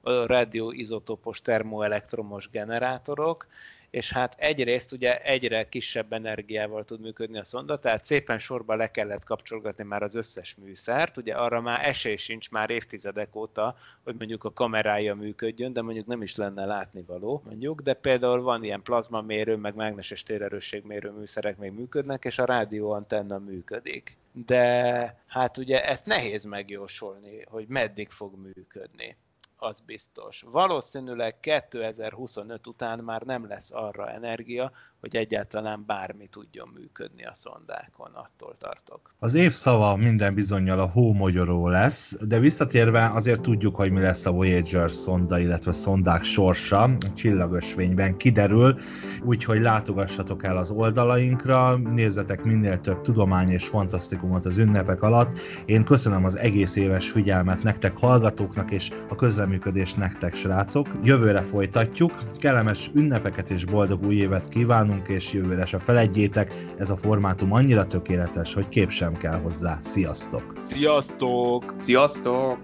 radioizotopos 0.05 1.41
termoelektromos 1.41 2.49
generátorok, 2.49 3.47
és 3.95 4.11
hát 4.11 4.35
egyrészt 4.37 4.91
ugye 4.91 5.21
egyre 5.21 5.69
kisebb 5.69 6.13
energiával 6.13 6.83
tud 6.83 7.01
működni 7.01 7.37
a 7.37 7.45
szonda, 7.45 7.79
tehát 7.79 8.05
szépen 8.05 8.39
sorba 8.39 8.75
le 8.75 8.91
kellett 8.91 9.23
kapcsolgatni 9.23 9.83
már 9.83 10.03
az 10.03 10.15
összes 10.15 10.55
műszert, 10.55 11.17
ugye 11.17 11.33
arra 11.33 11.61
már 11.61 11.85
esély 11.85 12.15
sincs 12.15 12.51
már 12.51 12.69
évtizedek 12.69 13.35
óta, 13.35 13.75
hogy 14.03 14.15
mondjuk 14.17 14.43
a 14.43 14.53
kamerája 14.53 15.15
működjön, 15.15 15.73
de 15.73 15.81
mondjuk 15.81 16.05
nem 16.07 16.21
is 16.21 16.35
lenne 16.35 16.65
látnivaló, 16.65 17.41
mondjuk, 17.45 17.81
de 17.81 17.93
például 17.93 18.41
van 18.41 18.63
ilyen 18.63 18.81
plazmamérő, 18.81 19.55
meg 19.55 19.75
mágneses 19.75 20.23
térerősségmérő 20.23 21.11
műszerek 21.11 21.57
még 21.57 21.71
működnek, 21.71 22.25
és 22.25 22.39
a 22.39 22.45
rádióantenna 22.45 23.37
működik. 23.37 24.17
De 24.45 25.23
hát 25.27 25.57
ugye 25.57 25.85
ezt 25.85 26.05
nehéz 26.05 26.43
megjósolni, 26.43 27.45
hogy 27.49 27.65
meddig 27.67 28.09
fog 28.09 28.33
működni 28.43 29.15
az 29.57 29.79
biztos. 29.85 30.43
Valószínűleg 30.51 31.39
2025 31.39 32.67
után 32.67 32.99
már 32.99 33.21
nem 33.21 33.47
lesz 33.47 33.71
arra 33.71 34.09
energia, 34.09 34.71
hogy 34.99 35.15
egyáltalán 35.15 35.83
bármi 35.87 36.27
tudjon 36.27 36.71
működni 36.73 37.25
a 37.25 37.31
szondákon, 37.33 38.11
attól 38.13 38.55
tartok. 38.57 39.13
Az 39.19 39.33
év 39.33 39.51
szava 39.51 39.95
minden 39.95 40.33
bizonyal 40.33 40.79
a 40.79 40.85
hómogyoró 40.85 41.67
lesz, 41.67 42.15
de 42.21 42.39
visszatérve 42.39 43.11
azért 43.13 43.41
tudjuk, 43.41 43.75
hogy 43.75 43.91
mi 43.91 43.99
lesz 43.99 44.25
a 44.25 44.31
Voyager 44.31 44.91
szonda, 44.91 45.39
illetve 45.39 45.71
szondák 45.71 46.23
sorsa. 46.23 46.81
A 46.83 47.13
csillagösvényben 47.15 48.17
kiderül, 48.17 48.75
úgyhogy 49.23 49.61
látogassatok 49.61 50.43
el 50.43 50.57
az 50.57 50.71
oldalainkra, 50.71 51.75
nézzetek 51.77 52.43
minél 52.43 52.81
több 52.81 53.01
tudomány 53.01 53.49
és 53.49 53.67
fantasztikumot 53.67 54.45
az 54.45 54.57
ünnepek 54.57 55.01
alatt. 55.01 55.37
Én 55.65 55.83
köszönöm 55.83 56.25
az 56.25 56.37
egész 56.37 56.75
éves 56.75 57.09
figyelmet 57.09 57.63
nektek 57.63 57.97
hallgatóknak 57.97 58.71
és 58.71 58.91
a 59.09 59.15
közreműködés 59.45 59.93
nektek 59.93 60.35
srácok. 60.35 60.87
Jövőre 61.03 61.41
folytatjuk, 61.41 62.11
kellemes 62.39 62.89
ünnepeket 62.93 63.49
és 63.49 63.65
boldog 63.65 64.05
új 64.05 64.15
évet 64.15 64.47
kívánunk, 64.47 65.07
és 65.07 65.33
jövőre 65.33 65.65
se 65.65 65.77
feledjétek, 65.77 66.53
ez 66.77 66.89
a 66.89 66.97
formátum 66.97 67.51
annyira 67.51 67.85
tökéletes, 67.85 68.53
hogy 68.53 68.69
kép 68.69 68.89
sem 68.89 69.17
kell 69.17 69.39
hozzá. 69.39 69.79
Sziasztok! 69.81 70.53
Sziasztok! 70.67 71.75
Sziasztok! 71.77 72.57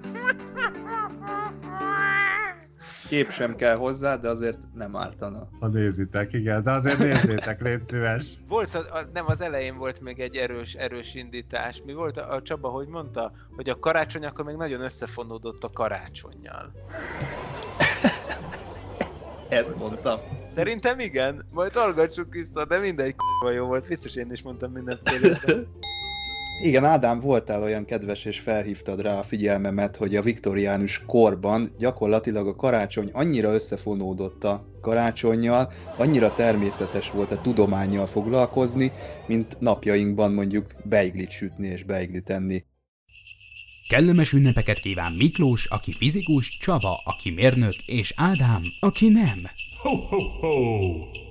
Kép 3.11 3.31
sem 3.31 3.55
kell 3.55 3.75
hozzá, 3.75 4.15
de 4.15 4.29
azért 4.29 4.57
nem 4.73 4.95
ártana. 4.95 5.47
Ha 5.59 5.67
nézitek, 5.67 6.33
igen, 6.33 6.63
de 6.63 6.71
azért 6.71 6.97
nézzétek, 6.97 7.61
légy 7.61 7.85
szíves. 7.85 8.33
Volt, 8.47 8.75
a, 8.75 8.79
a, 8.79 9.01
nem 9.13 9.25
az 9.27 9.41
elején 9.41 9.77
volt 9.77 10.01
még 10.01 10.19
egy 10.19 10.35
erős, 10.35 10.73
erős 10.73 11.15
indítás. 11.15 11.81
Mi 11.85 11.93
volt 11.93 12.17
a, 12.17 12.33
a 12.33 12.41
Csaba, 12.41 12.69
hogy 12.69 12.87
mondta, 12.87 13.31
hogy 13.55 13.69
a 13.69 13.79
karácsony 13.79 14.25
akkor 14.25 14.45
még 14.45 14.55
nagyon 14.55 14.81
összefonódott 14.81 15.63
a 15.63 15.69
karácsonyjal. 15.73 16.71
Ezt 19.49 19.75
mondtam. 19.75 20.19
Szerintem 20.55 20.99
igen. 20.99 21.45
Majd 21.53 21.73
hallgassuk 21.73 22.33
vissza, 22.33 22.65
de 22.65 22.79
mindegy 22.79 23.15
k***a 23.15 23.49
jó 23.49 23.65
volt. 23.65 23.87
Biztos 23.87 24.15
én 24.15 24.31
is 24.31 24.41
mondtam 24.41 24.71
mindent 24.71 25.01
Igen, 26.63 26.85
Ádám, 26.85 27.19
voltál 27.19 27.63
olyan 27.63 27.85
kedves, 27.85 28.25
és 28.25 28.39
felhívtad 28.39 29.01
rá 29.01 29.19
a 29.19 29.23
figyelmemet, 29.23 29.95
hogy 29.95 30.15
a 30.15 30.21
viktoriánus 30.21 31.05
korban 31.05 31.67
gyakorlatilag 31.77 32.47
a 32.47 32.55
karácsony 32.55 33.09
annyira 33.13 33.53
összefonódott 33.53 34.43
a 34.43 34.65
karácsonyjal, 34.81 35.71
annyira 35.97 36.33
természetes 36.33 37.11
volt 37.11 37.31
a 37.31 37.41
tudományjal 37.41 38.05
foglalkozni, 38.05 38.91
mint 39.27 39.59
napjainkban 39.59 40.31
mondjuk 40.33 40.75
beiglit 40.83 41.29
sütni 41.29 41.67
és 41.67 41.83
beiglit 41.83 42.29
enni. 42.29 42.63
Kellemes 43.89 44.33
ünnepeket 44.33 44.79
kíván 44.79 45.11
Miklós, 45.11 45.65
aki 45.65 45.91
fizikus, 45.91 46.57
Csaba, 46.61 47.01
aki 47.03 47.31
mérnök, 47.31 47.75
és 47.85 48.13
Ádám, 48.15 48.61
aki 48.79 49.09
nem. 49.09 49.39
Ho, 49.81 49.95
ho, 49.95 50.17
ho! 50.17 51.30